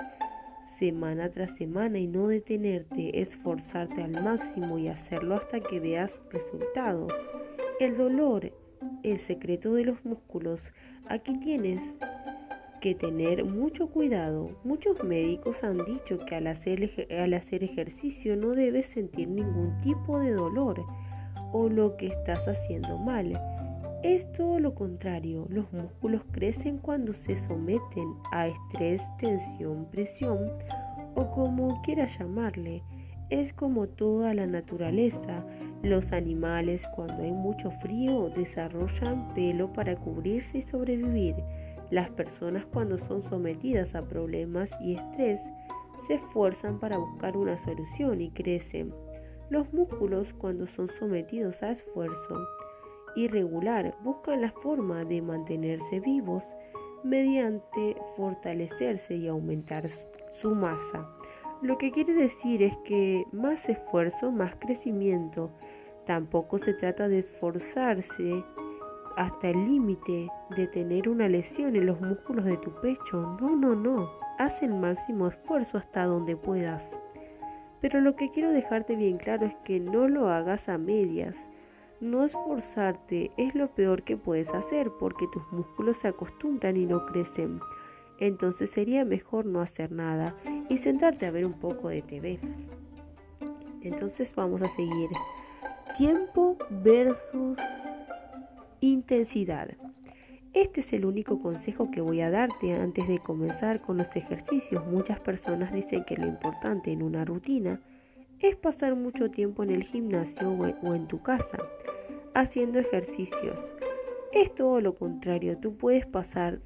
[0.77, 7.07] semana tras semana y no detenerte, esforzarte al máximo y hacerlo hasta que veas resultado.
[7.79, 8.51] El dolor,
[9.03, 10.61] el secreto de los músculos,
[11.07, 11.83] aquí tienes
[12.81, 14.51] que tener mucho cuidado.
[14.63, 20.19] Muchos médicos han dicho que al hacer, al hacer ejercicio no debes sentir ningún tipo
[20.19, 20.83] de dolor
[21.53, 23.33] o lo que estás haciendo mal.
[24.03, 30.51] Es todo lo contrario, los músculos crecen cuando se someten a estrés, tensión, presión
[31.15, 32.83] o como quieras llamarle.
[33.31, 35.43] Es como toda la naturaleza.
[35.81, 41.35] Los animales cuando hay mucho frío desarrollan pelo para cubrirse y sobrevivir.
[41.89, 45.41] Las personas cuando son sometidas a problemas y estrés
[46.05, 48.93] se esfuerzan para buscar una solución y crecen.
[49.49, 52.47] Los músculos cuando son sometidos a esfuerzo
[53.17, 56.43] irregular buscan la forma de mantenerse vivos
[57.03, 59.89] mediante fortalecerse y aumentar
[60.41, 61.09] su masa.
[61.61, 65.49] Lo que quiere decir es que más esfuerzo, más crecimiento.
[66.05, 68.43] Tampoco se trata de esforzarse
[69.15, 73.37] hasta el límite de tener una lesión en los músculos de tu pecho.
[73.41, 74.11] No, no, no.
[74.37, 76.99] Haz el máximo esfuerzo hasta donde puedas.
[77.81, 81.35] Pero lo que quiero dejarte bien claro es que no lo hagas a medias.
[81.99, 87.07] No esforzarte es lo peor que puedes hacer porque tus músculos se acostumbran y no
[87.07, 87.59] crecen.
[88.19, 90.35] Entonces sería mejor no hacer nada
[90.69, 92.39] y sentarte a ver un poco de TV.
[93.81, 95.09] Entonces vamos a seguir.
[95.97, 97.57] Tiempo versus
[98.79, 99.69] intensidad.
[100.53, 104.85] Este es el único consejo que voy a darte antes de comenzar con los ejercicios.
[104.85, 107.96] Muchas personas dicen que lo importante en una rutina es
[108.57, 111.57] pasar mucho tiempo en el gimnasio o en tu casa
[112.33, 113.59] haciendo ejercicios.
[114.31, 116.59] Es todo lo contrario, tú puedes pasar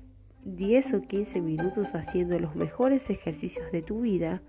[0.43, 4.41] 10 o 15 minutos haciendo los mejores ejercicios de tu vida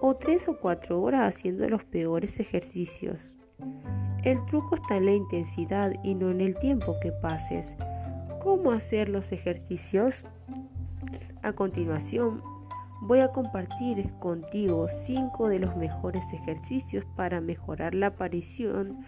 [0.00, 3.18] o 3 o 4 horas haciendo los peores ejercicios.
[4.24, 7.74] El truco está en la intensidad y no en el tiempo que pases.
[8.42, 10.24] cómo hacer los ejercicios.
[11.42, 12.42] A continuación,
[13.00, 19.04] voy a compartir contigo cinco de los mejores ejercicios para mejorar la aparición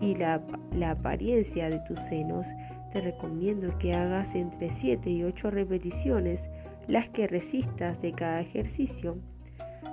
[0.00, 0.42] y la,
[0.72, 2.46] la apariencia de tus senos.
[2.92, 6.48] Te recomiendo que hagas entre 7 y 8 repeticiones
[6.86, 9.16] las que resistas de cada ejercicio.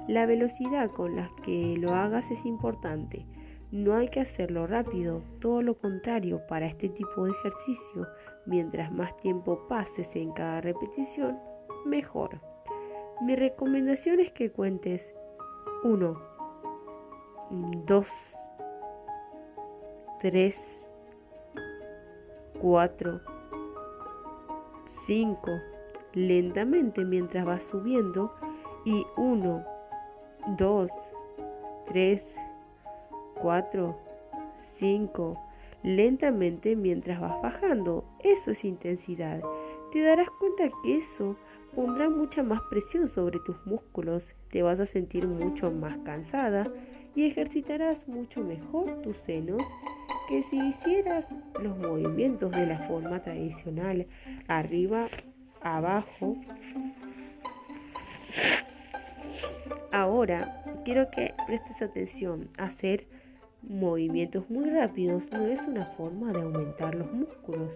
[0.08, 3.26] La velocidad con la que lo hagas es importante.
[3.72, 8.08] No hay que hacerlo rápido, todo lo contrario para este tipo de ejercicio.
[8.46, 11.38] Mientras más tiempo pases en cada repetición,
[11.86, 12.49] mejor.
[13.22, 15.14] Mi recomendación es que cuentes.
[15.84, 16.22] 1,
[17.86, 18.08] 2,
[20.22, 20.86] 3,
[22.62, 23.22] 4,
[24.86, 25.52] 5,
[26.14, 28.34] lentamente mientras vas subiendo.
[28.86, 29.66] Y 1,
[30.58, 30.92] 2,
[31.88, 32.36] 3,
[33.42, 33.98] 4,
[34.58, 35.38] 5,
[35.84, 38.06] lentamente mientras vas bajando.
[38.20, 39.42] Eso es intensidad.
[39.92, 41.36] Te darás cuenta que eso
[41.80, 46.68] pondrá mucha más presión sobre tus músculos, te vas a sentir mucho más cansada
[47.16, 49.64] y ejercitarás mucho mejor tus senos
[50.28, 51.30] que si hicieras
[51.64, 54.08] los movimientos de la forma tradicional,
[54.50, 55.08] arriba,
[55.62, 56.36] abajo.
[59.94, 63.08] Ahora, quiero que prestes atención hacer
[63.64, 67.72] movimientos muy rápidos no es una forma de aumentar los músculos.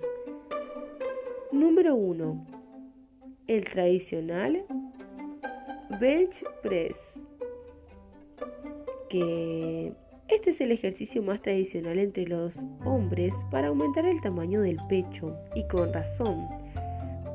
[1.54, 2.63] Número 1.
[3.48, 4.64] El tradicional
[6.00, 6.98] bench press.
[9.10, 9.94] Que
[10.30, 12.56] este es el ejercicio más tradicional entre los
[12.86, 16.48] hombres para aumentar el tamaño del pecho y con razón,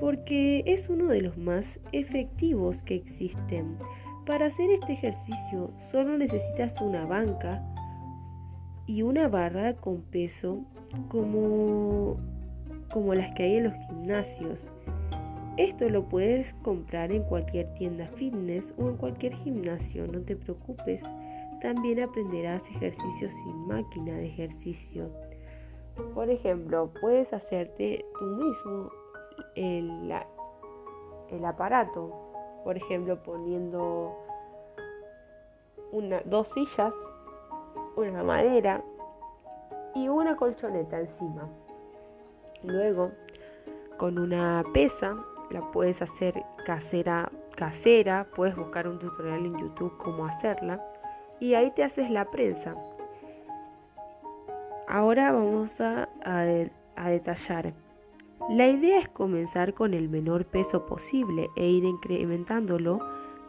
[0.01, 3.77] porque es uno de los más efectivos que existen.
[4.25, 7.63] Para hacer este ejercicio solo necesitas una banca
[8.87, 10.65] y una barra con peso
[11.09, 12.17] como,
[12.91, 14.59] como las que hay en los gimnasios.
[15.59, 21.03] Esto lo puedes comprar en cualquier tienda fitness o en cualquier gimnasio, no te preocupes.
[21.61, 25.11] También aprenderás ejercicios sin máquina de ejercicio.
[26.15, 28.91] Por ejemplo, puedes hacerte tú mismo
[29.57, 32.15] el, aparato.
[32.63, 34.15] Por ejemplo, poniendo
[36.27, 36.95] dos sillas
[37.97, 38.81] una madera
[39.97, 41.49] y una colchoneta encima.
[42.63, 43.11] Luego,
[43.97, 45.17] con una pesa,
[45.51, 50.83] la puedes hacer casera, casera, puedes buscar un tutorial en YouTube cómo hacerla
[51.41, 52.75] y ahí te haces la prensa.
[54.87, 57.75] Ahora vamos a, a detallar.
[58.49, 63.01] La idea es comenzar con el menor peso posible e ir incrementándolo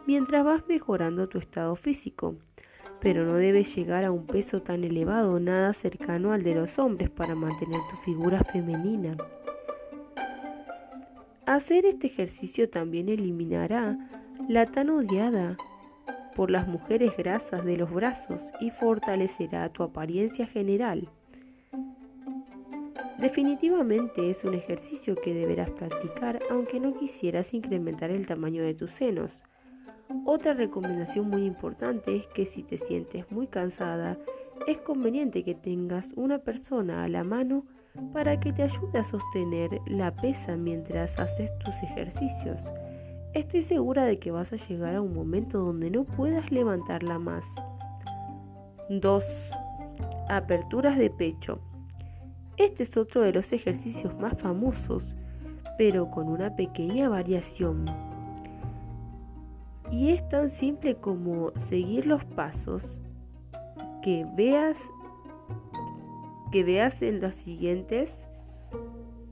[0.06, 2.36] mientras vas mejorando tu estado físico
[3.00, 7.08] pero no debes llegar a un peso tan elevado, nada cercano al de los hombres
[7.10, 9.16] para mantener tu figura femenina.
[11.50, 13.98] Hacer este ejercicio también eliminará
[14.48, 15.56] la tan odiada
[16.36, 21.08] por las mujeres grasas de los brazos y fortalecerá tu apariencia general.
[23.18, 28.92] Definitivamente es un ejercicio que deberás practicar aunque no quisieras incrementar el tamaño de tus
[28.92, 29.32] senos.
[30.26, 34.16] Otra recomendación muy importante es que si te sientes muy cansada,
[34.68, 37.64] es conveniente que tengas una persona a la mano
[38.12, 42.60] para que te ayude a sostener la pesa mientras haces tus ejercicios.
[43.34, 47.44] Estoy segura de que vas a llegar a un momento donde no puedas levantarla más.
[48.88, 49.24] 2.
[50.28, 51.60] Aperturas de pecho.
[52.56, 55.14] Este es otro de los ejercicios más famosos,
[55.78, 57.86] pero con una pequeña variación
[59.90, 63.00] y es tan simple como seguir los pasos
[64.02, 64.78] que veas
[66.52, 68.28] que veas en las siguientes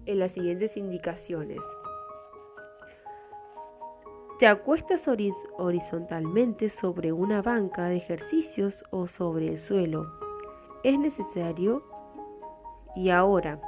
[0.07, 1.61] en las siguientes indicaciones.
[4.39, 5.07] Te acuestas
[5.59, 10.07] horizontalmente sobre una banca de ejercicios o sobre el suelo.
[10.83, 11.83] Es necesario
[12.97, 13.61] y ahora.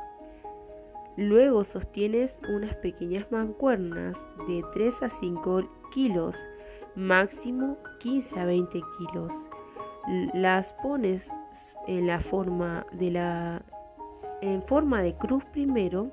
[1.16, 6.36] Luego sostienes unas pequeñas mancuernas de 3 a 5 kilos
[6.94, 9.32] máximo 15 a 20 kilos.
[10.34, 11.30] Las pones
[11.86, 13.62] en la forma de la
[14.40, 16.10] en forma de cruz primero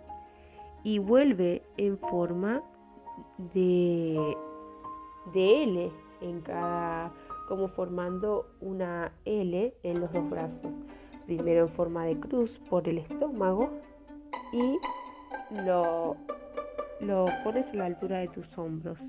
[0.83, 2.61] y vuelve en forma
[3.53, 4.37] de
[5.33, 5.91] de L
[6.21, 7.11] en cada
[7.47, 10.71] como formando una L en los dos brazos.
[11.25, 13.71] Primero en forma de cruz por el estómago
[14.53, 14.77] y
[15.65, 16.15] lo,
[17.01, 18.99] lo pones a la altura de tus hombros.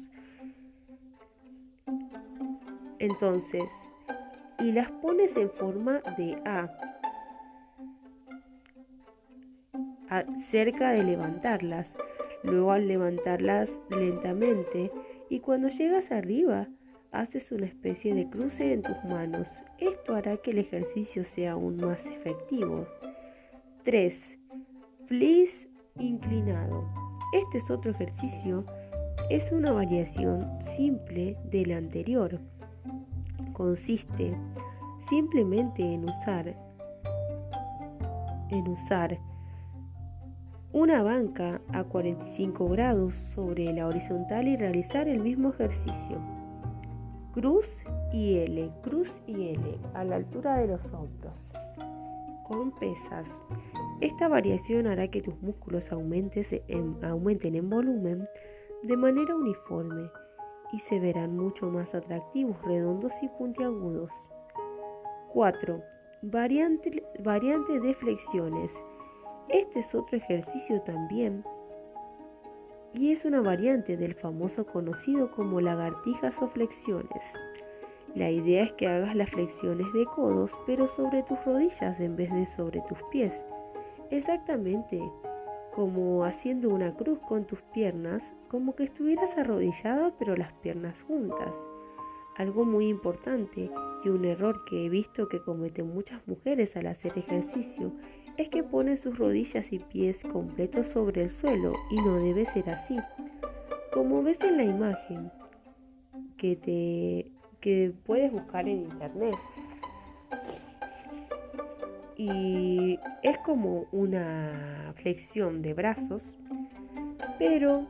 [2.98, 3.68] Entonces,
[4.58, 6.68] y las pones en forma de A.
[10.50, 11.94] cerca de levantarlas,
[12.42, 14.90] luego al levantarlas lentamente
[15.28, 16.68] y cuando llegas arriba
[17.12, 19.48] haces una especie de cruce en tus manos.
[19.78, 22.86] Esto hará que el ejercicio sea aún más efectivo.
[23.84, 24.38] 3.
[25.06, 25.68] Flis
[25.98, 26.88] inclinado.
[27.32, 28.64] Este es otro ejercicio.
[29.30, 32.40] Es una variación simple del anterior.
[33.52, 34.36] Consiste
[35.08, 36.54] simplemente en usar
[38.50, 39.18] en usar
[40.72, 46.18] una banca a 45 grados sobre la horizontal y realizar el mismo ejercicio.
[47.32, 47.66] Cruz
[48.12, 51.34] y L, cruz y L, a la altura de los hombros.
[52.46, 53.42] Con pesas.
[54.00, 58.26] Esta variación hará que tus músculos aumenten en volumen
[58.82, 60.10] de manera uniforme
[60.72, 64.10] y se verán mucho más atractivos, redondos y puntiagudos.
[65.32, 65.82] 4.
[66.22, 68.72] Variante, variante de flexiones.
[69.48, 71.44] Este es otro ejercicio también
[72.94, 77.24] y es una variante del famoso conocido como lagartijas o flexiones.
[78.14, 82.32] La idea es que hagas las flexiones de codos pero sobre tus rodillas en vez
[82.32, 83.44] de sobre tus pies.
[84.10, 85.00] Exactamente
[85.78, 91.54] como haciendo una cruz con tus piernas, como que estuvieras arrodillada pero las piernas juntas.
[92.36, 93.70] Algo muy importante
[94.04, 97.92] y un error que he visto que cometen muchas mujeres al hacer ejercicio
[98.36, 102.70] es que ponen sus rodillas y pies completos sobre el suelo y no debe ser
[102.70, 102.96] así.
[103.92, 105.30] Como ves en la imagen
[106.38, 107.30] que te
[107.60, 109.36] que puedes buscar en internet.
[112.18, 116.22] Y es como una flexión de brazos,
[117.38, 117.86] pero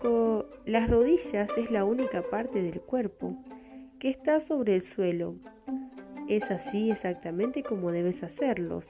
[0.00, 3.36] con las rodillas es la única parte del cuerpo
[4.00, 5.36] que está sobre el suelo.
[6.28, 8.86] Es así exactamente como debes hacerlos.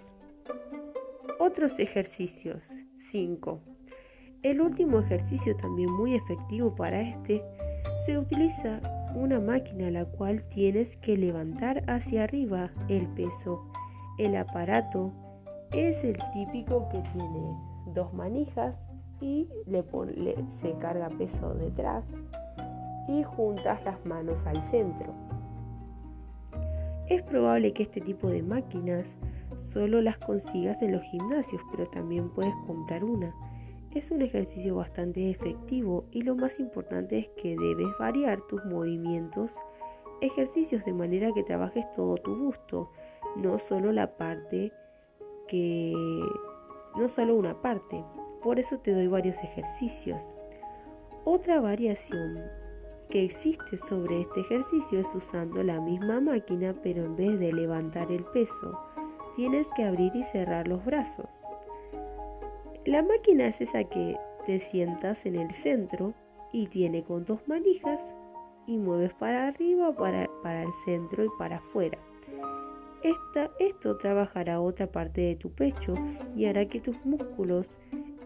[1.40, 2.62] Otros ejercicios.
[3.10, 3.60] 5.
[4.42, 7.42] El último ejercicio también muy efectivo para este
[8.06, 8.80] se utiliza
[9.16, 13.71] una máquina la cual tienes que levantar hacia arriba el peso.
[14.18, 15.10] El aparato
[15.72, 17.56] es el típico que tiene
[17.86, 18.78] dos manijas
[19.20, 19.84] y le,
[20.60, 22.04] se carga peso detrás
[23.08, 25.12] y juntas las manos al centro.
[27.08, 29.14] Es probable que este tipo de máquinas
[29.56, 33.34] solo las consigas en los gimnasios, pero también puedes comprar una.
[33.94, 39.52] Es un ejercicio bastante efectivo y lo más importante es que debes variar tus movimientos,
[40.20, 42.90] ejercicios de manera que trabajes todo tu gusto,
[43.36, 44.72] no solo la parte
[45.48, 45.92] que
[46.96, 48.04] no solo una parte.
[48.42, 50.34] Por eso te doy varios ejercicios.
[51.24, 52.40] Otra variación
[53.08, 58.10] que existe sobre este ejercicio es usando la misma máquina, pero en vez de levantar
[58.10, 58.78] el peso,
[59.36, 61.28] tienes que abrir y cerrar los brazos.
[62.84, 66.14] La máquina es esa que te sientas en el centro
[66.52, 68.02] y tiene con dos manijas
[68.66, 71.98] y mueves para arriba, para, para el centro y para afuera.
[73.02, 75.94] Esta, esto trabajará otra parte de tu pecho
[76.36, 77.66] y hará que tus músculos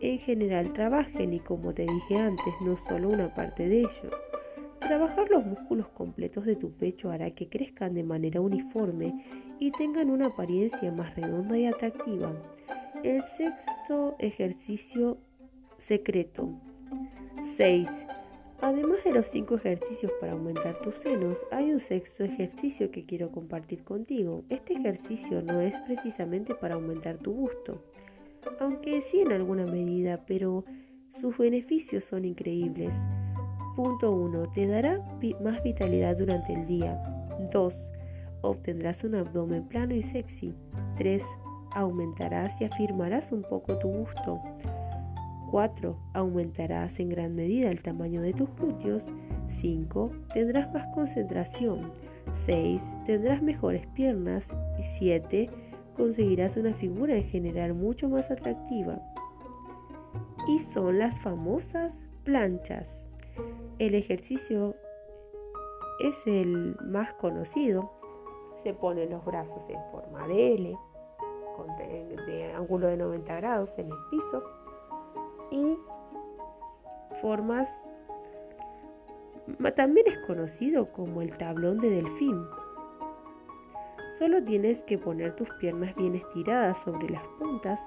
[0.01, 4.13] en general trabajen y como te dije antes, no solo una parte de ellos.
[4.81, 9.25] Trabajar los músculos completos de tu pecho hará que crezcan de manera uniforme
[9.59, 12.33] y tengan una apariencia más redonda y atractiva.
[13.03, 15.19] El sexto ejercicio
[15.79, 16.51] secreto.
[17.57, 17.89] 6.
[18.61, 23.31] Además de los 5 ejercicios para aumentar tus senos, hay un sexto ejercicio que quiero
[23.31, 24.45] compartir contigo.
[24.49, 27.83] Este ejercicio no es precisamente para aumentar tu busto,
[28.59, 30.65] aunque sí en alguna medida, pero
[31.21, 32.95] sus beneficios son increíbles.
[33.77, 34.53] Punto 1.
[34.55, 35.05] Te dará
[35.43, 36.99] más vitalidad durante el día.
[37.53, 37.75] 2.
[38.41, 40.55] Obtendrás un abdomen plano y sexy.
[40.97, 41.23] 3.
[41.75, 44.41] Aumentarás y afirmarás un poco tu gusto.
[45.51, 45.97] 4.
[46.15, 49.05] Aumentarás en gran medida el tamaño de tus glúteos.
[49.49, 50.11] 5.
[50.35, 51.93] Tendrás más concentración.
[52.33, 52.83] 6.
[53.07, 54.47] Tendrás mejores piernas.
[54.79, 55.51] Y 7.
[55.97, 59.01] Conseguirás una figura en general mucho más atractiva.
[60.49, 61.95] Y son las famosas
[62.25, 63.09] planchas.
[63.79, 64.75] El ejercicio
[66.01, 67.93] es el más conocido.
[68.63, 70.77] Se ponen los brazos en forma de L,
[71.57, 74.43] con de, ángulo de 90 grados en el piso
[75.51, 75.79] y
[77.21, 77.69] formas
[79.77, 82.45] también es conocido como el tablón de delfín.
[84.19, 87.81] Solo tienes que poner tus piernas bien estiradas sobre las puntas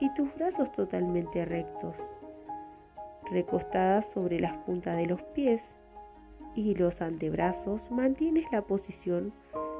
[0.00, 1.96] y tus brazos totalmente rectos
[3.30, 5.64] recostadas sobre las puntas de los pies
[6.54, 9.32] y los antebrazos, mantienes la posición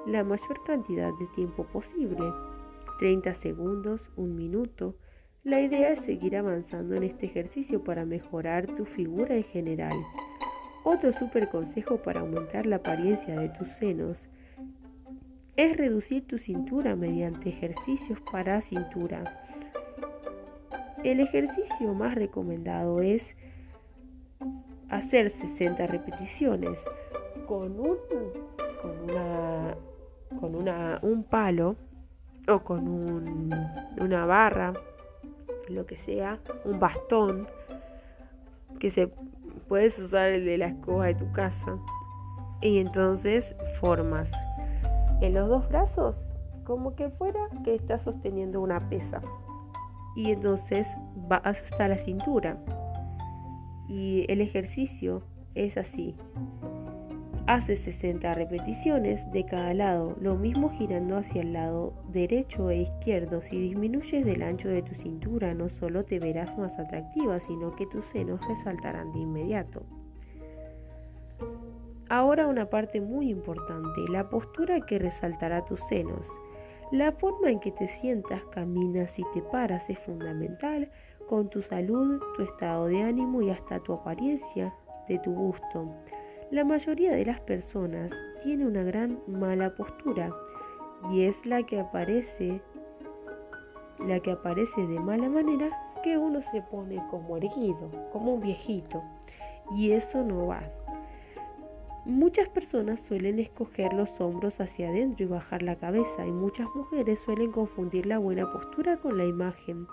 [0.07, 2.33] la mayor cantidad de tiempo posible,
[2.99, 4.95] 30 segundos, un minuto,
[5.47, 9.95] La idea es seguir avanzando en este ejercicio para mejorar tu figura en general.
[10.83, 14.19] Otro super consejo para aumentar la apariencia de tus senos
[15.55, 19.23] es reducir tu cintura mediante ejercicios para cintura.
[21.05, 23.37] El ejercicio más recomendado es
[24.89, 26.77] hacer 60 repeticiones
[27.47, 27.99] con un,
[28.83, 29.77] con una,
[30.41, 31.77] con una, un palo
[32.49, 33.55] o con un,
[34.01, 34.73] una barra,
[35.69, 37.49] lo que sea, un bastón,
[38.79, 39.11] que se
[39.69, 41.79] puedes usar el de la escoba de tu casa.
[42.61, 44.33] Y entonces formas
[45.21, 46.29] en los dos brazos
[46.65, 49.23] como que fuera que estás sosteniendo una pesa.
[50.17, 52.59] Y entonces vas hasta la cintura.
[53.89, 55.23] Y el ejercicio
[55.55, 56.17] es así.
[57.47, 63.41] Hace 60 repeticiones de cada lado, lo mismo girando hacia el lado derecho e izquierdo.
[63.41, 67.87] Si disminuyes del ancho de tu cintura, no solo te verás más atractiva, sino que
[67.87, 69.85] tus senos resaltarán de inmediato.
[72.09, 76.27] Ahora una parte muy importante, la postura que resaltará tus senos.
[76.91, 80.91] La forma en que te sientas, caminas y te paras es fundamental
[81.29, 84.75] con tu salud, tu estado de ánimo y hasta tu apariencia
[85.09, 85.95] de tu gusto.
[86.51, 88.13] La mayoría de las personas
[88.45, 90.31] tiene una gran mala postura
[91.11, 92.61] y es la que aparece
[93.99, 95.71] la que aparece de mala manera
[96.05, 99.03] que uno se pone como erguido, como un viejito
[99.75, 100.63] y eso no va.
[102.05, 107.19] Muchas personas suelen escoger los hombros hacia adentro y bajar la cabeza y muchas mujeres
[107.25, 109.89] suelen confundir la buena postura con la imagen,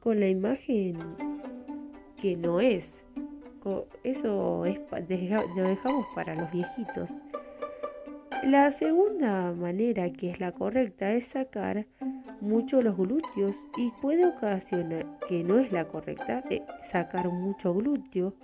[0.00, 0.98] con la imagen
[2.20, 3.04] que no es.
[4.04, 4.80] Eso es,
[5.56, 7.10] lo dejamos para los viejitos.
[8.44, 11.86] La segunda manera que es la correcta es sacar
[12.40, 18.34] mucho los glúteos y puede ocasionar, que no es la correcta, eh, sacar mucho glúteo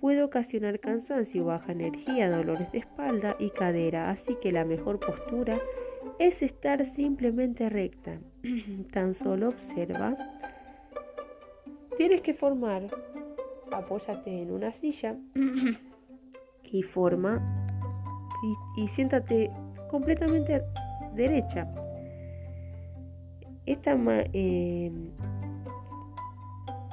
[0.00, 5.58] puede ocasionar cansancio, baja energía, dolores de espalda y cadera, así que la mejor postura
[6.18, 8.18] es estar simplemente recta.
[8.92, 10.16] Tan solo observa.
[11.96, 12.82] Tienes que formar,
[13.72, 15.16] apóyate en una silla
[16.64, 17.40] y forma
[18.76, 19.50] y, siéntate
[19.90, 20.62] completamente
[21.14, 21.66] derecha.
[23.64, 23.96] Esta
[24.32, 24.92] eh,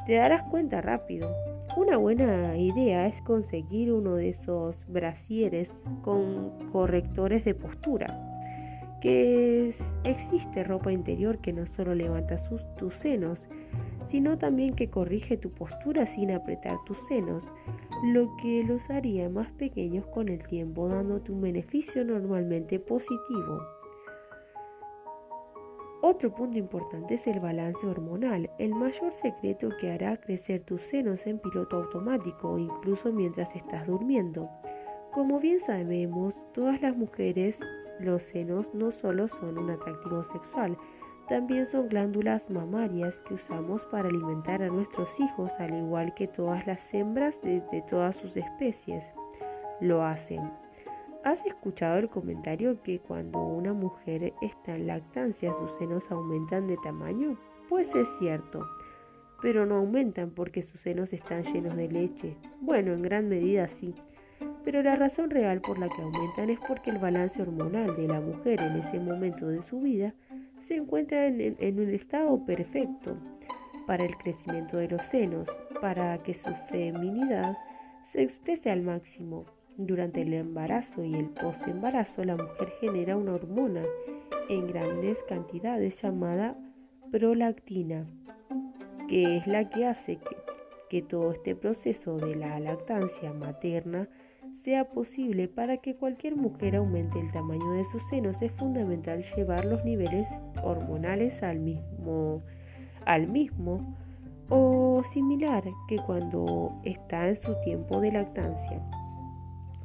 [0.08, 1.30] te darás cuenta rápido
[1.76, 5.72] una buena idea es conseguir uno de esos brasieres
[6.04, 8.06] con correctores de postura.
[9.02, 9.74] Que
[10.04, 12.38] existe ropa interior que no solo levanta
[12.78, 13.40] tus senos,
[14.14, 17.44] sino también que corrige tu postura sin apretar tus senos,
[18.04, 23.58] lo que los haría más pequeños con el tiempo, dándote un beneficio normalmente positivo.
[26.04, 31.26] Otro punto importante es el balance hormonal, el mayor secreto que hará crecer tus senos
[31.26, 34.48] en piloto automático incluso mientras estás durmiendo.
[35.12, 37.60] Como bien sabemos, todas las mujeres,
[38.00, 40.78] los senos no solo son un atractivo sexual,
[41.34, 46.68] también son glándulas mamarias que usamos para alimentar a nuestros hijos, al igual que todas
[46.68, 49.04] las hembras de, de todas sus especies
[49.82, 50.52] lo hacen.
[51.24, 56.78] ¿Has escuchado el comentario que cuando una mujer está en lactancia sus senos aumentan de
[56.84, 57.36] tamaño?
[57.68, 58.68] Pues es cierto,
[59.42, 62.38] pero no aumentan porque sus senos están llenos de leche.
[62.62, 63.96] Bueno, en gran medida sí,
[64.64, 68.22] pero la razón real por la que aumentan es porque el balance hormonal de la
[68.22, 70.14] mujer en ese momento de su vida
[70.64, 73.18] se encuentra en, un estado perfecto
[73.86, 75.48] para el crecimiento de los senos,
[75.82, 77.58] para que su feminidad
[78.12, 79.46] se exprese al máximo.
[79.76, 83.84] Durante el embarazo y el posembarazo, la mujer genera una hormona
[84.48, 86.56] en grandes cantidades llamada
[87.12, 88.06] prolactina,
[89.10, 90.36] que es la que hace que,
[90.90, 94.08] que todo este proceso de la lactancia materna
[94.64, 99.66] sea posible para que cualquier mujer aumente el tamaño de sus senos, es fundamental llevar
[99.66, 100.26] los niveles
[100.64, 102.42] hormonales al mismo,
[103.06, 103.96] al mismo
[104.50, 108.82] o similar que cuando está en su tiempo de lactancia.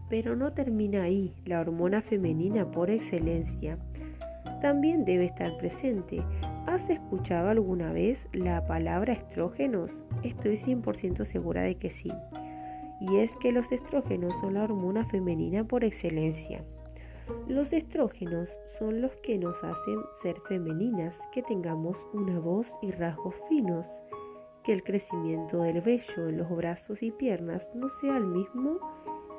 [0.09, 3.79] Pero no termina ahí, la hormona femenina por excelencia
[4.63, 6.23] también debe estar presente.
[6.67, 9.91] ¿Has escuchado alguna vez la palabra estrógenos?
[10.23, 12.11] Estoy 100% segura de que sí.
[13.01, 16.65] Y es que los estrógenos son la hormona femenina por excelencia.
[17.47, 18.49] Los estrógenos
[18.79, 23.87] son los que nos hacen ser femeninas, que tengamos una voz y rasgos finos,
[24.65, 28.79] que el crecimiento del vello en los brazos y piernas no sea el mismo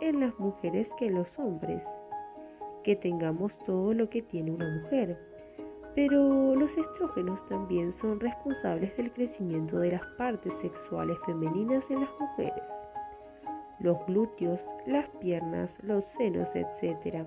[0.02, 1.84] en las mujeres que en los hombres,
[2.84, 5.18] que tengamos todo lo que tiene una mujer.
[5.96, 12.10] Pero los estrógenos también son responsables del crecimiento de las partes sexuales femeninas en las
[12.20, 12.64] mujeres,
[13.80, 17.26] los glúteos, las piernas, los senos, etc.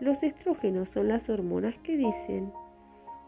[0.00, 2.52] Los estrógenos son las hormonas que dicen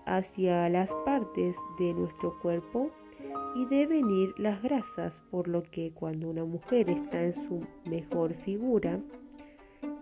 [0.07, 2.91] hacia las partes de nuestro cuerpo
[3.55, 8.35] y deben ir las grasas, por lo que cuando una mujer está en su mejor
[8.35, 8.99] figura,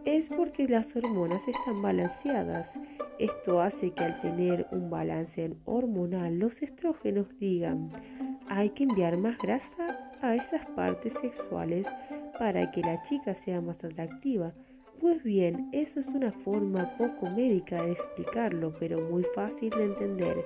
[0.05, 2.73] es porque las hormonas están balanceadas.
[3.19, 7.91] Esto hace que al tener un balance hormonal los estrógenos digan
[8.49, 11.87] hay que enviar más grasa a esas partes sexuales
[12.39, 14.53] para que la chica sea más atractiva.
[15.01, 20.45] Pues bien, eso es una forma poco médica de explicarlo, pero muy fácil de entender.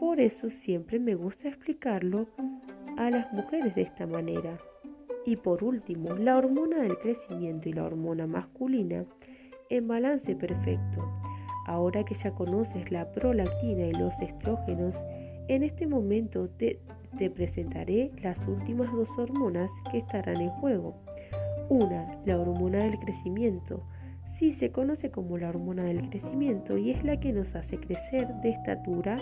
[0.00, 2.26] Por eso siempre me gusta explicarlo
[2.96, 4.58] a las mujeres de esta manera.
[5.28, 9.04] Y por último, la hormona del crecimiento y la hormona masculina
[9.68, 11.04] en balance perfecto.
[11.66, 14.94] Ahora que ya conoces la prolactina y los estrógenos,
[15.48, 16.80] en este momento te,
[17.18, 20.94] te presentaré las últimas dos hormonas que estarán en juego.
[21.68, 23.82] Una, la hormona del crecimiento.
[24.32, 28.28] Sí se conoce como la hormona del crecimiento y es la que nos hace crecer
[28.36, 29.18] de estatura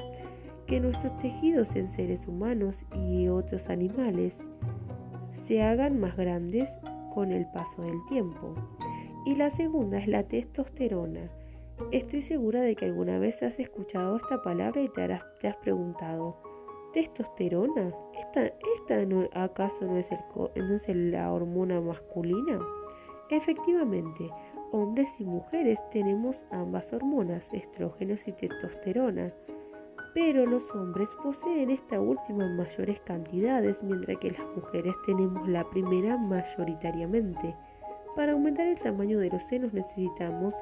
[0.68, 4.46] que nuestros tejidos en seres humanos y otros animales
[5.46, 6.68] se hagan más grandes
[7.14, 8.54] con el paso del tiempo.
[9.24, 11.30] Y la segunda es la testosterona.
[11.92, 15.02] Estoy segura de que alguna vez has escuchado esta palabra y te,
[15.48, 16.36] has preguntado,
[16.92, 17.92] ¿testosterona?
[18.18, 20.18] ¿Esta, esta acaso no es, el,
[20.56, 22.58] no es la hormona masculina?
[23.30, 24.30] Efectivamente,
[24.72, 29.32] hombres y mujeres tenemos ambas hormonas, estrógenos y testosterona
[30.16, 35.68] pero los hombres poseen esta última en mayores cantidades, mientras que las mujeres tenemos la
[35.68, 37.54] primera mayoritariamente.
[38.16, 40.54] Para aumentar el tamaño de los senos necesitamos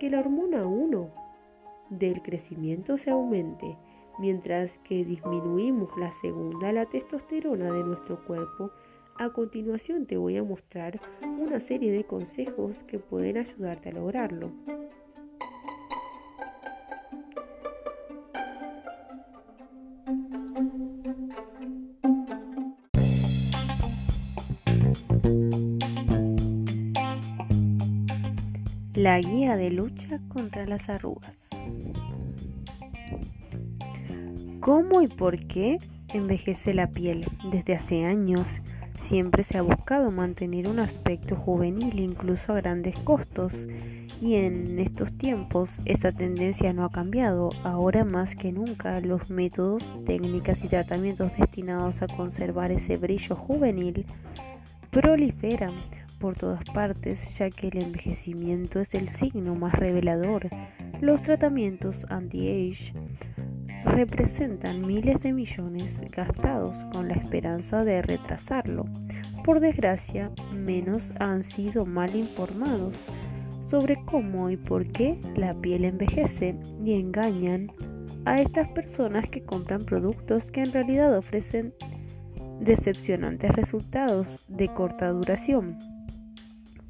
[0.00, 1.10] que la hormona 1
[1.90, 3.76] del crecimiento se aumente,
[4.18, 8.70] mientras que disminuimos la segunda, la testosterona de nuestro cuerpo.
[9.16, 14.50] A continuación te voy a mostrar una serie de consejos que pueden ayudarte a lograrlo.
[29.04, 31.50] La guía de lucha contra las arrugas.
[34.60, 35.76] ¿Cómo y por qué
[36.14, 37.26] envejece la piel?
[37.52, 38.62] Desde hace años
[39.02, 43.68] siempre se ha buscado mantener un aspecto juvenil incluso a grandes costos
[44.22, 47.50] y en estos tiempos esa tendencia no ha cambiado.
[47.62, 54.06] Ahora más que nunca los métodos, técnicas y tratamientos destinados a conservar ese brillo juvenil
[54.90, 55.74] proliferan
[56.24, 60.48] por todas partes, ya que el envejecimiento es el signo más revelador.
[61.02, 62.94] Los tratamientos anti-age
[63.84, 68.86] representan miles de millones gastados con la esperanza de retrasarlo.
[69.44, 72.96] Por desgracia, menos han sido mal informados
[73.68, 77.70] sobre cómo y por qué la piel envejece y engañan
[78.24, 81.74] a estas personas que compran productos que en realidad ofrecen
[82.60, 85.76] decepcionantes resultados de corta duración.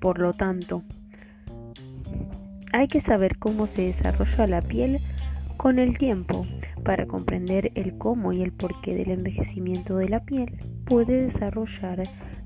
[0.04, 0.82] Por lo tanto,
[2.74, 5.00] hay que saber cómo se desarrolla la piel
[5.56, 6.46] con el tiempo
[6.84, 10.58] para comprender el cómo y el porqué del envejecimiento de la piel.
[10.84, 12.02] Puede desarrollar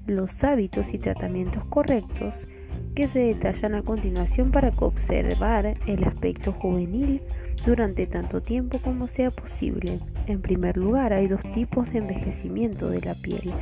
[0.07, 2.47] los hábitos y tratamientos correctos
[2.95, 7.23] que se detallan a continuación para observar el aspecto juvenil
[7.67, 9.99] durante tanto tiempo como sea posible.
[10.29, 13.53] En primer lugar, hay dos tipos de envejecimiento de la piel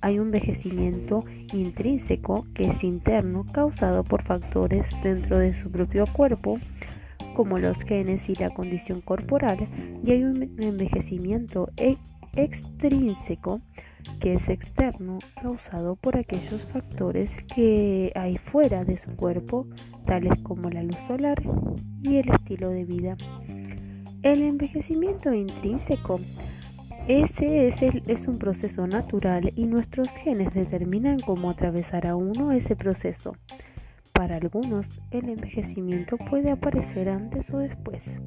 [0.00, 6.58] hay un envejecimiento intrínseco que es interno causado por factores dentro de su propio cuerpo
[7.34, 9.68] como los genes y la condición corporal
[10.04, 11.98] y hay un envejecimiento e-,
[12.34, 13.60] extrínseco
[14.20, 19.66] que es externo causado por aquellos factores que hay fuera de su cuerpo
[20.04, 21.42] tales como la luz solar
[22.02, 23.16] y el estilo de vida.
[24.22, 26.18] El envejecimiento intrínseco
[27.08, 33.34] ese es, un proceso natural y nuestros genes determinan cómo atravesará uno ese proceso.
[34.12, 38.18] Para algunos, el envejecimiento puede aparecer antes o después.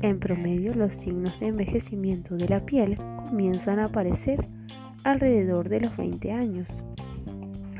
[0.00, 2.96] En promedio, los signos de envejecimiento de la piel
[3.28, 4.48] comienzan a aparecer
[5.04, 6.68] alrededor de los 20 años.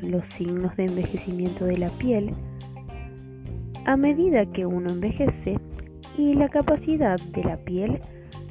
[0.03, 2.35] Los signos de envejecimiento de la piel,
[3.87, 5.59] a medida que uno envejece,
[6.19, 8.01] y la capacidad de la piel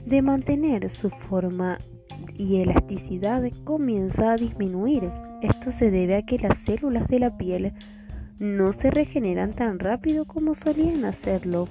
[0.09, 1.77] de mantener su forma
[2.35, 5.09] y elasticidad comienza a disminuir.
[5.41, 7.73] Esto se debe a que las células de la piel
[8.39, 11.67] no se regeneran tan rápido como solían hacerlo.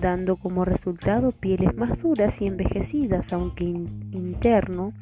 [0.00, 4.92] dando como resultado pieles más duras y envejecidas, aunque interno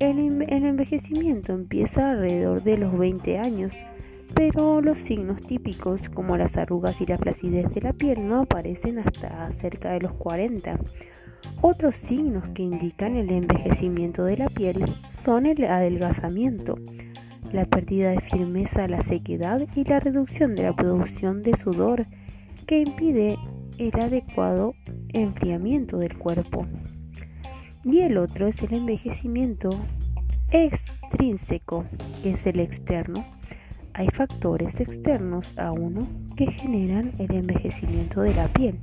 [0.00, 0.18] el,
[0.48, 3.72] envejecimiento empieza alrededor de los 20 años,
[4.34, 8.98] pero los signos típicos como las arrugas y la flacidez de la piel no aparecen
[8.98, 10.78] hasta cerca de los 40.
[11.62, 16.76] Otros signos que indican el envejecimiento de la piel son el adelgazamiento,
[17.52, 22.06] la pérdida de firmeza, la sequedad y la reducción de la producción de sudor
[22.66, 23.36] que impide
[23.78, 24.74] el adecuado
[25.08, 26.66] enfriamiento del cuerpo.
[27.84, 29.70] Y el otro es el envejecimiento
[30.50, 31.84] extrínseco,
[32.22, 33.24] que es el externo.
[33.94, 36.06] Hay factores externos a uno
[36.36, 38.78] que generan el envejecimiento de la piel.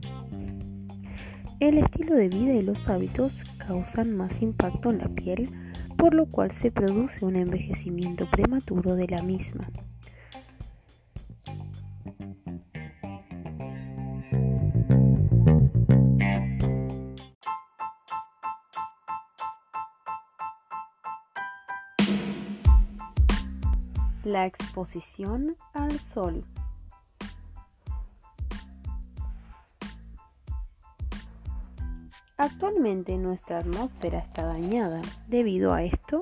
[1.59, 5.49] El estilo de vida y los hábitos causan más impacto en la piel,
[5.97, 9.67] por lo cual se produce un envejecimiento prematuro de la misma.
[24.23, 26.43] La exposición al sol.
[32.39, 35.01] Actualmente nuestra atmósfera está dañada.
[35.27, 36.19] Debido a esto,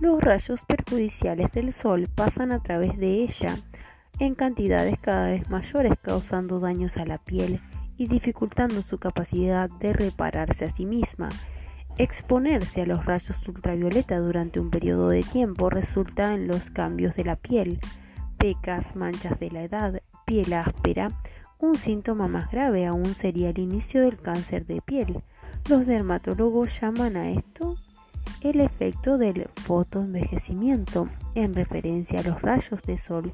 [0.00, 3.56] los rayos perjudiciales del sol pasan a través de ella
[4.18, 7.60] en cantidades cada vez mayores causando daños a la piel
[7.98, 11.28] y dificultando su capacidad de repararse a sí misma.
[11.98, 17.24] Exponerse a los rayos ultravioleta durante un periodo de tiempo resulta en los cambios de
[17.24, 17.80] la piel,
[18.38, 21.10] pecas, manchas de la edad, piel áspera,
[21.58, 25.22] un síntoma más grave aún sería el inicio del cáncer de piel.
[25.70, 27.76] Los dermatólogos llaman a esto
[28.40, 33.32] el efecto del fotoenvejecimiento, en referencia a los rayos de sol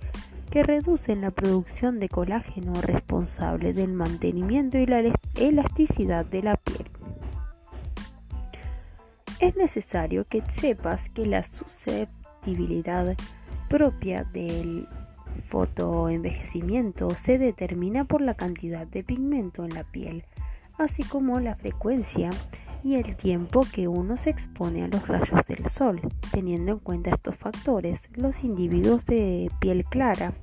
[0.51, 5.03] que reducen la producción de colágeno responsable del mantenimiento y la
[5.35, 6.87] elasticidad de la piel.
[9.41, 13.17] Es necesario que sepas que la susceptibilidad
[13.71, 14.87] propia del
[15.49, 20.27] fotoenvejecimiento se determina por la cantidad de pigmento en la piel
[20.79, 22.31] así como la frecuencia
[22.85, 26.01] y el tiempo que uno se expone a los rayos del sol.
[26.31, 30.35] Teniendo en cuenta estos factores, los individuos de piel clara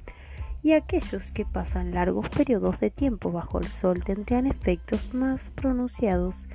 [0.61, 6.47] y aquellos que pasan largos periodos de tiempo bajo el sol tendrían efectos más pronunciados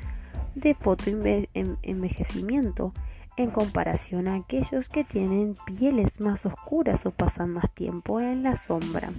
[0.55, 2.92] de fotoenvejecimiento
[3.36, 8.56] en comparación a aquellos que tienen pieles más oscuras o pasan más tiempo en la
[8.56, 9.12] sombra.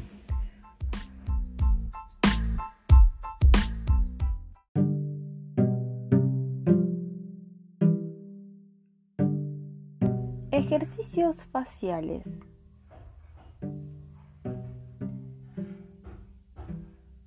[10.71, 12.37] Ejercicios faciales.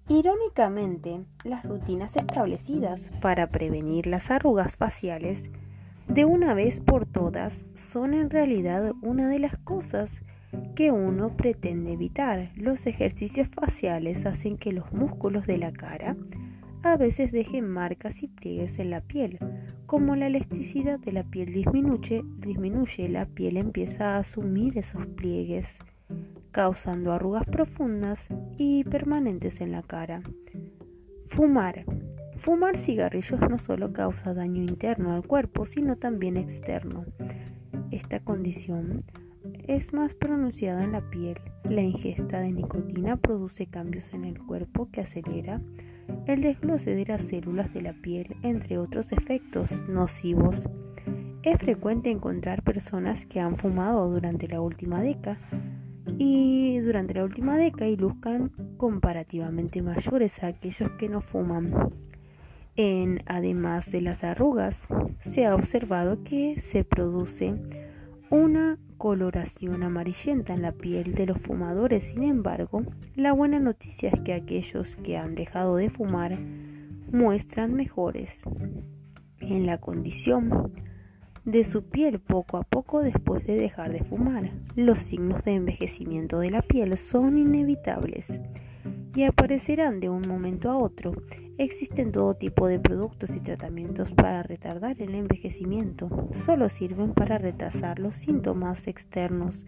[0.09, 5.51] Irónicamente, las rutinas establecidas para prevenir las arrugas faciales
[6.07, 10.23] de una vez por todas son en realidad una de las cosas
[10.77, 12.53] que uno pretende evitar.
[12.55, 16.15] Los ejercicios faciales hacen que los músculos de la cara
[16.83, 19.39] a veces dejen marcas y pliegues en la piel.
[19.87, 25.79] Como la elasticidad de la piel disminuye, disminuye, la piel empieza a asumir esos pliegues,
[26.51, 28.29] causando arrugas profundas
[28.59, 30.23] y permanentes en la cara.
[31.27, 31.85] Fumar.
[32.39, 37.05] Fumar cigarrillos no solo causa daño interno al cuerpo, sino también externo.
[37.93, 39.05] Esta condición
[39.69, 41.39] es más pronunciada en la piel.
[41.65, 45.61] La ingesta de nicotina produce cambios en el cuerpo que acelera
[46.27, 50.69] el desglose de las células de la piel, entre otros efectos nocivos.
[51.43, 55.39] Es frecuente encontrar personas que han fumado durante la última década
[56.19, 61.73] y durante la última década y luzcan comparativamente mayores a aquellos que no fuman.
[62.77, 64.89] En, además de las arrugas,
[65.19, 67.55] se ha observado que se produce
[68.33, 72.05] una coloración amarillenta en la piel de los fumadores.
[72.05, 72.83] Sin embargo,
[73.15, 76.39] la buena noticia es que aquellos que han dejado de fumar
[77.13, 78.43] muestran mejores
[79.41, 80.73] en la condición
[81.45, 84.51] de su piel poco a poco después de dejar de fumar.
[84.77, 88.41] Los signos de envejecimiento de la piel son inevitables
[89.15, 91.13] y aparecerán de un momento a otro.
[91.59, 96.09] Existen todo tipo de productos y tratamientos para retardar el envejecimiento.
[96.33, 99.67] Solo sirven para retrasar los síntomas externos.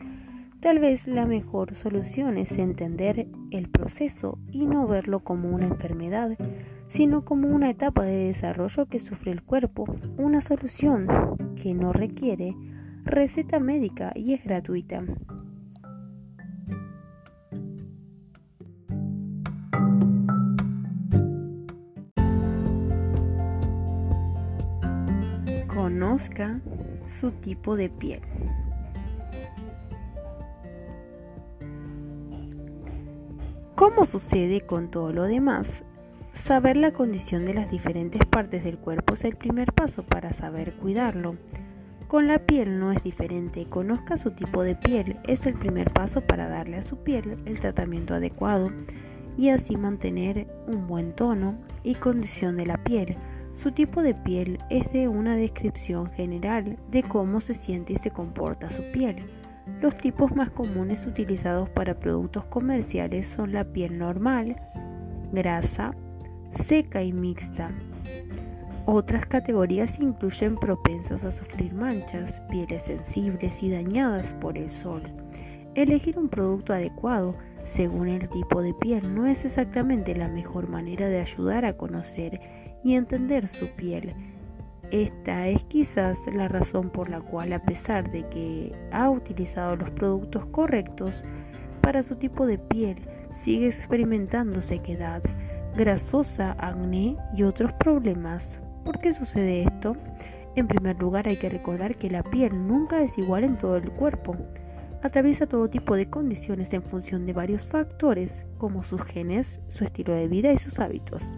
[0.60, 6.38] Tal vez la mejor solución es entender el proceso y no verlo como una enfermedad,
[6.88, 9.84] sino como una etapa de desarrollo que sufre el cuerpo,
[10.16, 11.06] una solución
[11.54, 12.54] que no requiere
[13.04, 15.04] receta médica y es gratuita.
[25.94, 26.58] Conozca
[27.06, 28.20] su tipo de piel.
[33.76, 35.84] Como sucede con todo lo demás,
[36.32, 40.74] saber la condición de las diferentes partes del cuerpo es el primer paso para saber
[40.74, 41.36] cuidarlo.
[42.08, 46.22] Con la piel no es diferente, conozca su tipo de piel, es el primer paso
[46.22, 48.72] para darle a su piel el tratamiento adecuado
[49.38, 51.54] y así mantener un buen tono
[51.84, 53.16] y condición de la piel.
[53.54, 58.10] Su tipo de piel es de una descripción general de cómo se siente y se
[58.10, 59.24] comporta su piel.
[59.80, 64.56] Los tipos más comunes utilizados para productos comerciales son la piel normal,
[65.32, 65.94] grasa,
[66.50, 67.70] seca y mixta.
[68.86, 75.02] Otras categorías incluyen propensas a sufrir manchas, pieles sensibles y dañadas por el sol.
[75.76, 81.08] Elegir un producto adecuado según el tipo de piel no es exactamente la mejor manera
[81.08, 82.40] de ayudar a conocer
[82.84, 84.14] y entender su piel.
[84.90, 89.90] Esta es quizás la razón por la cual a pesar de que ha utilizado los
[89.90, 91.24] productos correctos
[91.80, 92.98] para su tipo de piel,
[93.30, 95.22] sigue experimentando sequedad,
[95.76, 99.96] grasosa, acné y otros problemas ¿Por qué sucede esto?
[100.56, 103.90] En primer lugar hay que recordar que la piel nunca es igual en todo el
[103.90, 104.36] cuerpo.
[105.02, 110.14] Atraviesa todo tipo de condiciones en función de varios factores, como sus genes, su estilo
[110.14, 111.32] de vida y sus hábitos.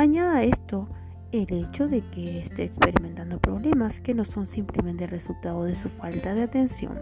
[0.00, 0.88] Añada esto
[1.30, 5.90] el hecho de que esté experimentando problemas que no son simplemente el resultado de su
[5.90, 7.00] falta de atención.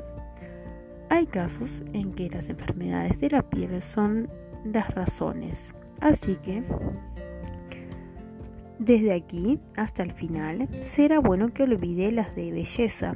[1.08, 4.28] Hay casos en que las enfermedades de la piel son
[4.64, 6.64] las razones, así que
[8.80, 13.14] desde aquí hasta el final, será bueno que olvide las de belleza,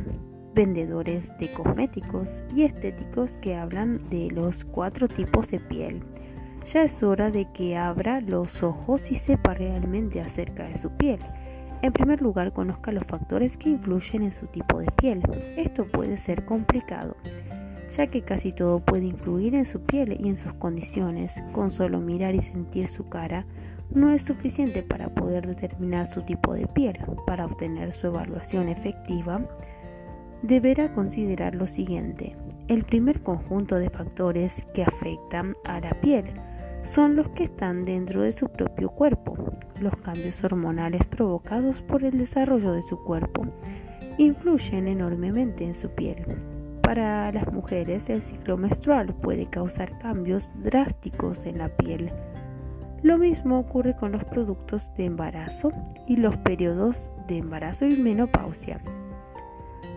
[0.55, 6.05] vendedores de cosméticos y estéticos que hablan de los cuatro tipos de piel.
[6.64, 11.18] Ya es hora de que abra los ojos y sepa realmente acerca de su piel.
[11.82, 15.20] En primer lugar, conozca los factores que influyen en su tipo de piel.
[15.56, 17.16] Esto puede ser complicado,
[17.90, 21.43] ya que casi todo puede influir en su piel y en sus condiciones.
[21.51, 23.44] Con solo mirar y sentir su cara,
[23.90, 26.97] no es suficiente para poder determinar su tipo de piel.
[27.26, 29.40] Para obtener su evaluación efectiva,
[30.43, 32.36] deberá considerar lo siguiente.
[32.68, 36.26] El primer conjunto de factores que afectan a la piel
[36.83, 39.37] son los que están dentro de su propio cuerpo.
[39.81, 43.47] Los cambios hormonales provocados por el desarrollo de su cuerpo
[44.19, 46.25] influyen enormemente en su piel.
[46.83, 52.13] Para las mujeres, el ciclo menstrual puede causar cambios drásticos en la piel
[53.03, 55.73] lo mismo ocurre con los productos de embarazo
[56.07, 58.81] y los periodos de embarazo y menopausia.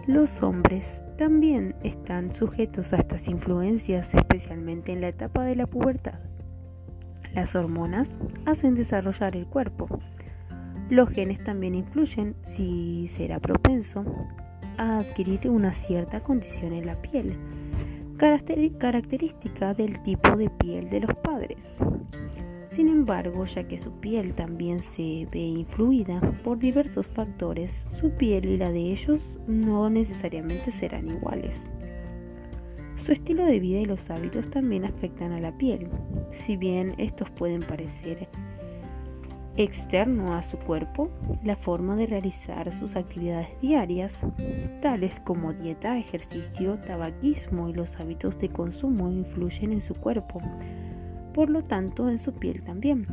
[0.07, 6.20] Los hombres también están sujetos a estas influencias, especialmente en la etapa de la pubertad.
[7.36, 9.90] Las hormonas hacen desarrollar el cuerpo.
[10.90, 14.06] Los genes también influyen si será propenso
[14.78, 17.38] a adquirir una cierta condición en la piel,
[18.18, 21.78] característica del tipo de piel de los padres.
[22.70, 28.45] Sin embargo, ya que su piel también se ve influida por diversos factores, su piel
[28.45, 31.70] y la de ellos no necesariamente serán iguales.
[33.06, 35.88] Su estilo de vida y los hábitos también afectan a la piel.
[36.32, 38.27] Si bien estos pueden parecer
[39.57, 41.10] externo a su cuerpo,
[41.44, 44.26] la forma de realizar sus actividades diarias,
[44.82, 50.41] tales como dieta, ejercicio, tabaquismo y los hábitos de consumo influyen en su cuerpo
[51.36, 53.06] por lo tanto en su piel también.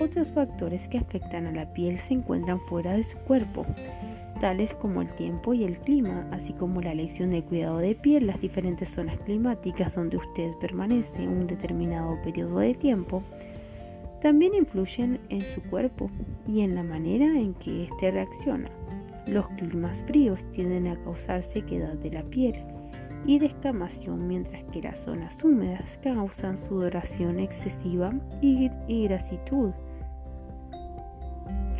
[0.00, 3.64] Otros factores que afectan a la piel se encuentran fuera de su cuerpo,
[4.44, 8.26] tales como el tiempo y el clima, así como la elección de cuidado de piel,
[8.26, 13.22] las diferentes zonas climáticas donde usted permanece un determinado periodo de tiempo,
[14.20, 16.10] también influyen en su cuerpo
[16.46, 18.68] y en la manera en que éste reacciona.
[19.26, 22.56] Los climas fríos tienden a causar sequedad de la piel,
[23.24, 28.12] y descamación, mientras que las zonas húmedas causan sudoración excesiva
[28.42, 28.68] y,
[29.04, 29.70] grasitud.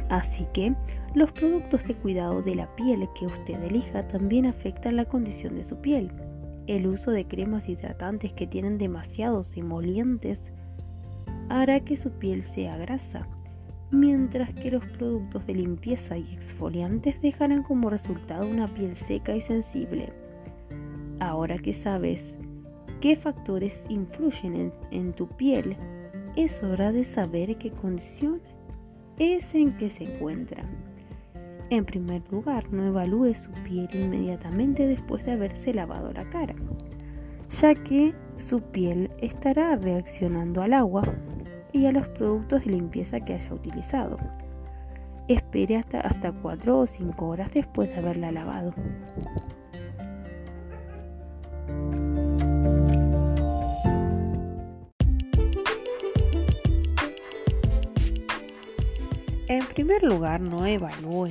[0.08, 0.74] Así que
[1.14, 5.64] los productos de cuidado de la piel que usted elija también afectan la condición de
[5.64, 6.10] su piel.
[6.66, 10.52] El uso de cremas hidratantes que tienen demasiados emolientes
[11.48, 13.26] hará que su piel sea grasa,
[13.90, 19.40] mientras que los productos de limpieza y exfoliantes dejarán como resultado una piel seca y
[19.40, 20.12] sensible.
[21.20, 22.36] Ahora que sabes
[23.00, 25.76] qué factores influyen en, tu piel,
[26.36, 28.40] es hora de saber qué condición
[29.18, 30.64] es en que se encuentra.
[31.70, 36.54] En primer lugar, no evalúe su piel inmediatamente después de haberse lavado la cara,
[37.48, 41.02] ya que su piel estará reaccionando al agua
[41.72, 44.18] y a los productos de limpieza que haya utilizado.
[45.26, 48.74] espere hasta, hasta 4 o 5 horas después de haberla lavado.
[59.74, 61.30] Primer lugar, no evalúe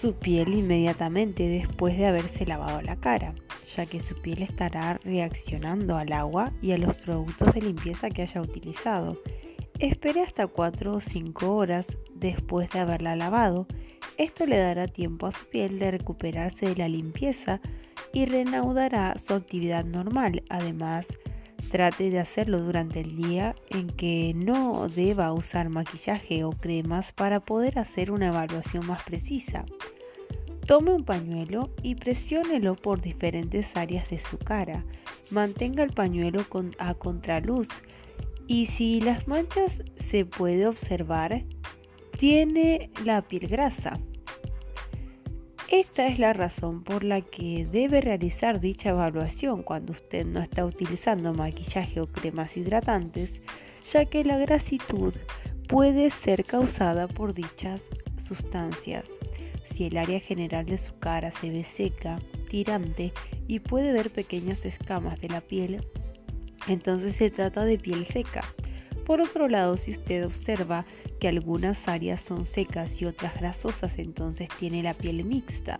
[0.00, 3.34] su piel inmediatamente después de haberse lavado la cara,
[3.76, 8.22] ya que su piel estará reaccionando al agua y a los productos de limpieza que
[8.22, 9.20] haya utilizado.
[9.78, 13.66] Espere hasta 4 o 5 horas después de haberla lavado.
[14.16, 17.60] Esto le dará tiempo a su piel de recuperarse de la limpieza
[18.12, 20.42] y reanudará su actividad normal.
[20.48, 21.06] Además,
[21.70, 27.40] trate de hacerlo durante el día en que no deba usar maquillaje o cremas para
[27.40, 29.64] poder hacer una evaluación más precisa.
[30.66, 34.84] Tome un pañuelo y presiónelo por diferentes áreas de su cara.
[35.30, 36.44] Mantenga el pañuelo
[36.78, 37.68] a contraluz
[38.46, 41.44] y si las manchas se puede observar,
[42.18, 43.98] tiene la piel grasa.
[45.70, 50.64] Esta es la razón por la que debe realizar dicha evaluación cuando usted no está
[50.64, 53.40] utilizando maquillaje o cremas hidratantes,
[53.92, 55.14] ya que la grasitud
[55.68, 57.82] puede ser causada por dichas
[58.26, 59.08] sustancias
[59.80, 62.18] si el área general de su cara se ve seca,
[62.50, 63.12] tirante
[63.46, 65.80] y puede ver pequeñas escamas de la piel,
[66.68, 68.42] entonces se trata de piel seca.
[69.06, 70.84] Por otro lado, si usted observa
[71.20, 75.78] que algunas áreas son secas y otras grasosas, entonces tiene la piel mixta.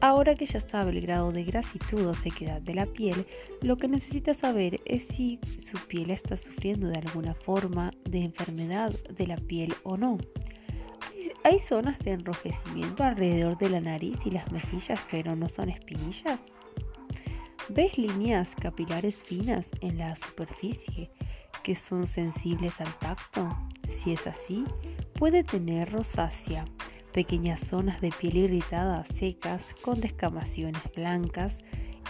[0.00, 3.26] Ahora que ya sabe el grado de grasitud o sequedad de la piel,
[3.62, 5.38] lo que necesita saber es si
[5.70, 10.18] su piel está sufriendo de alguna forma de enfermedad de la piel o no.
[11.44, 16.40] Hay zonas de enrojecimiento alrededor de la nariz y las mejillas, pero no son espinillas.
[17.68, 21.10] ¿Ves líneas capilares finas en la superficie
[21.62, 23.48] que son sensibles al tacto?
[23.88, 24.64] Si es así,
[25.14, 26.64] puede tener rosácea,
[27.12, 31.58] pequeñas zonas de piel irritada secas con descamaciones blancas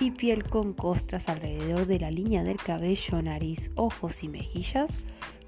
[0.01, 4.91] y piel con costras alrededor de la línea del cabello, nariz, ojos y mejillas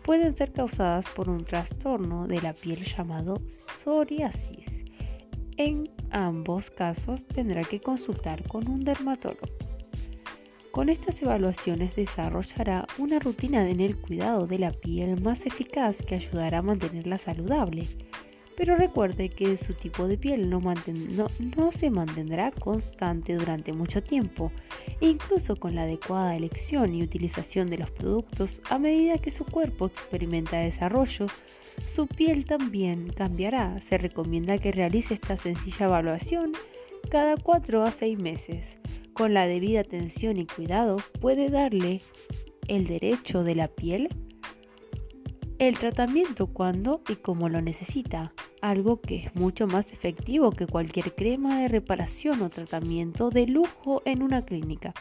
[0.04, 3.42] pueden ser causadas por un trastorno de la piel llamado
[3.82, 4.84] psoriasis.
[5.58, 9.46] En ambos casos tendrá que consultar con un dermatólogo.
[10.70, 16.16] Con estas evaluaciones desarrollará una rutina en el cuidado de la piel más eficaz que
[16.16, 17.86] ayudará a mantenerla saludable
[18.58, 20.60] pero recuerde que su tipo de piel no,
[21.70, 24.50] se mantendrá constante durante mucho tiempo,
[25.00, 29.86] incluso con la adecuada elección y utilización de los productos a medida que su cuerpo
[29.86, 31.26] experimenta desarrollo,
[31.94, 33.80] su piel también cambiará.
[33.82, 36.50] Se recomienda que realice esta sencilla evaluación
[37.12, 38.64] cada 4 a 6 meses
[39.18, 42.00] con la debida atención y cuidado puede darle
[42.68, 44.08] el derecho de la piel
[45.58, 48.32] el tratamiento cuando y como lo necesita,
[48.62, 54.02] algo que es mucho más efectivo que cualquier crema de reparación o tratamiento de lujo
[54.04, 54.94] en una clínica.